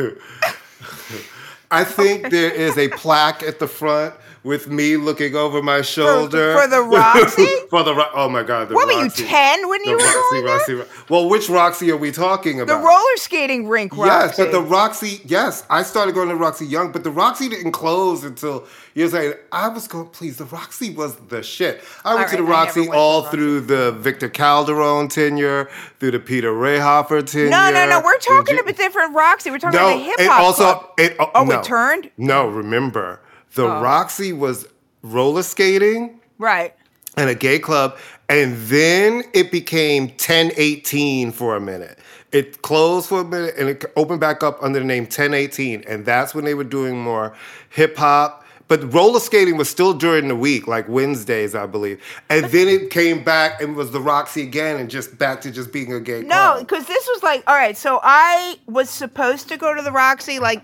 I 1.71 1.83
think 1.83 2.29
there 2.31 2.51
is 2.51 2.77
a 2.77 2.87
plaque 2.89 3.43
at 3.43 3.59
the 3.59 3.67
front 3.67 4.15
with 4.45 4.69
me 4.69 4.95
looking 4.95 5.35
over 5.35 5.61
my 5.61 5.81
shoulder 5.81 6.53
for 6.57 6.67
the 6.67 6.81
Roxy? 6.81 7.45
for 7.69 7.83
the 7.83 7.93
Ro- 7.95 8.09
oh 8.13 8.29
my 8.29 8.43
God! 8.43 8.69
The 8.69 8.75
what 8.75 8.85
were 8.87 8.93
you 8.93 9.09
10 9.09 9.67
when 9.67 9.81
The 9.81 9.89
you 9.89 9.97
were 9.97 10.03
Roxy, 10.03 10.13
going 10.31 10.43
there? 10.45 10.77
Roxy, 10.85 11.03
Well, 11.09 11.27
which 11.27 11.49
Roxy 11.49 11.91
are 11.91 11.97
we 11.97 12.11
talking 12.11 12.61
about? 12.61 12.77
the 12.79 12.85
roller 12.87 13.17
skating 13.17 13.67
rink 13.67 13.97
Roxy. 13.97 14.07
Yes, 14.09 14.37
but 14.37 14.51
the 14.51 14.61
Roxy, 14.61 15.19
yes, 15.25 15.65
I 15.69 15.81
started 15.83 16.15
going 16.15 16.29
to 16.29 16.35
Roxy 16.35 16.65
young, 16.65 16.91
but 16.91 17.03
the 17.03 17.11
Roxy 17.11 17.49
didn't 17.49 17.71
close 17.73 18.23
until 18.23 18.65
years 18.93 19.13
later. 19.13 19.39
I 19.51 19.67
was 19.69 19.87
going, 19.87 20.07
please, 20.09 20.37
the 20.37 20.45
Roxy 20.45 20.91
was 20.93 21.15
the 21.27 21.41
shit. 21.43 21.83
I 22.05 22.15
went 22.15 22.29
to 22.29 22.37
the 22.37 22.43
Roxy 22.43 22.87
all 22.87 23.21
the 23.21 23.25
Roxy. 23.25 23.37
through 23.37 23.61
the 23.61 23.91
Victor 23.93 24.29
Calderone 24.29 25.09
tenure, 25.09 25.69
through 25.99 26.11
the 26.11 26.19
Peter 26.19 26.51
Rauhofer 26.53 27.25
tenure. 27.25 27.49
no 27.49 27.71
no 27.71 27.89
no 27.89 27.99
we're 28.03 28.17
talking 28.19 28.55
J- 28.55 28.61
about 28.61 28.75
different 28.77 29.15
roxy 29.15 29.49
we're 29.49 29.57
talking 29.57 29.79
No, 29.79 29.87
about 29.87 29.97
the 29.97 30.03
hip 30.03 30.15
it 30.19 30.27
hop 30.27 30.39
also, 30.41 30.63
club. 30.63 30.89
it, 30.99 31.15
oh, 31.19 31.31
Oh, 31.33 31.43
it 31.43 31.47
no. 31.47 31.61
turned? 31.63 32.11
No, 32.17 32.47
remember, 32.47 33.19
the 33.55 33.65
Oh. 33.65 33.81
Roxy 33.81 34.31
was 34.33 34.67
roller 35.01 35.43
skating 35.43 36.19
right 36.37 36.73
and 37.17 37.29
a 37.29 37.35
gay 37.35 37.59
club, 37.59 37.97
and 38.29 38.55
then 38.67 39.23
it 39.33 39.51
became 39.51 40.09
1018 40.17 41.31
for 41.31 41.55
a 41.55 41.61
minute. 41.61 41.97
It 42.31 42.61
closed 42.61 43.07
for 43.07 43.21
a 43.21 43.23
minute 43.23 43.55
and 43.57 43.69
it 43.69 43.85
opened 43.95 44.19
back 44.19 44.43
up 44.43 44.61
under 44.61 44.79
the 44.79 44.85
name 44.85 45.03
1018, 45.05 45.83
and 45.87 46.05
that's 46.05 46.35
when 46.35 46.43
they 46.43 46.53
were 46.53 46.65
doing 46.65 46.99
more 46.99 47.33
hip 47.69 47.95
hop. 47.97 48.41
but 48.67 48.91
roller 48.91 49.19
skating 49.19 49.57
was 49.57 49.69
still 49.69 49.93
during 49.93 50.27
the 50.27 50.35
week, 50.35 50.67
like 50.67 50.89
Wednesdays, 50.89 51.53
I 51.53 51.67
believe. 51.67 52.01
And 52.31 52.45
then 52.47 52.67
it 52.67 52.89
came 52.89 53.23
back 53.23 53.61
and 53.61 53.75
was 53.75 53.91
the 53.91 54.01
Roxy 54.01 54.41
again, 54.41 54.77
and 54.77 54.89
just 54.89 55.17
back 55.19 55.39
to 55.41 55.51
just 55.51 55.71
being 55.71 55.93
a 55.93 55.99
gay 55.99 56.23
club. 56.23 56.29
No, 56.29 56.59
because 56.61 56.87
this 56.87 57.07
was 57.13 57.21
like, 57.21 57.43
all 57.47 57.55
right, 57.55 57.77
so 57.77 57.99
I 58.01 58.57
was 58.65 58.89
supposed 58.89 59.47
to 59.49 59.57
go 59.57 59.75
to 59.75 59.83
the 59.83 59.91
Roxy 59.91 60.39
like 60.39 60.63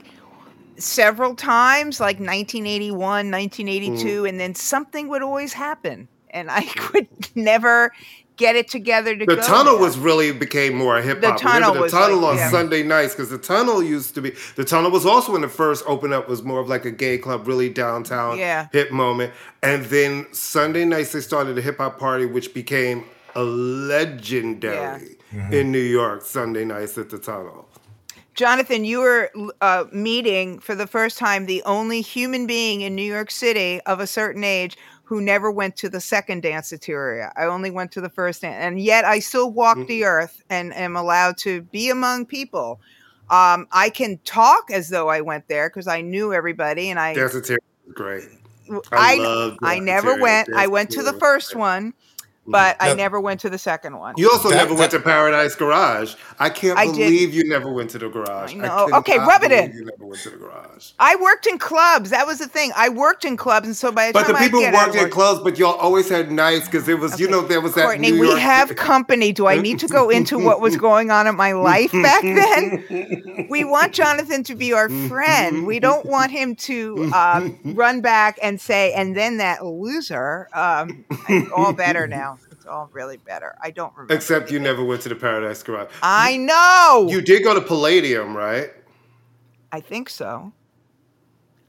several 0.82 1.36
times, 1.36 2.00
like 2.00 2.18
1981, 2.20 3.32
1982, 3.32 4.24
mm. 4.24 4.30
and 4.30 4.40
then 4.40 4.56
something 4.56 5.08
would 5.08 5.22
always 5.22 5.54
happen. 5.54 6.08
And 6.32 6.50
I 6.50 6.64
mm. 6.64 6.76
could 6.76 7.08
never 7.36 7.92
get 8.38 8.56
it 8.56 8.68
together 8.68 9.16
to 9.16 9.26
The 9.26 9.36
tunnel 9.36 9.76
there. 9.76 9.84
was 9.84 9.98
really 9.98 10.32
became 10.32 10.76
more 10.76 11.00
hip 11.02 11.24
hop. 11.24 11.38
The 11.38 11.44
tunnel 11.44 11.74
the 11.76 11.82
was 11.82 11.92
tunnel 11.92 12.20
like- 12.20 12.32
on 12.32 12.38
yeah. 12.38 12.50
Sunday 12.50 12.82
nights 12.82 13.14
because 13.14 13.30
the 13.30 13.38
tunnel 13.38 13.84
used 13.84 14.16
to 14.16 14.22
be 14.22 14.34
the 14.56 14.66
tunnel 14.66 14.90
was 14.90 15.06
also 15.06 15.34
when 15.34 15.42
the 15.42 15.50
first 15.50 15.84
open 15.88 16.12
up 16.12 16.28
was 16.28 16.42
more 16.42 16.60
of 16.60 16.68
like 16.68 16.86
a 16.86 16.92
gay 16.92 17.18
club, 17.20 17.48
really 17.48 17.70
downtown 17.70 18.38
Yeah. 18.40 18.68
hip 18.72 18.92
moment. 18.92 19.32
And 19.62 19.86
then 19.86 20.26
Sunday 20.34 20.86
nights 20.86 21.12
they 21.12 21.22
started 21.22 21.58
a 21.58 21.62
hip 21.62 21.78
hop 21.78 22.00
party, 22.00 22.26
which 22.26 22.54
became 22.54 23.04
a 23.36 23.44
legendary 23.44 25.18
in 25.52 25.72
New 25.72 25.80
York. 25.80 26.24
Sunday 26.24 26.66
nights 26.66 26.98
at 26.98 27.10
the 27.10 27.20
tunnel. 27.20 27.68
Jonathan, 28.34 28.86
you 28.86 29.00
were 29.02 29.30
uh, 29.60 29.86
meeting 29.92 30.60
for 30.60 30.74
the 30.74 30.88
first 30.88 31.18
time 31.18 31.46
the 31.46 31.62
only 31.64 32.02
human 32.02 32.48
being 32.48 32.82
in 32.82 32.96
New 32.96 33.04
York 33.04 33.30
City 33.30 33.82
of 33.86 34.00
a 34.00 34.08
certain 34.08 34.44
age 34.44 34.78
who 35.04 35.20
never 35.20 35.52
went 35.52 35.76
to 35.76 35.90
the 35.90 36.00
second 36.00 36.42
danceteria. 36.42 37.32
I 37.36 37.46
only 37.46 37.70
went 37.70 37.92
to 37.94 38.02
the 38.02 38.10
first, 38.10 38.42
dan- 38.42 38.54
and 38.54 38.80
yet 38.80 39.04
I 39.04 39.20
still 39.20 39.52
walk 39.52 39.78
Mm. 39.78 39.88
the 39.88 40.06
earth 40.06 40.42
and 40.50 40.74
am 40.74 40.96
allowed 40.96 41.38
to 41.40 41.64
be 41.64 41.90
among 41.90 42.26
people. 42.26 42.80
Um, 43.30 43.68
I 43.72 43.90
can 43.90 44.20
talk 44.24 44.72
as 44.72 44.88
though 44.90 45.10
I 45.10 45.20
went 45.22 45.48
there 45.50 45.70
because 45.70 45.88
I 45.88 46.00
knew 46.02 46.34
everybody, 46.34 46.90
and 46.90 47.00
I 47.00 47.14
Danceteria 47.16 47.58
was 47.86 47.94
great. 47.94 48.24
I, 48.94 49.58
I 49.62 49.76
I 49.76 49.80
never 49.80 50.16
went. 50.16 50.48
I 50.56 50.68
went 50.68 50.92
to 50.92 51.04
the 51.04 51.14
first 51.14 51.56
one, 51.56 51.94
but 52.48 52.76
I 52.80 52.94
never 52.96 53.20
went 53.22 53.40
to 53.42 53.50
the 53.50 53.58
second 53.58 53.98
one. 53.98 54.16
You 54.18 54.30
also 54.32 54.50
That- 54.50 54.56
never 54.58 54.74
went 54.74 54.92
to 54.92 55.00
Paradise 55.00 55.56
Garage. 55.56 56.16
I 56.40 56.50
can't 56.50 56.78
I 56.78 56.86
didn't. 56.86 56.98
believe 57.00 57.34
you 57.34 57.48
never 57.48 57.72
went 57.72 57.92
to 57.92 58.00
the 58.00 58.10
garage. 58.10 58.54
I 58.54 58.58
know. 58.58 58.86
cannot 58.86 58.94
Okay, 59.00 59.20
rub 59.20 59.44
it 59.44 59.52
in. 59.52 59.72
You 59.74 59.86
never 59.86 60.06
went 60.06 60.22
to 60.24 60.30
the 60.32 60.38
garage. 60.38 60.92
I 61.00 61.16
worked 61.18 61.46
in 61.46 61.60
clubs. 61.60 62.10
That 62.10 62.26
was 62.26 62.40
the 62.40 62.48
thing. 62.48 62.72
I 62.76 62.90
worked 62.90 63.26
in 63.26 63.38
clubs, 63.38 63.68
and 63.68 63.76
so 63.78 63.92
by 63.92 64.08
the 64.08 64.14
But 64.14 64.24
time 64.24 64.34
the 64.34 64.40
people 64.40 64.60
I 64.60 64.66
who 64.66 64.72
get 64.72 64.86
worked 64.88 64.96
in 64.96 65.10
clubs, 65.12 65.42
but 65.44 65.60
y'all 65.60 65.76
always 65.76 66.10
had 66.10 66.32
nights 66.32 66.66
because 66.66 66.88
it 66.90 66.98
was, 67.00 67.20
you 67.20 67.28
know, 67.30 67.42
there 67.42 67.62
was 67.62 67.76
that 67.76 67.84
Courtney, 67.86 68.12
New 68.12 68.20
we 68.22 68.28
York- 68.28 68.40
have 68.40 68.76
company. 68.76 69.32
Do 69.32 69.48
I 69.48 69.58
need 69.62 69.80
to 69.80 69.88
go 69.88 70.10
into 70.10 70.40
what 70.40 70.60
was 70.62 70.76
going 70.78 71.12
on 71.12 71.28
in 71.28 71.36
my 71.36 71.52
life 71.54 71.92
back 71.92 72.22
then? 72.24 73.46
We 73.50 73.64
want 73.64 73.94
Jonathan 73.94 74.44
to 74.46 74.56
be 74.56 74.74
our 74.74 74.90
friend. 75.08 75.66
We 75.68 75.80
don't 75.80 76.06
want 76.06 76.32
him 76.32 76.56
to 76.56 77.12
um, 77.14 77.60
run 77.64 78.02
back 78.02 78.40
and 78.42 78.60
say, 78.60 78.94
and 78.94 79.16
then 79.16 79.38
that 79.38 79.64
loser. 79.64 80.50
Um, 80.54 81.06
all 81.56 81.74
better 81.74 82.08
now. 82.08 82.40
All 82.72 82.90
really 82.94 83.18
better. 83.18 83.56
I 83.62 83.72
don't 83.72 83.94
remember. 83.94 84.14
Except 84.14 84.50
you 84.50 84.60
never 84.60 84.84
went 84.84 85.02
to 85.02 85.10
the 85.10 85.16
Paradise 85.16 85.62
Garage. 85.62 85.92
I 86.02 86.38
know. 86.38 87.08
You 87.10 87.22
did 87.22 87.44
go 87.44 87.54
to 87.54 87.62
Palladium, 87.62 88.36
right? 88.36 88.70
I 89.74 89.82
think 89.82 90.10
so. 90.10 90.54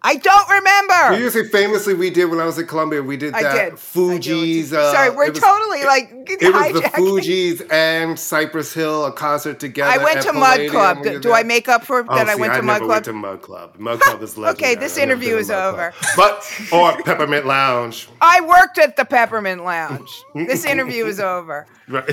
I 0.05 0.17
don't 0.17 0.49
remember. 0.49 1.17
You 1.17 1.25
usually 1.25 1.49
famously 1.49 1.95
we 1.95 2.11
did 2.11 2.25
when 2.27 2.41
I 2.41 2.45
was 2.45 2.59
at 2.59 2.67
Columbia. 2.67 3.03
We 3.03 3.17
did 3.17 3.35
that 3.35 3.45
I 3.45 3.53
did. 3.65 3.73
I 3.75 3.77
Fugees. 3.77 4.71
do. 4.71 4.77
Uh, 4.77 4.93
Sorry, 4.93 5.11
we're 5.11 5.31
was- 5.31 5.39
totally 5.39 5.85
like 5.85 6.11
It 6.29 6.53
was 6.53 6.73
the. 6.83 6.89
Fugees 6.89 7.73
and 7.73 8.19
Cypress 8.19 8.73
Hill, 8.75 9.05
a 9.07 9.13
concert 9.13 9.61
together. 9.61 9.91
I 9.93 10.03
went 10.03 10.23
to 10.23 10.33
Mud 10.33 10.69
Club. 10.71 11.03
Do, 11.05 11.21
do 11.21 11.33
I 11.33 11.45
make 11.45 11.69
up 11.69 11.85
for 11.85 12.01
Oh, 12.01 12.15
that? 12.17 12.29
I 12.29 12.35
see, 12.35 12.41
went 12.41 12.53
to 12.55 12.59
I 12.59 12.63
Mud 12.63 12.67
never 12.75 12.79
Club. 12.87 12.89
went 12.89 13.05
to 13.05 13.13
Mud 13.13 13.43
Club. 13.43 13.77
Mud 13.79 14.01
Club 14.01 14.23
is 14.23 14.37
legendary. 14.39 14.73
Okay, 14.73 14.81
this 14.81 14.99
I 14.99 15.03
interview 15.03 15.37
is 15.37 15.51
over. 15.53 15.93
Club. 15.93 16.17
But 16.17 16.73
or 16.73 17.01
Peppermint 17.05 17.47
Lounge, 17.47 18.09
I 18.21 18.41
worked 18.41 18.79
at 18.79 18.97
the 18.97 19.05
Peppermint 19.05 19.63
Lounge. 19.65 20.11
This 20.35 20.65
interview 20.65 21.07
is 21.07 21.21
over. 21.21 21.67
right? 21.89 22.11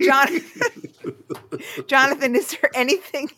Jonathan, 0.00 0.88
Jonathan, 1.86 2.34
is 2.36 2.56
there 2.56 2.70
anything? 2.74 3.30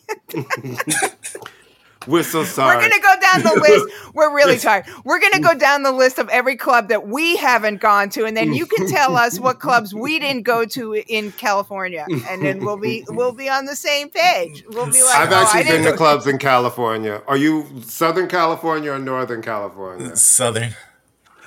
We're 2.07 2.23
so 2.23 2.45
sorry. 2.45 2.77
We're 2.77 2.83
gonna 2.83 3.03
go 3.03 3.21
down 3.21 3.43
the 3.43 3.61
list. 3.61 3.95
We're 4.15 4.35
really 4.35 4.59
tired. 4.59 4.87
We're 5.05 5.21
gonna 5.21 5.41
go 5.41 5.55
down 5.55 5.83
the 5.83 5.93
list 5.93 6.19
of 6.19 6.29
every 6.29 6.57
club 6.57 6.89
that 6.89 7.07
we 7.07 7.37
haven't 7.37 7.81
gone 7.81 8.09
to, 8.11 8.25
and 8.25 8.37
then 8.37 8.55
you 8.55 8.67
can 8.67 8.89
tell 8.89 9.17
us 9.17 9.39
what 9.41 9.61
clubs 9.61 9.93
we 9.93 10.19
didn't 10.19 10.43
go 10.43 10.65
to 10.65 10.95
in 10.95 11.33
California, 11.33 12.07
and 12.29 12.43
then 12.43 12.65
we'll 12.65 12.79
be 12.79 13.05
we'll 13.09 13.33
be 13.33 13.49
on 13.49 13.67
the 13.67 13.77
same 13.77 14.11
page. 14.11 14.65
We'll 14.69 14.87
be 14.87 15.03
like, 15.03 15.17
I've 15.17 15.33
oh, 15.33 15.37
actually 15.37 15.65
didn't 15.65 15.83
been 15.83 15.93
to 15.93 15.97
clubs 15.97 16.27
in 16.27 16.39
California. 16.39 17.23
Are 17.27 17.37
you 17.37 17.67
Southern 17.83 18.29
California 18.29 18.93
or 18.93 18.99
Northern 18.99 19.43
California? 19.43 20.17
Southern. 20.17 20.75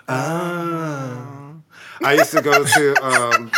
Ah. 0.08 1.42
I 2.04 2.14
used 2.14 2.32
to 2.32 2.42
go 2.42 2.64
to 2.64 3.04
um, 3.04 3.52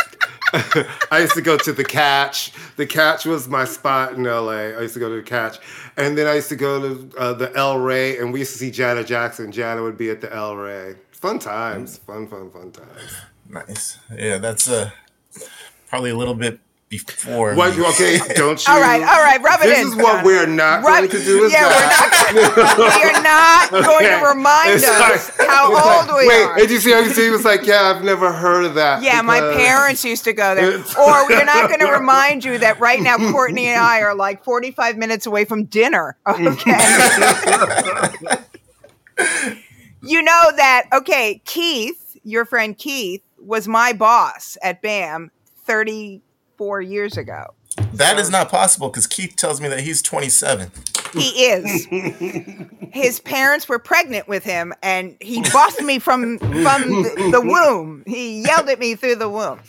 I 1.10 1.20
used 1.20 1.34
to 1.34 1.42
go 1.42 1.56
to 1.58 1.72
the 1.72 1.84
Catch. 1.84 2.52
The 2.76 2.86
Catch 2.86 3.24
was 3.24 3.48
my 3.48 3.64
spot 3.64 4.14
in 4.14 4.22
LA. 4.22 4.50
I 4.50 4.82
used 4.82 4.94
to 4.94 5.00
go 5.00 5.08
to 5.08 5.16
the 5.16 5.22
Catch, 5.22 5.58
and 5.96 6.16
then 6.16 6.28
I 6.28 6.34
used 6.34 6.48
to 6.50 6.56
go 6.56 6.80
to 6.80 7.18
uh, 7.18 7.32
the 7.32 7.52
El 7.56 7.78
Rey, 7.78 8.18
and 8.18 8.32
we 8.32 8.40
used 8.40 8.52
to 8.52 8.58
see 8.58 8.70
Janet 8.70 9.08
Jackson. 9.08 9.50
Janet 9.50 9.82
would 9.82 9.98
be 9.98 10.10
at 10.10 10.20
the 10.20 10.32
El 10.32 10.56
Rey. 10.56 10.94
Fun 11.10 11.40
times, 11.40 11.98
fun, 11.98 12.28
fun, 12.28 12.50
fun 12.50 12.70
times. 12.70 13.16
Nice. 13.48 13.98
Yeah, 14.16 14.38
that's 14.38 14.68
uh, 14.68 14.90
probably 15.88 16.10
a 16.10 16.16
little 16.16 16.34
bit 16.34 16.60
before. 16.88 17.54
What? 17.54 17.70
me. 17.70 17.76
you- 17.82 17.86
Okay, 17.88 18.18
don't 18.34 18.64
you? 18.66 18.72
All 18.72 18.80
right, 18.80 19.02
all 19.02 19.22
right, 19.22 19.40
rub 19.42 19.60
it 19.60 19.64
This 19.66 19.80
in. 19.80 19.88
is 19.88 19.96
what 19.96 20.24
we're 20.24 20.46
not 20.46 20.82
Rub- 20.84 20.98
going 20.98 21.10
to 21.10 21.24
do. 21.24 21.44
Is 21.44 21.52
yeah, 21.52 21.68
that. 21.68 22.32
we're 22.32 22.42
not. 22.42 22.64
Gonna, 22.70 22.98
we 22.98 23.04
are 23.04 23.22
not 23.22 23.70
going 23.88 24.06
Okay. 24.06 24.20
to 24.20 24.26
remind 24.26 24.70
It's 24.72 24.86
us 24.88 25.38
like- 25.38 25.48
how 25.48 25.66
old 25.66 26.08
like, 26.08 26.18
we 26.20 26.28
wait, 26.28 26.44
are. 26.44 26.56
did 26.56 26.70
you 26.70 26.78
see 26.80 26.92
how 26.92 27.00
you 27.00 27.10
see? 27.10 27.24
he 27.24 27.30
was 27.30 27.44
like, 27.44 27.66
yeah, 27.66 27.92
I've 27.94 28.04
never 28.04 28.32
heard 28.32 28.64
of 28.64 28.74
that. 28.74 29.02
Yeah, 29.02 29.20
my 29.22 29.40
parents 29.40 30.04
used 30.04 30.24
to 30.24 30.32
go 30.32 30.54
there. 30.54 30.78
Or 30.98 31.26
we're 31.28 31.44
not 31.44 31.68
going 31.68 31.80
to 31.86 31.90
remind 31.90 32.44
you 32.44 32.58
that 32.58 32.78
right 32.80 33.00
now 33.00 33.16
Courtney 33.32 33.66
and 33.66 33.80
I 33.82 34.00
are 34.02 34.14
like 34.14 34.44
45 34.44 34.96
minutes 34.96 35.26
away 35.26 35.44
from 35.44 35.64
dinner. 35.64 36.16
Okay. 36.26 36.72
you 40.02 40.22
know 40.22 40.50
that, 40.56 40.84
okay, 40.92 41.40
Keith, 41.44 42.16
your 42.24 42.44
friend 42.44 42.76
Keith, 42.76 43.22
was 43.38 43.68
my 43.68 43.92
boss 43.92 44.56
at 44.62 44.82
BAM 44.82 45.30
34 46.56 46.82
years 46.82 47.16
ago. 47.16 47.54
That 47.94 48.18
is 48.18 48.30
not 48.30 48.50
possible 48.50 48.88
because 48.88 49.06
Keith 49.06 49.34
tells 49.36 49.60
me 49.60 49.68
that 49.68 49.80
he's 49.80 50.00
27. 50.00 50.70
He 51.12 51.46
is. 51.46 51.86
His 52.92 53.20
parents 53.20 53.68
were 53.68 53.78
pregnant 53.78 54.28
with 54.28 54.44
him, 54.44 54.72
and 54.82 55.16
he 55.20 55.42
bossed 55.52 55.82
me 55.82 55.98
from 55.98 56.38
from 56.38 56.82
the, 57.02 57.30
the 57.32 57.40
womb. 57.40 58.04
He 58.06 58.42
yelled 58.42 58.68
at 58.68 58.78
me 58.78 58.94
through 58.94 59.16
the 59.16 59.28
womb. 59.28 59.60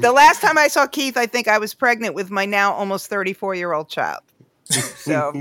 The 0.00 0.12
last 0.12 0.40
time 0.40 0.58
I 0.58 0.68
saw 0.68 0.86
Keith, 0.86 1.16
I 1.16 1.26
think 1.26 1.48
I 1.48 1.58
was 1.58 1.74
pregnant 1.74 2.14
with 2.14 2.30
my 2.30 2.44
now 2.44 2.72
almost 2.72 3.08
thirty 3.08 3.32
four 3.32 3.54
year 3.54 3.72
old 3.72 3.88
child. 3.88 4.20
So 4.68 5.32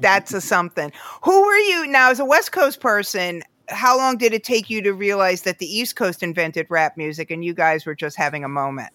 that's 0.00 0.32
a 0.32 0.40
something. 0.40 0.92
Who 1.22 1.44
were 1.44 1.56
you 1.58 1.86
now 1.86 2.10
as 2.10 2.18
a 2.18 2.24
West 2.24 2.52
Coast 2.52 2.80
person? 2.80 3.42
How 3.68 3.96
long 3.96 4.16
did 4.16 4.32
it 4.32 4.42
take 4.42 4.70
you 4.70 4.82
to 4.82 4.92
realize 4.92 5.42
that 5.42 5.58
the 5.58 5.66
East 5.66 5.94
Coast 5.94 6.22
invented 6.22 6.66
rap 6.70 6.96
music, 6.96 7.30
and 7.30 7.44
you 7.44 7.54
guys 7.54 7.84
were 7.86 7.94
just 7.94 8.16
having 8.16 8.42
a 8.42 8.48
moment? 8.48 8.92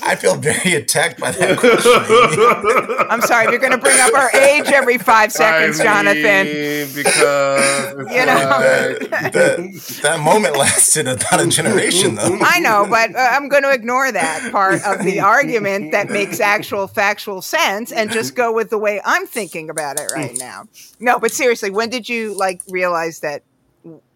I 0.00 0.16
feel 0.18 0.36
very 0.36 0.74
attacked 0.74 1.20
by 1.20 1.30
that 1.32 1.58
question. 1.58 3.06
I'm 3.10 3.20
sorry, 3.20 3.50
you're 3.50 3.60
going 3.60 3.72
to 3.72 3.78
bring 3.78 3.98
up 4.00 4.14
our 4.14 4.30
age 4.32 4.66
every 4.68 4.96
five 4.98 5.30
seconds, 5.32 5.78
I 5.80 5.84
Jonathan. 5.84 6.46
mean, 6.46 6.88
because 6.94 7.94
You 8.12 8.26
know. 8.26 8.34
like- 8.34 9.10
that, 9.32 9.98
that 10.02 10.20
moment 10.20 10.56
lasted 10.56 11.06
about 11.08 11.40
a 11.40 11.46
generation, 11.46 12.14
though. 12.14 12.38
I 12.40 12.58
know, 12.60 12.86
but 12.88 13.14
uh, 13.14 13.18
I'm 13.32 13.48
going 13.48 13.62
to 13.64 13.70
ignore 13.72 14.10
that 14.10 14.50
part 14.52 14.82
of 14.84 15.04
the 15.04 15.20
argument 15.20 15.92
that 15.92 16.08
makes 16.08 16.40
actual 16.40 16.86
factual 16.86 17.42
sense 17.42 17.92
and 17.92 18.10
just 18.10 18.34
go 18.34 18.52
with 18.52 18.70
the 18.70 18.78
way 18.78 19.00
I'm 19.04 19.26
thinking 19.26 19.68
about 19.70 20.00
it 20.00 20.10
right 20.14 20.36
now. 20.38 20.68
No, 21.00 21.18
but 21.18 21.32
seriously, 21.32 21.70
when 21.70 21.90
did 21.90 22.08
you 22.08 22.34
like 22.36 22.62
realize 22.68 23.20
that 23.20 23.42
w- 23.42 23.57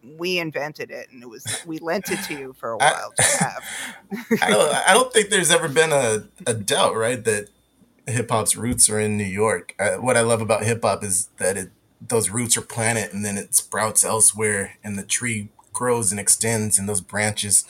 we 0.02 0.38
invented 0.38 0.90
it 0.90 1.10
and 1.10 1.22
it 1.22 1.28
was 1.28 1.62
we 1.66 1.78
lent 1.78 2.10
it 2.10 2.22
to 2.24 2.34
you 2.34 2.52
for 2.52 2.72
a 2.72 2.76
while 2.78 3.12
to 3.16 3.22
have? 3.22 3.62
I 4.42 4.50
don't, 4.50 4.74
I 4.74 4.92
don't 4.92 5.12
think 5.12 5.30
there's 5.30 5.50
ever 5.50 5.68
been 5.68 5.92
a, 5.92 6.24
a 6.46 6.54
doubt, 6.54 6.96
right, 6.96 7.22
that 7.24 7.48
hip 8.06 8.30
hop's 8.30 8.56
roots 8.56 8.90
are 8.90 9.00
in 9.00 9.16
New 9.16 9.24
York. 9.24 9.74
Uh, 9.78 9.94
what 9.96 10.16
I 10.16 10.22
love 10.22 10.40
about 10.40 10.64
hip 10.64 10.82
hop 10.82 11.04
is 11.04 11.28
that 11.38 11.56
it 11.56 11.70
those 12.08 12.30
roots 12.30 12.56
are 12.56 12.62
planted 12.62 13.12
and 13.12 13.24
then 13.24 13.38
it 13.38 13.54
sprouts 13.54 14.04
elsewhere, 14.04 14.78
and 14.82 14.98
the 14.98 15.04
tree 15.04 15.48
grows 15.72 16.10
and 16.10 16.20
extends, 16.20 16.78
and 16.78 16.88
those 16.88 17.00
branches, 17.00 17.64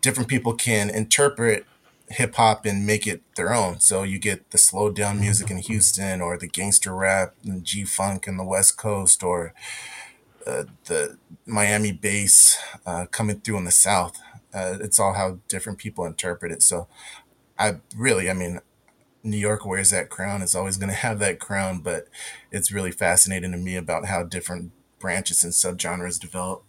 different 0.00 0.28
people 0.28 0.54
can 0.54 0.90
interpret 0.90 1.66
hip 2.08 2.36
hop 2.36 2.64
and 2.64 2.86
make 2.86 3.06
it 3.06 3.22
their 3.34 3.52
own. 3.52 3.80
So 3.80 4.02
you 4.02 4.18
get 4.18 4.50
the 4.50 4.58
slow 4.58 4.90
down 4.90 5.20
music 5.20 5.50
in 5.50 5.58
Houston, 5.58 6.20
or 6.20 6.38
the 6.38 6.46
gangster 6.46 6.94
rap 6.94 7.34
and 7.44 7.64
G 7.64 7.84
funk 7.84 8.26
in 8.26 8.36
the 8.36 8.44
West 8.44 8.76
Coast, 8.76 9.22
or 9.22 9.52
uh, 10.46 10.64
the 10.84 11.18
Miami 11.44 11.92
bass 11.92 12.56
uh, 12.84 13.06
coming 13.06 13.40
through 13.40 13.58
in 13.58 13.64
the 13.64 13.70
South. 13.70 14.18
Uh, 14.54 14.78
it's 14.80 15.00
all 15.00 15.14
how 15.14 15.38
different 15.48 15.78
people 15.78 16.06
interpret 16.06 16.52
it. 16.52 16.62
So 16.62 16.88
I 17.58 17.76
really, 17.96 18.30
I 18.30 18.32
mean, 18.32 18.60
New 19.22 19.36
York 19.36 19.66
wears 19.66 19.90
that 19.90 20.08
crown 20.08 20.40
It's 20.40 20.54
always 20.54 20.76
going 20.76 20.88
to 20.90 20.94
have 20.94 21.18
that 21.18 21.40
crown, 21.40 21.80
but 21.80 22.08
it's 22.50 22.72
really 22.72 22.92
fascinating 22.92 23.52
to 23.52 23.58
me 23.58 23.76
about 23.76 24.06
how 24.06 24.22
different 24.22 24.72
branches 24.98 25.44
and 25.44 25.52
subgenres 25.52 26.18
develop. 26.18 26.64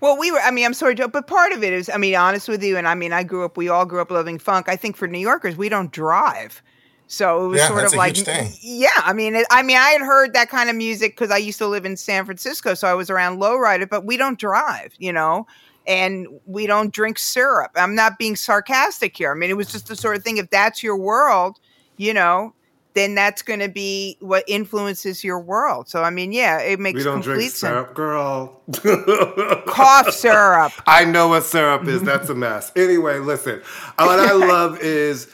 Well, 0.00 0.18
we 0.18 0.30
were, 0.30 0.40
I 0.40 0.50
mean, 0.50 0.66
I'm 0.66 0.74
sorry, 0.74 0.94
Joe, 0.94 1.08
but 1.08 1.26
part 1.26 1.52
of 1.52 1.64
it 1.64 1.72
is, 1.72 1.88
I 1.88 1.96
mean, 1.96 2.14
honest 2.14 2.48
with 2.48 2.62
you, 2.62 2.76
and 2.76 2.86
I 2.86 2.94
mean, 2.94 3.12
I 3.12 3.22
grew 3.22 3.44
up, 3.44 3.56
we 3.56 3.68
all 3.68 3.86
grew 3.86 4.00
up 4.00 4.10
loving 4.10 4.38
funk. 4.38 4.68
I 4.68 4.76
think 4.76 4.96
for 4.96 5.08
New 5.08 5.18
Yorkers, 5.18 5.56
we 5.56 5.68
don't 5.70 5.90
drive. 5.90 6.62
So 7.08 7.44
it 7.44 7.48
was 7.48 7.60
Yeah, 7.60 7.68
sort 7.68 7.82
that's 7.82 7.92
of 7.92 7.98
a 7.98 8.00
like, 8.00 8.16
huge 8.16 8.24
thing. 8.26 8.52
yeah, 8.60 8.88
I 8.96 9.12
mean, 9.12 9.36
it, 9.36 9.46
I 9.50 9.62
mean, 9.62 9.76
I 9.76 9.90
had 9.90 10.00
heard 10.00 10.32
that 10.34 10.48
kind 10.48 10.68
of 10.68 10.76
music 10.76 11.12
because 11.12 11.30
I 11.30 11.36
used 11.36 11.58
to 11.58 11.66
live 11.66 11.84
in 11.86 11.96
San 11.96 12.24
Francisco, 12.24 12.74
so 12.74 12.88
I 12.88 12.94
was 12.94 13.10
around 13.10 13.38
lowrider, 13.40 13.88
but 13.88 14.04
we 14.04 14.16
don't 14.16 14.38
drive, 14.38 14.92
you 14.98 15.12
know, 15.12 15.46
and 15.86 16.26
we 16.46 16.66
don't 16.66 16.92
drink 16.92 17.18
syrup. 17.18 17.70
I'm 17.76 17.94
not 17.94 18.18
being 18.18 18.34
sarcastic 18.34 19.16
here. 19.16 19.30
I 19.30 19.34
mean, 19.36 19.50
it 19.50 19.56
was 19.56 19.70
just 19.70 19.86
the 19.86 19.94
sort 19.96 20.16
of 20.16 20.24
thing. 20.24 20.38
If 20.38 20.50
that's 20.50 20.82
your 20.82 20.96
world, 20.96 21.58
you 21.96 22.12
know, 22.12 22.54
then 22.94 23.14
that's 23.14 23.42
going 23.42 23.60
to 23.60 23.68
be 23.68 24.16
what 24.20 24.42
influences 24.48 25.22
your 25.22 25.38
world. 25.38 25.88
So 25.88 26.02
I 26.02 26.10
mean, 26.10 26.32
yeah, 26.32 26.58
it 26.60 26.80
makes 26.80 26.98
We 26.98 27.04
don't 27.04 27.14
complete 27.22 27.34
drink 27.34 27.50
sense. 27.52 27.60
syrup, 27.60 27.94
girl. 27.94 28.62
Cough 29.66 30.12
syrup. 30.12 30.72
I 30.86 31.04
know 31.04 31.28
what 31.28 31.44
syrup 31.44 31.86
is. 31.86 32.02
That's 32.02 32.28
a 32.30 32.34
mess. 32.34 32.72
Anyway, 32.74 33.18
listen. 33.18 33.62
Uh, 33.98 34.04
what 34.04 34.18
I 34.18 34.32
love 34.32 34.80
is 34.80 35.28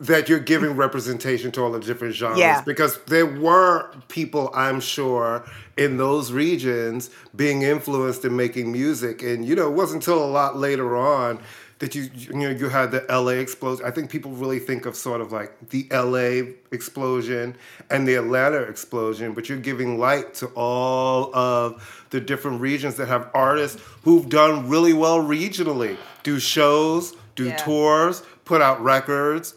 that 0.00 0.28
you're 0.28 0.38
giving 0.38 0.76
representation 0.76 1.50
to 1.52 1.60
all 1.62 1.72
the 1.72 1.80
different 1.80 2.14
genres 2.14 2.38
Yeah. 2.38 2.62
because 2.62 2.98
there 3.06 3.26
were 3.26 3.90
people, 4.08 4.50
I'm 4.54 4.80
sure, 4.80 5.44
in 5.76 5.96
those 5.96 6.30
regions 6.30 7.10
being 7.34 7.62
influenced 7.62 8.24
in 8.24 8.36
making 8.36 8.70
music, 8.70 9.22
and 9.22 9.44
you 9.44 9.56
know, 9.56 9.66
it 9.68 9.74
wasn't 9.74 10.02
until 10.06 10.22
a 10.22 10.30
lot 10.30 10.56
later 10.56 10.96
on 10.96 11.40
that 11.80 11.94
you 11.94 12.10
you 12.16 12.32
know 12.34 12.50
you 12.50 12.68
had 12.68 12.90
the 12.90 13.04
LA 13.08 13.38
explosion. 13.40 13.84
I 13.86 13.90
think 13.92 14.10
people 14.10 14.32
really 14.32 14.58
think 14.58 14.84
of 14.86 14.96
sort 14.96 15.20
of 15.20 15.30
like 15.32 15.52
the 15.70 15.86
LA 15.92 16.54
explosion 16.72 17.56
and 17.90 18.06
the 18.06 18.14
Atlanta 18.14 18.58
explosion, 18.62 19.32
but 19.32 19.48
you're 19.48 19.58
giving 19.58 19.98
light 19.98 20.34
to 20.34 20.46
all 20.56 21.34
of 21.36 22.06
the 22.10 22.20
different 22.20 22.60
regions 22.60 22.96
that 22.96 23.06
have 23.08 23.30
artists 23.34 23.80
who've 24.02 24.28
done 24.28 24.68
really 24.68 24.92
well 24.92 25.20
regionally, 25.22 25.96
do 26.24 26.38
shows, 26.40 27.14
do 27.36 27.44
Yeah. 27.46 27.56
tours, 27.56 28.22
put 28.44 28.60
out 28.60 28.82
records. 28.82 29.54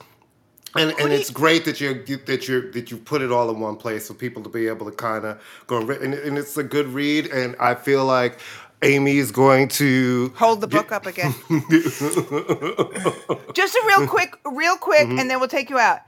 And, 0.75 0.91
and 0.99 1.11
it's 1.11 1.29
great 1.29 1.65
that 1.65 1.81
you 1.81 2.03
you- 2.07 2.17
that 2.25 2.47
you 2.47 2.71
that 2.71 2.91
you 2.91 2.97
put 2.97 3.21
it 3.21 3.31
all 3.31 3.49
in 3.49 3.59
one 3.59 3.75
place 3.75 4.07
for 4.07 4.13
people 4.13 4.41
to 4.43 4.49
be 4.49 4.67
able 4.67 4.85
to 4.89 4.95
kind 4.95 5.25
of 5.25 5.41
go 5.67 5.77
and, 5.81 5.89
and 5.89 6.13
and 6.13 6.37
it's 6.37 6.55
a 6.57 6.63
good 6.63 6.87
read 6.87 7.27
and 7.27 7.55
I 7.59 7.75
feel 7.75 8.05
like 8.05 8.39
Amy 8.81 9.17
is 9.17 9.31
going 9.31 9.67
to 9.67 10.31
Hold 10.37 10.61
the 10.61 10.67
book 10.67 10.91
up 10.91 11.05
again. 11.05 11.33
Just 13.53 13.75
a 13.75 13.83
real 13.87 14.07
quick, 14.07 14.35
real 14.45 14.77
quick, 14.77 15.07
Mm-hmm. 15.07 15.19
and 15.19 15.29
then 15.29 15.39
we'll 15.39 15.49
take 15.49 15.69
you 15.69 15.77
out. 15.79 15.99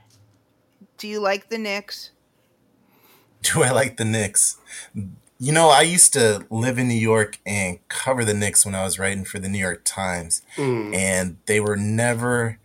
Do 0.97 1.07
you 1.07 1.19
like 1.19 1.49
the 1.49 1.57
Knicks? 1.57 2.11
Do 3.43 3.63
I 3.63 3.71
like 3.71 3.97
the 3.97 4.05
Knicks? 4.05 4.57
You 5.39 5.51
know, 5.51 5.69
I 5.69 5.81
used 5.81 6.13
to 6.13 6.45
live 6.49 6.77
in 6.79 6.87
New 6.87 6.93
York 6.93 7.39
and 7.45 7.79
cover 7.89 8.23
the 8.23 8.33
Knicks 8.33 8.65
when 8.65 8.75
I 8.75 8.83
was 8.83 8.97
writing 8.97 9.25
for 9.25 9.39
the 9.39 9.49
New 9.49 9.59
York 9.59 9.81
Times, 9.83 10.41
Mm. 10.55 10.95
and 10.95 11.37
they 11.47 11.59
were 11.59 11.75
never, 11.75 12.59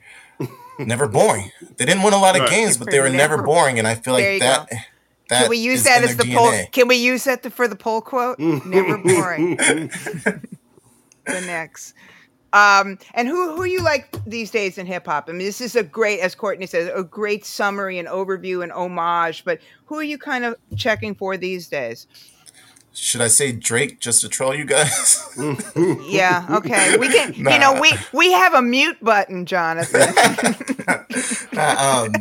never 0.79 1.07
boring. 1.09 1.51
They 1.76 1.85
didn't 1.85 2.03
win 2.03 2.12
a 2.14 2.18
lot 2.18 2.37
of 2.37 2.43
Right. 2.43 2.51
games, 2.51 2.76
but 2.76 2.91
they 2.91 3.01
were 3.01 3.09
never 3.11 3.37
Never- 3.37 3.43
boring. 3.43 3.79
And 3.79 3.87
I 3.89 3.95
feel 3.95 4.14
like 4.14 4.41
that. 4.41 4.68
That 5.29 5.43
Can 5.43 5.51
we 5.51 5.59
use 5.59 5.83
that 5.85 6.03
as 6.03 6.16
the 6.16 6.24
their 6.24 6.37
poll? 6.37 6.53
Can 6.72 6.89
we 6.89 6.97
use 6.97 7.24
that 7.24 7.43
to, 7.43 7.51
for 7.51 7.68
the 7.68 7.76
poll 7.76 8.01
quote? 8.01 8.39
Never 8.39 8.97
boring. 9.05 9.57
the 9.57 10.41
Knicks. 11.26 11.93
Um, 12.55 12.99
and 13.12 13.29
who 13.29 13.55
who 13.55 13.64
you 13.64 13.83
like 13.83 14.09
these 14.24 14.51
days 14.51 14.79
in 14.79 14.87
hip 14.87 15.05
hop? 15.05 15.29
I 15.29 15.33
mean, 15.33 15.47
this 15.47 15.61
is 15.61 15.76
a 15.76 15.83
great, 15.83 16.20
as 16.20 16.35
Courtney 16.35 16.64
says, 16.64 16.91
a 16.95 17.03
great 17.05 17.45
summary 17.45 17.99
and 17.99 18.09
overview 18.09 18.62
and 18.62 18.72
homage. 18.72 19.45
But 19.45 19.61
who 19.85 19.97
are 19.97 20.03
you 20.03 20.16
kind 20.16 20.47
of 20.47 20.57
checking 20.76 21.14
for 21.14 21.37
these 21.37 21.68
days? 21.68 22.07
Should 23.01 23.21
I 23.21 23.29
say 23.29 23.53
Drake 23.53 24.01
just 24.01 24.21
to 24.23 24.29
troll 24.29 24.55
you 24.55 24.65
guys? 24.65 25.25
Yeah, 26.09 26.47
okay. 26.51 26.97
We 26.99 27.09
can, 27.09 27.33
you 27.35 27.59
know, 27.59 27.79
we 27.81 27.93
we 28.13 28.33
have 28.33 28.55
a 28.55 28.63
mute 28.63 28.97
button, 29.03 29.47
Jonathan. 29.47 30.09
um, 31.59 32.13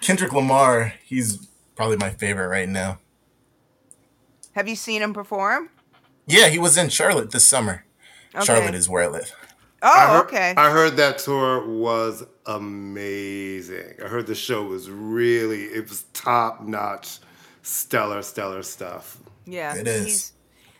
Kendrick 0.00 0.32
Lamar, 0.32 0.92
he's 1.04 1.46
probably 1.74 1.96
my 1.96 2.10
favorite 2.10 2.48
right 2.48 2.68
now. 2.68 2.98
have 4.52 4.68
you 4.68 4.76
seen 4.76 5.00
him 5.00 5.14
perform? 5.14 5.70
Yeah, 6.26 6.48
he 6.48 6.58
was 6.58 6.76
in 6.76 6.88
Charlotte 6.90 7.30
this 7.30 7.48
summer. 7.48 7.84
Okay. 8.34 8.44
Charlotte 8.44 8.74
is 8.74 8.88
where 8.88 9.04
I 9.04 9.06
live. 9.08 9.32
I 9.82 10.06
Oh, 10.06 10.12
heard, 10.18 10.26
okay. 10.26 10.54
I 10.56 10.70
heard 10.70 10.96
that 10.98 11.18
tour 11.18 11.66
was 11.66 12.24
amazing. 12.46 13.94
I 14.04 14.08
heard 14.08 14.26
the 14.26 14.34
show 14.34 14.62
was 14.64 14.90
really 14.90 15.62
it 15.64 15.88
was 15.88 16.02
top 16.12 16.62
notch, 16.62 17.18
stellar, 17.62 18.22
stellar 18.22 18.62
stuff. 18.62 19.16
Yeah, 19.46 19.76
It 19.76 19.88
is. 19.88 20.04
He's, 20.04 20.32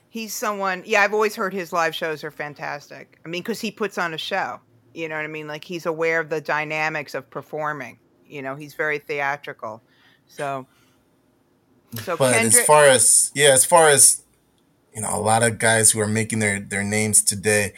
he's 0.09 0.35
someone. 0.35 0.83
Yeah, 0.87 1.03
I've 1.03 1.15
always 1.15 1.35
heard 1.35 1.53
his 1.53 1.73
live 1.73 1.95
shows 1.95 2.25
are 2.25 2.31
fantastic. 2.31 3.19
I 3.25 3.29
mean, 3.29 3.43
because 3.43 3.61
he 3.61 3.71
puts 3.71 3.99
on 3.99 4.15
a 4.15 4.19
show. 4.19 4.61
You 4.95 5.09
know 5.09 5.17
what 5.17 5.25
I 5.25 5.29
mean? 5.29 5.47
Like 5.47 5.65
he's 5.65 5.87
aware 5.87 6.21
of 6.21 6.29
the 6.29 6.41
dynamics 6.41 7.15
of 7.15 7.29
performing. 7.31 7.99
You 8.27 8.43
know, 8.43 8.57
he's 8.57 8.75
very 8.75 8.99
theatrical. 8.99 9.83
So, 10.27 10.67
so 12.03 12.17
But 12.17 12.35
Kendrick. 12.35 12.61
as 12.61 12.67
far 12.67 12.85
as 12.85 13.31
yeah, 13.35 13.51
as 13.51 13.65
far 13.65 13.89
as 13.89 14.23
you 14.95 15.01
know, 15.03 15.15
a 15.15 15.21
lot 15.21 15.43
of 15.43 15.59
guys 15.59 15.93
who 15.93 16.01
are 16.01 16.07
making 16.09 16.41
their 16.41 16.61
their 16.61 16.85
names 16.85 17.23
today, 17.23 17.73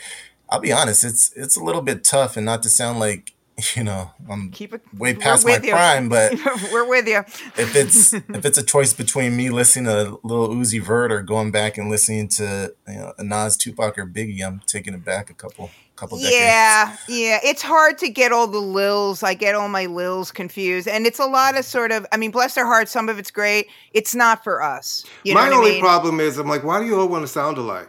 I'll 0.48 0.60
be 0.60 0.72
honest, 0.72 1.04
it's 1.04 1.32
it's 1.36 1.56
a 1.56 1.62
little 1.62 1.82
bit 1.82 2.04
tough, 2.04 2.36
and 2.36 2.44
not 2.46 2.62
to 2.64 2.68
sound 2.68 2.98
like 2.98 3.33
you 3.76 3.84
know 3.84 4.10
I'm 4.28 4.50
keep 4.50 4.74
it 4.74 4.82
way 4.98 5.14
past 5.14 5.44
my 5.46 5.52
with 5.52 5.64
you. 5.64 5.72
prime, 5.72 6.08
but 6.08 6.34
we're 6.72 6.88
with 6.88 7.06
you. 7.06 7.18
if 7.56 7.76
it's 7.76 8.12
if 8.12 8.44
it's 8.44 8.58
a 8.58 8.64
choice 8.64 8.92
between 8.92 9.36
me 9.36 9.50
listening 9.50 9.84
to 9.86 10.18
Lil 10.24 10.48
Uzi 10.48 10.82
Vert 10.82 11.12
or 11.12 11.22
going 11.22 11.50
back 11.50 11.78
and 11.78 11.88
listening 11.90 12.28
to 12.28 12.74
you 12.88 12.94
know, 12.94 13.12
a 13.18 13.22
Nas, 13.24 13.56
Tupac, 13.56 13.96
or 13.98 14.06
Biggie, 14.06 14.44
I'm 14.44 14.60
taking 14.66 14.94
it 14.94 15.04
back 15.04 15.30
a 15.30 15.34
couple 15.34 15.70
couple 15.96 16.18
decades. 16.18 16.34
Yeah, 16.34 16.96
yeah. 17.08 17.38
It's 17.44 17.62
hard 17.62 17.98
to 17.98 18.08
get 18.08 18.32
all 18.32 18.48
the 18.48 18.58
lils. 18.58 19.22
I 19.22 19.34
get 19.34 19.54
all 19.54 19.68
my 19.68 19.86
lils 19.86 20.32
confused, 20.32 20.88
and 20.88 21.06
it's 21.06 21.20
a 21.20 21.26
lot 21.26 21.56
of 21.56 21.64
sort 21.64 21.92
of. 21.92 22.04
I 22.10 22.16
mean, 22.16 22.32
bless 22.32 22.54
their 22.56 22.66
hearts. 22.66 22.90
Some 22.90 23.08
of 23.08 23.18
it's 23.20 23.30
great. 23.30 23.68
It's 23.92 24.14
not 24.14 24.42
for 24.42 24.62
us. 24.62 25.04
You 25.22 25.34
My 25.34 25.44
what 25.44 25.52
only 25.52 25.70
I 25.70 25.74
mean? 25.74 25.80
problem 25.82 26.18
is 26.18 26.38
I'm 26.38 26.48
like, 26.48 26.64
why 26.64 26.80
do 26.80 26.86
you 26.86 26.98
all 26.98 27.06
want 27.08 27.22
to 27.22 27.28
sound 27.28 27.58
alike? 27.58 27.88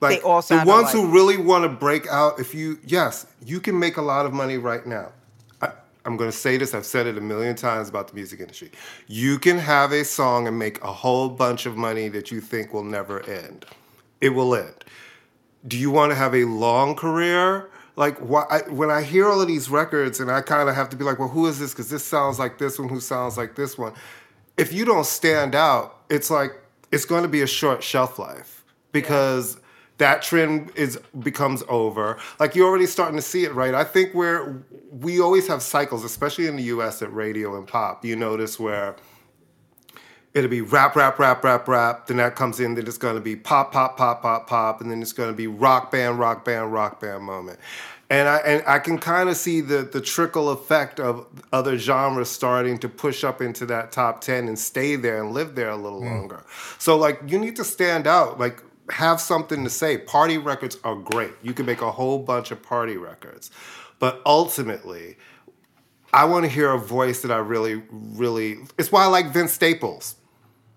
Like 0.00 0.20
They 0.20 0.22
all 0.22 0.42
the 0.42 0.56
ones 0.56 0.68
alike. 0.68 0.92
who 0.92 1.06
really 1.10 1.36
want 1.36 1.64
to 1.64 1.68
break 1.68 2.06
out, 2.08 2.38
if 2.38 2.54
you 2.54 2.78
yes, 2.84 3.26
you 3.44 3.60
can 3.60 3.78
make 3.78 3.96
a 3.96 4.02
lot 4.02 4.26
of 4.26 4.32
money 4.32 4.58
right 4.58 4.86
now. 4.86 5.12
I, 5.62 5.70
I'm 6.04 6.16
gonna 6.16 6.32
say 6.32 6.56
this, 6.56 6.74
I've 6.74 6.86
said 6.86 7.06
it 7.06 7.16
a 7.16 7.20
million 7.20 7.56
times 7.56 7.88
about 7.88 8.08
the 8.08 8.14
music 8.14 8.40
industry. 8.40 8.70
You 9.06 9.38
can 9.38 9.58
have 9.58 9.92
a 9.92 10.04
song 10.04 10.46
and 10.46 10.58
make 10.58 10.82
a 10.82 10.92
whole 10.92 11.28
bunch 11.28 11.66
of 11.66 11.76
money 11.76 12.08
that 12.08 12.30
you 12.30 12.40
think 12.40 12.74
will 12.74 12.84
never 12.84 13.22
end. 13.28 13.64
It 14.20 14.30
will 14.30 14.54
end. 14.54 14.84
Do 15.66 15.76
you 15.78 15.90
want 15.90 16.10
to 16.12 16.16
have 16.16 16.34
a 16.34 16.44
long 16.44 16.94
career? 16.94 17.70
Like 17.96 18.18
why, 18.18 18.44
I, 18.50 18.70
when 18.70 18.90
I 18.90 19.02
hear 19.02 19.26
all 19.26 19.40
of 19.40 19.48
these 19.48 19.70
records, 19.70 20.20
and 20.20 20.30
I 20.30 20.42
kind 20.42 20.68
of 20.68 20.74
have 20.74 20.90
to 20.90 20.96
be 20.96 21.04
like, 21.04 21.18
well, 21.18 21.28
who 21.28 21.46
is 21.46 21.58
this? 21.58 21.72
Because 21.72 21.88
this 21.88 22.04
sounds 22.04 22.38
like 22.38 22.58
this 22.58 22.78
one. 22.78 22.90
Who 22.90 23.00
sounds 23.00 23.38
like 23.38 23.54
this 23.56 23.78
one? 23.78 23.94
If 24.58 24.72
you 24.72 24.84
don't 24.84 25.06
stand 25.06 25.54
out, 25.54 26.00
it's 26.10 26.30
like 26.30 26.52
it's 26.92 27.06
going 27.06 27.22
to 27.22 27.28
be 27.28 27.40
a 27.40 27.46
short 27.46 27.82
shelf 27.82 28.18
life 28.18 28.64
because 28.92 29.58
that 29.98 30.22
trend 30.22 30.70
is 30.74 30.98
becomes 31.18 31.62
over. 31.68 32.18
Like 32.38 32.54
you're 32.54 32.68
already 32.68 32.86
starting 32.86 33.16
to 33.16 33.22
see 33.22 33.44
it, 33.44 33.54
right? 33.54 33.74
I 33.74 33.84
think 33.84 34.14
where 34.14 34.62
we 34.90 35.20
always 35.20 35.46
have 35.48 35.62
cycles, 35.62 36.04
especially 36.04 36.46
in 36.46 36.56
the 36.56 36.64
U.S. 36.64 37.02
at 37.02 37.12
radio 37.12 37.56
and 37.56 37.66
pop. 37.66 38.04
You 38.04 38.16
notice 38.16 38.60
where 38.60 38.96
it'll 40.34 40.50
be 40.50 40.60
rap, 40.60 40.96
rap, 40.96 41.18
rap, 41.18 41.42
rap, 41.42 41.66
rap. 41.66 42.06
Then 42.06 42.18
that 42.18 42.36
comes 42.36 42.60
in. 42.60 42.74
Then 42.74 42.86
it's 42.86 42.98
going 42.98 43.14
to 43.14 43.22
be 43.22 43.36
pop, 43.36 43.72
pop, 43.72 43.96
pop, 43.96 44.22
pop, 44.22 44.46
pop, 44.46 44.80
and 44.80 44.90
then 44.90 45.00
it's 45.00 45.12
going 45.12 45.30
to 45.30 45.36
be 45.36 45.46
rock 45.46 45.90
band, 45.90 46.18
rock 46.18 46.44
band, 46.44 46.72
rock 46.72 47.00
band 47.00 47.24
moment. 47.24 47.58
And 48.08 48.28
I 48.28 48.36
and 48.38 48.62
I 48.68 48.78
can 48.78 48.98
kind 48.98 49.28
of 49.28 49.36
see 49.36 49.60
the 49.60 49.82
the 49.82 50.00
trickle 50.00 50.50
effect 50.50 51.00
of 51.00 51.26
other 51.52 51.76
genres 51.76 52.30
starting 52.30 52.78
to 52.78 52.88
push 52.88 53.24
up 53.24 53.40
into 53.40 53.66
that 53.66 53.90
top 53.90 54.20
ten 54.20 54.46
and 54.46 54.56
stay 54.56 54.94
there 54.94 55.20
and 55.20 55.32
live 55.32 55.56
there 55.56 55.70
a 55.70 55.76
little 55.76 56.02
mm. 56.02 56.10
longer. 56.10 56.44
So 56.78 56.96
like 56.96 57.20
you 57.26 57.38
need 57.38 57.56
to 57.56 57.64
stand 57.64 58.06
out. 58.06 58.38
Like 58.38 58.62
have 58.90 59.20
something 59.20 59.64
to 59.64 59.70
say. 59.70 59.98
Party 59.98 60.38
records 60.38 60.78
are 60.84 60.94
great. 60.94 61.32
You 61.42 61.52
can 61.52 61.66
make 61.66 61.82
a 61.82 61.90
whole 61.90 62.18
bunch 62.18 62.50
of 62.50 62.62
party 62.62 62.96
records, 62.96 63.50
but 63.98 64.20
ultimately. 64.26 65.16
I 66.12 66.24
want 66.24 66.44
to 66.44 66.50
hear 66.50 66.72
a 66.72 66.78
voice 66.78 67.22
that 67.22 67.30
I 67.30 67.38
really, 67.38 67.82
really. 67.90 68.58
It's 68.78 68.90
why 68.90 69.02
I 69.02 69.06
like 69.06 69.32
Vince 69.32 69.52
Staples. 69.52 70.14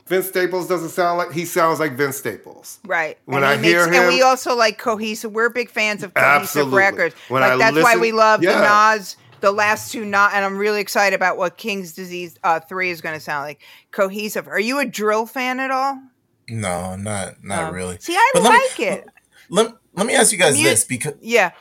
Vince 0.09 0.27
Staples 0.27 0.67
doesn't 0.67 0.89
sound 0.89 1.19
like 1.19 1.31
he 1.31 1.45
sounds 1.45 1.79
like 1.79 1.93
Vince 1.93 2.17
Staples. 2.17 2.79
Right. 2.83 3.19
When 3.25 3.43
I 3.43 3.57
he 3.57 3.65
hear 3.65 3.85
and 3.85 4.07
we 4.07 4.23
also 4.23 4.55
like 4.55 4.79
cohesive. 4.79 5.31
We're 5.31 5.49
big 5.49 5.69
fans 5.69 6.01
of 6.01 6.15
cohesive 6.15 6.41
Absolutely. 6.41 6.77
records. 6.77 7.15
When 7.29 7.41
like 7.41 7.53
I 7.53 7.57
that's 7.57 7.77
why 7.77 7.95
we 7.95 8.11
love 8.11 8.41
yeah. 8.41 8.53
the 8.53 8.97
Nas, 8.97 9.17
the 9.39 9.51
last 9.51 9.91
two 9.91 10.03
Nas, 10.03 10.31
and 10.33 10.43
I'm 10.43 10.57
really 10.57 10.81
excited 10.81 11.15
about 11.15 11.37
what 11.37 11.57
King's 11.57 11.93
Disease 11.93 12.39
uh, 12.43 12.59
Three 12.59 12.89
is 12.89 13.01
going 13.01 13.15
to 13.15 13.21
sound 13.21 13.45
like. 13.45 13.61
Cohesive. 13.91 14.47
Are 14.47 14.59
you 14.59 14.79
a 14.79 14.85
drill 14.85 15.27
fan 15.27 15.59
at 15.59 15.69
all? 15.69 16.01
No, 16.49 16.95
not 16.95 17.43
not 17.43 17.65
Um, 17.65 17.75
really. 17.75 17.97
See, 17.99 18.15
I 18.15 18.31
But 18.33 18.43
let 18.43 18.51
me- 18.53 18.57
like 18.59 18.79
it. 18.79 19.07
Let, 19.51 19.73
let 19.95 20.05
me 20.05 20.13
ask 20.13 20.31
you 20.31 20.37
guys 20.37 20.55
Mu- 20.57 20.63
this 20.63 20.83
because 20.83 21.13
Yeah. 21.21 21.51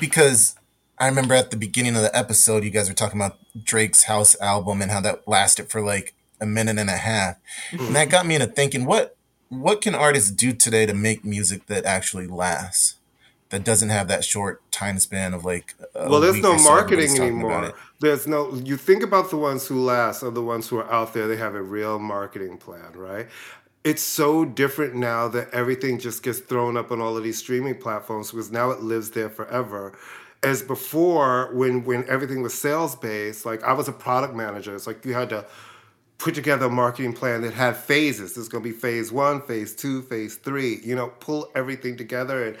because 0.00 0.56
I 0.98 1.06
remember 1.06 1.34
at 1.34 1.50
the 1.50 1.56
beginning 1.56 1.94
of 1.96 2.02
the 2.02 2.16
episode, 2.16 2.64
you 2.64 2.70
guys 2.70 2.88
were 2.88 2.94
talking 2.94 3.20
about 3.20 3.38
Drake's 3.62 4.04
House 4.04 4.34
album 4.40 4.82
and 4.82 4.90
how 4.90 5.00
that 5.02 5.26
lasted 5.28 5.70
for 5.70 5.80
like 5.80 6.14
a 6.40 6.46
minute 6.46 6.78
and 6.78 6.90
a 6.90 6.96
half, 6.96 7.36
mm-hmm. 7.70 7.86
and 7.86 7.96
that 7.96 8.08
got 8.10 8.26
me 8.26 8.34
into 8.34 8.46
thinking 8.46 8.84
what 8.84 9.16
what 9.48 9.80
can 9.80 9.94
artists 9.94 10.30
do 10.30 10.52
today 10.52 10.86
to 10.86 10.92
make 10.94 11.24
music 11.24 11.66
that 11.66 11.84
actually 11.84 12.26
lasts, 12.26 12.96
that 13.50 13.62
doesn't 13.62 13.90
have 13.90 14.08
that 14.08 14.24
short 14.24 14.60
time 14.72 14.98
span 14.98 15.32
of 15.32 15.44
like. 15.44 15.74
well, 15.94 16.20
there's 16.20 16.40
no 16.42 16.58
marketing 16.58 17.16
anymore. 17.20 17.72
There's 18.00 18.26
no. 18.26 18.54
You 18.54 18.76
think 18.76 19.02
about 19.02 19.30
the 19.30 19.36
ones 19.36 19.66
who 19.66 19.80
last 19.82 20.22
are 20.22 20.30
the 20.30 20.42
ones 20.42 20.68
who 20.68 20.78
are 20.78 20.92
out 20.92 21.14
there. 21.14 21.28
They 21.28 21.36
have 21.36 21.54
a 21.54 21.62
real 21.62 21.98
marketing 21.98 22.58
plan, 22.58 22.92
right? 22.94 23.28
It's 23.86 24.02
so 24.02 24.44
different 24.44 24.96
now 24.96 25.28
that 25.28 25.54
everything 25.54 26.00
just 26.00 26.24
gets 26.24 26.40
thrown 26.40 26.76
up 26.76 26.90
on 26.90 27.00
all 27.00 27.16
of 27.16 27.22
these 27.22 27.38
streaming 27.38 27.76
platforms 27.76 28.32
because 28.32 28.50
now 28.50 28.70
it 28.72 28.80
lives 28.80 29.12
there 29.12 29.30
forever. 29.30 29.96
As 30.42 30.60
before 30.60 31.54
when 31.54 31.84
when 31.84 32.04
everything 32.08 32.42
was 32.42 32.52
sales 32.52 32.96
based 32.96 33.46
like 33.46 33.62
i 33.62 33.72
was 33.72 33.86
a 33.86 33.92
product 33.92 34.34
manager. 34.34 34.74
It's 34.74 34.88
like 34.88 35.04
you 35.04 35.14
had 35.14 35.28
to 35.28 35.46
put 36.18 36.34
together 36.34 36.66
a 36.66 36.68
marketing 36.68 37.12
plan 37.12 37.42
that 37.42 37.54
had 37.54 37.76
phases. 37.76 38.34
There's 38.34 38.48
going 38.48 38.64
to 38.64 38.68
be 38.68 38.76
phase 38.76 39.12
one 39.12 39.40
phase 39.40 39.76
two 39.76 40.02
phase 40.02 40.34
three. 40.34 40.80
You 40.82 40.96
know 40.96 41.12
pull 41.20 41.48
everything 41.54 41.96
together 41.96 42.44
and 42.44 42.56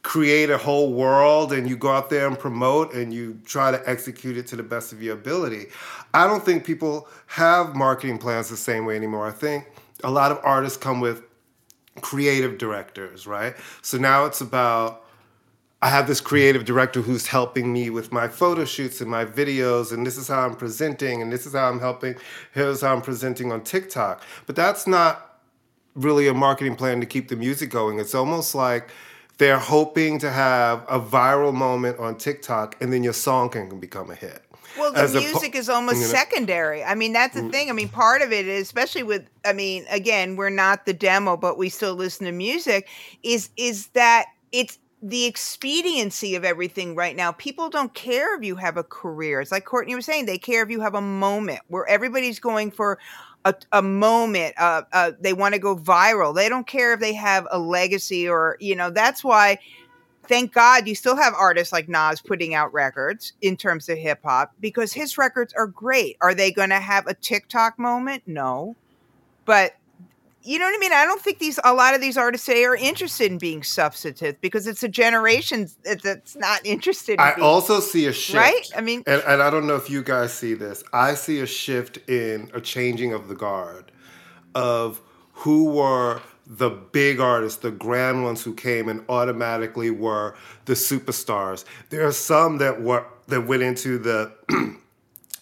create 0.00 0.48
a 0.48 0.56
whole 0.56 0.94
world 0.94 1.52
and 1.52 1.68
you 1.68 1.76
go 1.76 1.90
out 1.90 2.08
there 2.08 2.26
and 2.26 2.38
promote 2.38 2.94
and 2.94 3.12
you 3.12 3.38
try 3.44 3.70
to 3.70 3.86
execute 3.86 4.38
it 4.38 4.46
to 4.46 4.56
the 4.56 4.62
best 4.62 4.94
of 4.94 5.02
your 5.02 5.12
ability. 5.12 5.66
I 6.14 6.26
don't 6.26 6.42
think 6.42 6.64
people 6.64 7.06
have 7.26 7.76
marketing 7.76 8.16
plans 8.16 8.48
the 8.48 8.56
same 8.56 8.86
way 8.86 8.96
anymore. 8.96 9.28
I 9.28 9.32
think 9.32 9.66
a 10.04 10.10
lot 10.10 10.30
of 10.32 10.38
artists 10.42 10.78
come 10.78 11.00
with 11.00 11.22
creative 12.00 12.58
directors 12.58 13.26
right 13.26 13.54
so 13.82 13.98
now 13.98 14.24
it's 14.24 14.40
about 14.40 15.04
I 15.82 15.88
have 15.88 16.06
this 16.06 16.20
creative 16.20 16.66
director 16.66 17.00
who's 17.00 17.26
helping 17.26 17.72
me 17.72 17.88
with 17.88 18.12
my 18.12 18.28
photo 18.28 18.66
shoots 18.66 19.00
and 19.00 19.10
my 19.10 19.24
videos, 19.24 19.92
and 19.92 20.06
this 20.06 20.18
is 20.18 20.28
how 20.28 20.40
I'm 20.40 20.54
presenting, 20.54 21.22
and 21.22 21.32
this 21.32 21.46
is 21.46 21.54
how 21.54 21.70
I'm 21.70 21.80
helping. 21.80 22.16
Here's 22.52 22.82
how 22.82 22.94
I'm 22.94 23.00
presenting 23.00 23.50
on 23.50 23.62
TikTok. 23.62 24.22
But 24.44 24.56
that's 24.56 24.86
not 24.86 25.40
really 25.94 26.28
a 26.28 26.34
marketing 26.34 26.76
plan 26.76 27.00
to 27.00 27.06
keep 27.06 27.28
the 27.28 27.36
music 27.36 27.70
going. 27.70 27.98
It's 27.98 28.14
almost 28.14 28.54
like 28.54 28.90
they're 29.38 29.58
hoping 29.58 30.18
to 30.18 30.30
have 30.30 30.84
a 30.86 31.00
viral 31.00 31.54
moment 31.54 31.98
on 31.98 32.16
TikTok, 32.16 32.76
and 32.82 32.92
then 32.92 33.02
your 33.02 33.14
song 33.14 33.48
can 33.48 33.80
become 33.80 34.10
a 34.10 34.14
hit. 34.14 34.42
Well, 34.78 34.92
the 34.92 35.20
music 35.20 35.52
po- 35.52 35.58
is 35.58 35.68
almost 35.68 35.96
you 35.96 36.02
know? 36.02 36.08
secondary. 36.08 36.84
I 36.84 36.94
mean, 36.94 37.12
that's 37.12 37.34
the 37.34 37.42
mm. 37.42 37.50
thing. 37.50 37.70
I 37.70 37.72
mean, 37.72 37.88
part 37.88 38.22
of 38.22 38.32
it 38.32 38.46
is, 38.46 38.62
especially 38.62 39.02
with, 39.02 39.28
I 39.44 39.52
mean, 39.52 39.84
again, 39.90 40.36
we're 40.36 40.50
not 40.50 40.86
the 40.86 40.92
demo, 40.92 41.36
but 41.36 41.58
we 41.58 41.68
still 41.68 41.94
listen 41.94 42.26
to 42.26 42.32
music. 42.32 42.88
Is 43.22 43.50
is 43.56 43.88
that 43.88 44.26
it's 44.52 44.78
the 45.02 45.24
expediency 45.24 46.34
of 46.34 46.44
everything 46.44 46.94
right 46.94 47.16
now. 47.16 47.32
People 47.32 47.70
don't 47.70 47.94
care 47.94 48.36
if 48.36 48.44
you 48.44 48.56
have 48.56 48.76
a 48.76 48.84
career. 48.84 49.40
It's 49.40 49.50
like 49.50 49.64
Courtney 49.64 49.94
was 49.94 50.04
saying, 50.04 50.26
they 50.26 50.38
care 50.38 50.62
if 50.62 50.70
you 50.70 50.80
have 50.80 50.94
a 50.94 51.00
moment 51.00 51.60
where 51.68 51.86
everybody's 51.86 52.38
going 52.38 52.70
for 52.70 52.98
a, 53.46 53.54
a 53.72 53.80
moment. 53.80 54.54
Uh, 54.58 54.82
uh, 54.92 55.12
they 55.18 55.32
want 55.32 55.54
to 55.54 55.58
go 55.58 55.74
viral. 55.74 56.34
They 56.34 56.50
don't 56.50 56.66
care 56.66 56.92
if 56.92 57.00
they 57.00 57.14
have 57.14 57.46
a 57.50 57.58
legacy 57.58 58.28
or, 58.28 58.58
you 58.60 58.76
know, 58.76 58.90
that's 58.90 59.24
why, 59.24 59.58
thank 60.30 60.52
God, 60.52 60.86
you 60.86 60.94
still 60.94 61.16
have 61.16 61.34
artists 61.34 61.72
like 61.72 61.88
Nas 61.88 62.22
putting 62.22 62.54
out 62.54 62.72
records 62.72 63.32
in 63.42 63.56
terms 63.56 63.88
of 63.88 63.98
hip 63.98 64.20
hop 64.22 64.54
because 64.60 64.92
his 64.92 65.18
records 65.18 65.52
are 65.54 65.66
great. 65.66 66.16
Are 66.20 66.34
they 66.34 66.52
going 66.52 66.70
to 66.70 66.78
have 66.78 67.08
a 67.08 67.14
TikTok 67.14 67.80
moment? 67.80 68.22
No. 68.26 68.76
But 69.44 69.74
you 70.42 70.60
know 70.60 70.66
what 70.66 70.74
I 70.76 70.78
mean? 70.78 70.92
I 70.92 71.04
don't 71.04 71.20
think 71.20 71.40
these 71.40 71.58
a 71.64 71.74
lot 71.74 71.94
of 71.96 72.00
these 72.00 72.16
artists 72.16 72.46
today 72.46 72.64
are 72.64 72.76
interested 72.76 73.30
in 73.32 73.38
being 73.38 73.64
substantive 73.64 74.40
because 74.40 74.68
it's 74.68 74.84
a 74.84 74.88
generation 74.88 75.68
that's 75.82 76.36
not 76.36 76.64
interested. 76.64 77.14
In 77.14 77.20
I 77.20 77.34
being, 77.34 77.44
also 77.44 77.80
see 77.80 78.06
a 78.06 78.12
shift, 78.12 78.38
right? 78.38 78.70
I 78.76 78.80
mean, 78.80 79.02
and, 79.08 79.22
and 79.26 79.42
I 79.42 79.50
don't 79.50 79.66
know 79.66 79.74
if 79.74 79.90
you 79.90 80.02
guys 80.02 80.32
see 80.32 80.54
this. 80.54 80.84
I 80.92 81.14
see 81.14 81.40
a 81.40 81.46
shift 81.46 82.08
in 82.08 82.50
a 82.54 82.60
changing 82.60 83.12
of 83.12 83.26
the 83.26 83.34
guard 83.34 83.90
of 84.54 85.02
who 85.32 85.64
were 85.72 86.22
the 86.46 86.70
big 86.70 87.20
artists, 87.20 87.60
the 87.60 87.70
grand 87.70 88.24
ones 88.24 88.42
who 88.42 88.54
came 88.54 88.88
and 88.88 89.04
automatically 89.08 89.90
were 89.90 90.34
the 90.64 90.72
superstars. 90.72 91.64
There 91.90 92.06
are 92.06 92.12
some 92.12 92.58
that 92.58 92.82
were 92.82 93.06
that 93.28 93.46
went 93.46 93.62
into 93.62 93.98
the 93.98 94.32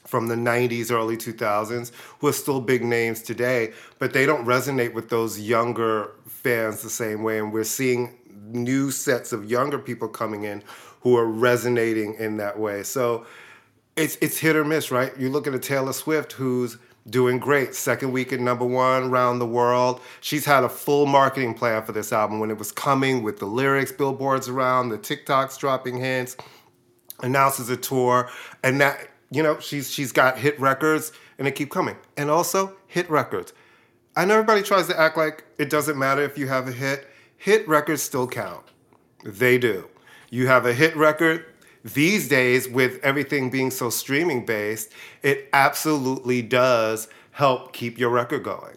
from 0.06 0.26
the 0.26 0.34
90s, 0.34 0.90
early 0.90 1.18
2000s, 1.18 1.92
who 2.18 2.28
are 2.28 2.32
still 2.32 2.62
big 2.62 2.82
names 2.82 3.22
today, 3.22 3.74
but 3.98 4.14
they 4.14 4.24
don't 4.24 4.46
resonate 4.46 4.94
with 4.94 5.10
those 5.10 5.38
younger 5.38 6.12
fans 6.26 6.82
the 6.82 6.88
same 6.88 7.22
way. 7.22 7.38
And 7.38 7.52
we're 7.52 7.64
seeing 7.64 8.16
new 8.46 8.90
sets 8.90 9.32
of 9.32 9.50
younger 9.50 9.78
people 9.78 10.08
coming 10.08 10.44
in 10.44 10.62
who 11.00 11.16
are 11.16 11.26
resonating 11.26 12.14
in 12.14 12.38
that 12.38 12.58
way. 12.58 12.82
So 12.82 13.26
it's 13.96 14.16
it's 14.20 14.38
hit 14.38 14.56
or 14.56 14.64
miss, 14.64 14.90
right? 14.90 15.12
You 15.18 15.28
look 15.28 15.46
at 15.46 15.54
a 15.54 15.58
Taylor 15.58 15.92
Swift 15.92 16.32
who's 16.32 16.78
doing 17.10 17.38
great. 17.38 17.74
Second 17.74 18.12
week 18.12 18.32
at 18.32 18.40
number 18.40 18.64
one 18.64 19.04
around 19.04 19.38
the 19.38 19.46
world. 19.46 20.00
She's 20.20 20.44
had 20.44 20.64
a 20.64 20.68
full 20.68 21.06
marketing 21.06 21.54
plan 21.54 21.84
for 21.84 21.92
this 21.92 22.12
album 22.12 22.40
when 22.40 22.50
it 22.50 22.58
was 22.58 22.72
coming 22.72 23.22
with 23.22 23.38
the 23.38 23.46
lyrics, 23.46 23.92
billboards 23.92 24.48
around, 24.48 24.90
the 24.90 24.98
TikToks 24.98 25.58
dropping 25.58 25.98
hints, 25.98 26.36
announces 27.22 27.70
a 27.70 27.76
tour, 27.76 28.28
and 28.62 28.80
that 28.80 29.08
you 29.30 29.42
know, 29.42 29.58
she's 29.60 29.90
she's 29.90 30.12
got 30.12 30.38
hit 30.38 30.58
records 30.58 31.12
and 31.38 31.46
they 31.46 31.52
keep 31.52 31.70
coming. 31.70 31.96
And 32.16 32.30
also 32.30 32.76
hit 32.86 33.08
records. 33.10 33.52
I 34.16 34.24
know 34.24 34.34
everybody 34.34 34.62
tries 34.62 34.88
to 34.88 34.98
act 34.98 35.16
like 35.16 35.44
it 35.58 35.70
doesn't 35.70 35.98
matter 35.98 36.22
if 36.22 36.38
you 36.38 36.48
have 36.48 36.66
a 36.66 36.72
hit. 36.72 37.08
Hit 37.36 37.68
records 37.68 38.02
still 38.02 38.26
count. 38.26 38.64
They 39.24 39.58
do. 39.58 39.88
You 40.30 40.46
have 40.48 40.66
a 40.66 40.74
hit 40.74 40.96
record, 40.96 41.44
these 41.84 42.28
days 42.28 42.68
with 42.68 42.98
everything 43.02 43.50
being 43.50 43.70
so 43.70 43.90
streaming 43.90 44.44
based, 44.44 44.92
it 45.22 45.48
absolutely 45.52 46.42
does 46.42 47.08
help 47.30 47.72
keep 47.72 47.98
your 47.98 48.10
record 48.10 48.42
going. 48.42 48.76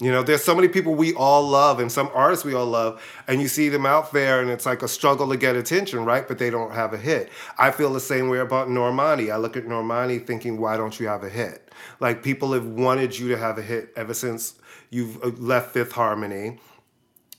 You 0.00 0.10
know, 0.10 0.24
there's 0.24 0.42
so 0.42 0.54
many 0.56 0.66
people 0.66 0.96
we 0.96 1.14
all 1.14 1.46
love 1.48 1.78
and 1.78 1.90
some 1.90 2.10
artists 2.12 2.44
we 2.44 2.54
all 2.54 2.66
love, 2.66 3.00
and 3.28 3.40
you 3.40 3.46
see 3.46 3.68
them 3.68 3.86
out 3.86 4.12
there 4.12 4.40
and 4.40 4.50
it's 4.50 4.66
like 4.66 4.82
a 4.82 4.88
struggle 4.88 5.28
to 5.28 5.36
get 5.36 5.54
attention, 5.54 6.04
right? 6.04 6.26
But 6.26 6.38
they 6.38 6.50
don't 6.50 6.72
have 6.72 6.92
a 6.92 6.98
hit. 6.98 7.30
I 7.56 7.70
feel 7.70 7.92
the 7.92 8.00
same 8.00 8.28
way 8.28 8.38
about 8.38 8.66
Normani. 8.66 9.32
I 9.32 9.36
look 9.36 9.56
at 9.56 9.64
Normani 9.64 10.26
thinking, 10.26 10.60
why 10.60 10.76
don't 10.76 10.98
you 10.98 11.06
have 11.06 11.22
a 11.22 11.28
hit? 11.28 11.70
Like 12.00 12.24
people 12.24 12.52
have 12.52 12.66
wanted 12.66 13.16
you 13.16 13.28
to 13.28 13.38
have 13.38 13.58
a 13.58 13.62
hit 13.62 13.92
ever 13.94 14.12
since 14.12 14.56
you've 14.90 15.22
uh, 15.22 15.28
left 15.38 15.70
Fifth 15.70 15.92
Harmony. 15.92 16.58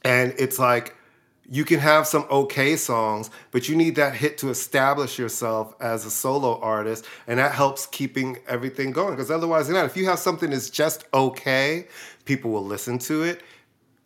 And 0.05 0.33
it's 0.37 0.57
like, 0.57 0.95
you 1.53 1.63
can 1.63 1.79
have 1.79 2.07
some 2.07 2.25
okay 2.31 2.75
songs, 2.75 3.29
but 3.51 3.69
you 3.69 3.75
need 3.75 3.95
that 3.97 4.15
hit 4.15 4.39
to 4.39 4.49
establish 4.49 5.19
yourself 5.19 5.75
as 5.79 6.03
a 6.03 6.09
solo 6.09 6.59
artist, 6.61 7.05
and 7.27 7.37
that 7.37 7.51
helps 7.51 7.85
keeping 7.85 8.39
everything 8.47 8.91
going. 8.91 9.11
Because 9.11 9.29
otherwise, 9.29 9.69
not. 9.69 9.85
If 9.85 9.95
you 9.95 10.05
have 10.05 10.17
something 10.17 10.49
that's 10.49 10.71
just 10.71 11.05
okay, 11.13 11.87
people 12.25 12.49
will 12.49 12.65
listen 12.65 12.97
to 12.99 13.21
it, 13.21 13.43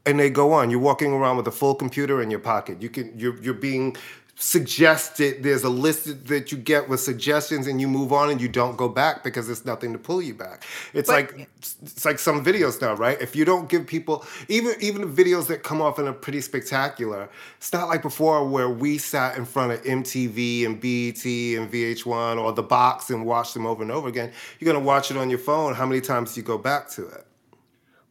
and 0.05 0.19
they 0.19 0.29
go 0.29 0.51
on. 0.51 0.69
You're 0.69 0.81
walking 0.81 1.13
around 1.13 1.37
with 1.37 1.47
a 1.47 1.51
full 1.51 1.73
computer 1.73 2.21
in 2.21 2.29
your 2.29 2.41
pocket. 2.41 2.81
You 2.81 2.89
can 2.89 3.17
you're 3.17 3.41
you're 3.41 3.53
being 3.53 3.95
suggested 4.39 5.41
there's 5.41 5.63
a 5.63 5.69
list 5.69 6.27
that 6.27 6.51
you 6.51 6.59
get 6.59 6.87
with 6.87 6.99
suggestions 6.99 7.65
and 7.65 7.81
you 7.81 7.87
move 7.87 8.13
on 8.13 8.29
and 8.29 8.39
you 8.39 8.47
don't 8.47 8.77
go 8.77 8.87
back 8.87 9.23
because 9.23 9.47
there's 9.47 9.65
nothing 9.65 9.91
to 9.91 9.97
pull 9.97 10.21
you 10.21 10.35
back. 10.35 10.63
It's 10.93 11.09
but, 11.09 11.13
like 11.13 11.49
it's 11.81 12.05
like 12.05 12.19
some 12.19 12.45
videos 12.45 12.79
now 12.79 12.93
right? 12.93 13.19
If 13.19 13.35
you 13.35 13.45
don't 13.45 13.67
give 13.67 13.87
people 13.87 14.23
even 14.47 14.75
even 14.79 15.11
videos 15.11 15.47
that 15.47 15.63
come 15.63 15.81
off 15.81 15.97
and 15.97 16.07
are 16.07 16.13
pretty 16.13 16.41
spectacular 16.41 17.29
it's 17.57 17.73
not 17.73 17.87
like 17.87 18.03
before 18.03 18.47
where 18.47 18.69
we 18.69 18.99
sat 18.99 19.37
in 19.37 19.45
front 19.45 19.71
of 19.71 19.81
mtv 19.83 20.65
and 20.67 20.79
bet 20.79 21.25
and 21.25 21.71
vh1 21.71 22.39
or 22.39 22.53
the 22.53 22.61
box 22.61 23.09
and 23.09 23.25
watched 23.25 23.55
them 23.55 23.65
over 23.65 23.81
and 23.81 23.91
over 23.91 24.07
again. 24.07 24.31
You're 24.59 24.71
going 24.71 24.81
to 24.81 24.87
watch 24.87 25.09
it 25.09 25.17
on 25.17 25.31
your 25.31 25.39
phone 25.39 25.73
how 25.73 25.87
many 25.87 25.99
times 25.99 26.35
do 26.35 26.41
you 26.41 26.45
go 26.45 26.59
back 26.59 26.89
to 26.91 27.07
it 27.07 27.25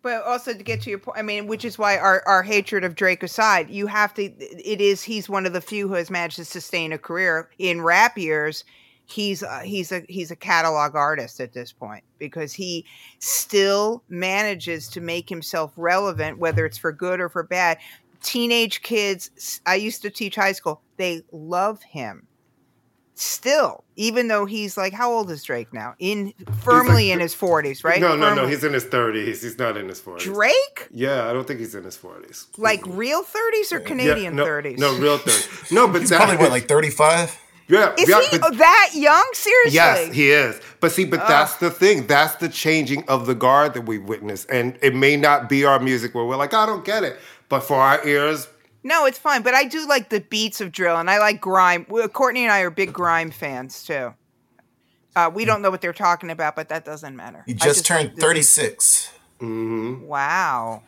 but 0.06 0.22
also 0.22 0.52
to 0.54 0.62
get 0.62 0.82
to 0.82 0.90
your 0.90 1.00
point, 1.00 1.18
I 1.18 1.22
mean, 1.22 1.48
which 1.48 1.64
is 1.64 1.80
why 1.80 1.98
our, 1.98 2.22
our 2.28 2.44
hatred 2.44 2.84
of 2.84 2.94
Drake 2.94 3.24
aside, 3.24 3.68
you 3.68 3.88
have 3.88 4.14
to. 4.14 4.22
It 4.22 4.80
is 4.80 5.02
he's 5.02 5.28
one 5.28 5.46
of 5.46 5.52
the 5.52 5.60
few 5.60 5.88
who 5.88 5.94
has 5.94 6.10
managed 6.10 6.36
to 6.36 6.44
sustain 6.44 6.92
a 6.92 6.98
career 6.98 7.50
in 7.58 7.82
rap 7.82 8.16
years. 8.16 8.62
He's 9.04 9.42
he's 9.64 9.90
a 9.90 10.04
he's 10.08 10.30
a 10.30 10.36
catalog 10.36 10.94
artist 10.94 11.40
at 11.40 11.52
this 11.52 11.72
point 11.72 12.04
because 12.20 12.52
he 12.52 12.86
still 13.18 14.04
manages 14.08 14.86
to 14.90 15.00
make 15.00 15.28
himself 15.28 15.72
relevant, 15.74 16.38
whether 16.38 16.64
it's 16.64 16.78
for 16.78 16.92
good 16.92 17.18
or 17.18 17.28
for 17.28 17.42
bad. 17.42 17.78
Teenage 18.22 18.82
kids, 18.82 19.60
I 19.66 19.74
used 19.74 20.02
to 20.02 20.10
teach 20.10 20.36
high 20.36 20.52
school. 20.52 20.82
They 20.98 21.22
love 21.32 21.82
him 21.82 22.28
still, 23.18 23.82
even 23.96 24.28
though 24.28 24.44
he's 24.44 24.76
like, 24.76 24.92
how 24.92 25.10
old 25.10 25.30
is 25.30 25.42
Drake 25.42 25.72
now? 25.72 25.94
In 25.98 26.32
firmly 26.60 27.06
like, 27.06 27.14
in 27.14 27.20
his 27.20 27.34
forties, 27.34 27.82
right? 27.82 28.00
No, 28.00 28.14
no, 28.14 28.34
no. 28.34 28.46
He's 28.46 28.62
in 28.62 28.72
his 28.72 28.84
thirties. 28.84 29.42
He's 29.42 29.58
not 29.58 29.76
in 29.76 29.88
his 29.88 30.00
forties. 30.00 30.26
Drake? 30.26 30.88
Yeah, 30.90 31.28
I 31.28 31.32
don't 31.32 31.46
think 31.46 31.58
he's 31.58 31.74
in 31.74 31.84
his 31.84 31.96
forties. 31.96 32.46
Like 32.58 32.82
real 32.86 33.22
thirties 33.22 33.72
or 33.72 33.80
Canadian 33.80 34.36
thirties? 34.36 34.78
Yeah, 34.78 34.86
no, 34.86 34.96
no, 34.96 35.02
real 35.02 35.18
thirties. 35.18 35.72
No, 35.72 35.88
but 35.88 36.02
he's 36.02 36.10
that, 36.10 36.18
probably 36.18 36.36
what, 36.36 36.50
like 36.50 36.68
thirty-five. 36.68 37.36
Yeah, 37.68 37.94
is 37.98 38.08
yeah, 38.08 38.20
he 38.20 38.38
but, 38.38 38.58
that 38.58 38.90
young? 38.94 39.28
Seriously? 39.32 39.74
Yes, 39.74 40.14
he 40.14 40.30
is. 40.30 40.60
But 40.78 40.92
see, 40.92 41.04
but 41.04 41.20
uh, 41.20 41.26
that's 41.26 41.56
the 41.56 41.70
thing. 41.70 42.06
That's 42.06 42.36
the 42.36 42.48
changing 42.48 43.02
of 43.08 43.26
the 43.26 43.34
guard 43.34 43.74
that 43.74 43.86
we 43.86 43.98
witnessed, 43.98 44.48
and 44.50 44.78
it 44.82 44.94
may 44.94 45.16
not 45.16 45.48
be 45.48 45.64
our 45.64 45.80
music 45.80 46.14
where 46.14 46.24
we're 46.24 46.36
like, 46.36 46.54
I 46.54 46.64
don't 46.64 46.84
get 46.84 47.02
it, 47.02 47.16
but 47.48 47.60
for 47.60 47.74
our 47.74 48.06
ears, 48.06 48.46
No, 48.86 49.04
it's 49.04 49.18
fine, 49.18 49.42
but 49.42 49.52
I 49.52 49.64
do 49.64 49.84
like 49.88 50.10
the 50.10 50.20
beats 50.20 50.60
of 50.60 50.70
drill, 50.70 50.96
and 50.96 51.10
I 51.10 51.18
like 51.18 51.40
grime. 51.40 51.86
Well, 51.88 52.06
Courtney 52.08 52.44
and 52.44 52.52
I 52.52 52.60
are 52.60 52.70
big 52.70 52.92
grime 52.92 53.32
fans 53.32 53.82
too. 53.84 54.14
Uh, 55.16 55.28
we 55.34 55.44
don't 55.44 55.60
know 55.60 55.70
what 55.70 55.80
they're 55.80 55.92
talking 55.92 56.30
about, 56.30 56.54
but 56.54 56.68
that 56.68 56.84
doesn't 56.84 57.16
matter. 57.16 57.42
You 57.46 57.56
I 57.60 57.64
just, 57.64 57.90
like 57.90 58.00
turned 58.06 58.16
the- 58.16 58.20
36. 58.20 59.10
Wow, 59.40 60.82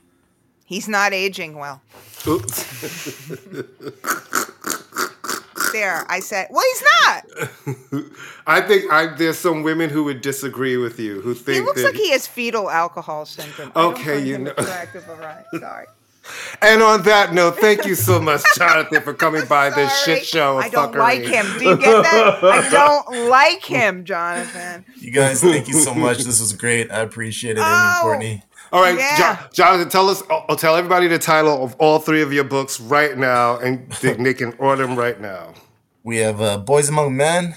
he's 0.64 0.86
not 0.88 1.12
aging 1.12 1.56
well. 1.58 1.82
Oops. 2.26 3.28
There, 5.72 6.06
I 6.08 6.20
said. 6.20 6.46
Well, 6.50 6.64
he's 6.64 6.82
not. 7.04 8.04
I 8.46 8.60
think 8.62 8.90
I, 8.90 9.14
there's 9.16 9.38
some 9.38 9.62
women 9.62 9.90
who 9.90 10.04
would 10.04 10.20
disagree 10.22 10.76
with 10.78 10.98
you 10.98 11.20
who 11.20 11.34
think 11.34 11.46
He 11.48 11.52
think 11.54 11.66
looks 11.66 11.82
that. 11.82 11.88
like 11.92 11.96
he 12.00 12.10
has 12.12 12.26
fetal 12.26 12.70
alcohol 12.70 13.26
syndrome. 13.26 13.72
Okay, 13.76 14.24
you 14.24 14.38
know- 14.38 14.52
attractive, 14.56 15.04
all 15.10 15.16
right. 15.16 15.44
Sorry. 15.58 15.86
And 16.62 16.82
on 16.82 17.02
that 17.02 17.32
note, 17.34 17.58
thank 17.58 17.84
you 17.84 17.94
so 17.94 18.20
much, 18.20 18.42
Jonathan, 18.56 19.02
for 19.02 19.14
coming 19.14 19.46
by 19.46 19.70
this 19.70 20.04
shit 20.04 20.24
show. 20.26 20.58
Of 20.58 20.64
I 20.64 20.68
don't 20.68 20.92
fuckery. 20.92 20.98
like 20.98 21.22
him. 21.22 21.46
Do 21.58 21.64
you 21.64 21.76
get 21.76 22.02
that? 22.02 22.44
I 22.44 22.70
don't 22.70 23.28
like 23.28 23.64
him, 23.64 24.04
Jonathan. 24.04 24.84
You 24.96 25.10
guys, 25.12 25.40
thank 25.40 25.68
you 25.68 25.74
so 25.74 25.94
much. 25.94 26.18
This 26.18 26.40
was 26.40 26.52
great. 26.52 26.90
I 26.90 27.00
appreciate 27.00 27.52
it, 27.52 27.60
Amy 27.60 27.66
Oh. 27.68 27.92
and 27.94 28.02
Courtney. 28.02 28.42
All 28.72 28.82
right, 28.82 28.98
Yeah. 28.98 29.36
Jo- 29.36 29.46
Jonathan, 29.52 29.88
tell 29.88 30.08
us. 30.10 30.22
I'll 30.30 30.56
tell 30.56 30.76
everybody 30.76 31.08
the 31.08 31.18
title 31.18 31.64
of 31.64 31.74
all 31.78 31.98
three 31.98 32.20
of 32.22 32.32
your 32.32 32.44
books 32.44 32.78
right 32.80 33.16
now, 33.16 33.56
and 33.58 33.90
they, 34.02 34.12
they 34.22 34.34
can 34.34 34.52
order 34.58 34.86
them 34.86 34.96
right 34.96 35.18
now. 35.20 35.54
We 36.02 36.18
have 36.18 36.40
uh, 36.40 36.58
Boys 36.58 36.88
Among 36.88 37.16
Men. 37.16 37.54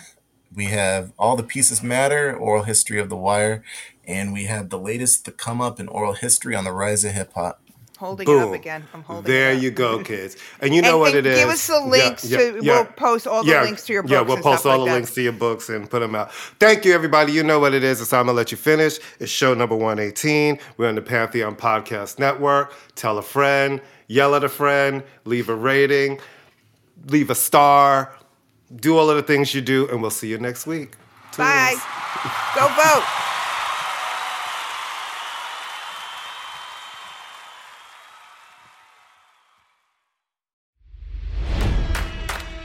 We 0.53 0.65
have 0.65 1.13
All 1.17 1.35
the 1.37 1.43
Pieces 1.43 1.81
Matter, 1.81 2.35
Oral 2.35 2.63
History 2.63 2.99
of 2.99 3.07
the 3.09 3.15
Wire. 3.15 3.63
And 4.05 4.33
we 4.33 4.45
have 4.45 4.69
the 4.69 4.79
latest 4.79 5.23
to 5.25 5.31
come 5.31 5.61
up 5.61 5.79
in 5.79 5.87
oral 5.87 6.13
history 6.13 6.55
on 6.55 6.63
the 6.65 6.73
rise 6.73 7.05
of 7.05 7.13
hip 7.13 7.31
hop. 7.33 7.60
Holding 8.01 8.27
it 8.27 8.35
up 8.41 8.53
again. 8.53 8.83
I'm 8.95 9.03
holding 9.03 9.31
There 9.31 9.51
it 9.51 9.57
up. 9.57 9.61
you 9.63 9.69
go, 9.69 10.03
kids. 10.11 10.35
And 10.59 10.73
you 10.73 10.81
know 10.81 10.93
And- 10.93 10.99
what 11.01 11.15
and 11.15 11.27
it 11.27 11.29
is. 11.31 11.39
give 11.39 11.49
us 11.49 11.67
the 11.67 11.79
links 11.81 12.27
to- 12.27 12.59
we'll 12.63 12.85
post 12.85 13.27
all 13.27 13.43
the 13.43 13.51
links 13.61 13.85
to 13.85 13.93
your 13.93 14.01
books. 14.01 14.11
Yeah, 14.11 14.21
we'll 14.21 14.37
and 14.37 14.43
post 14.43 14.65
all 14.65 14.79
like 14.79 14.79
the 14.79 14.85
that. 14.89 14.93
links 14.95 15.13
to 15.13 15.21
your 15.21 15.33
books 15.33 15.69
and 15.69 15.87
put 15.87 15.99
them 15.99 16.15
out. 16.15 16.33
Thank 16.59 16.83
you, 16.83 16.93
everybody. 16.95 17.31
You 17.31 17.43
know 17.43 17.59
what 17.59 17.75
it 17.75 17.83
is. 17.83 18.01
It's 18.01 18.09
time 18.09 18.25
to 18.25 18.33
let 18.33 18.51
you 18.51 18.57
finish. 18.57 18.97
It's 19.19 19.31
show 19.31 19.53
number 19.53 19.75
118. 19.75 20.57
We're 20.77 20.89
on 20.89 20.95
the 20.95 21.01
Pantheon 21.03 21.55
Podcast 21.55 22.17
Network. 22.17 22.73
Tell 22.95 23.19
a 23.19 23.21
friend, 23.21 23.79
yell 24.07 24.33
at 24.33 24.43
a 24.43 24.49
friend, 24.49 25.03
leave 25.25 25.47
a 25.49 25.55
rating, 25.55 26.19
leave 27.07 27.29
a 27.29 27.35
star, 27.35 28.11
do 28.75 28.97
all 28.97 29.11
of 29.11 29.15
the 29.15 29.23
things 29.23 29.53
you 29.53 29.61
do, 29.61 29.87
and 29.89 30.01
we'll 30.01 30.09
see 30.09 30.27
you 30.27 30.39
next 30.39 30.65
week. 30.65 30.95
Bye. 31.37 31.75
Go 32.55 32.67
vote. 32.67 33.05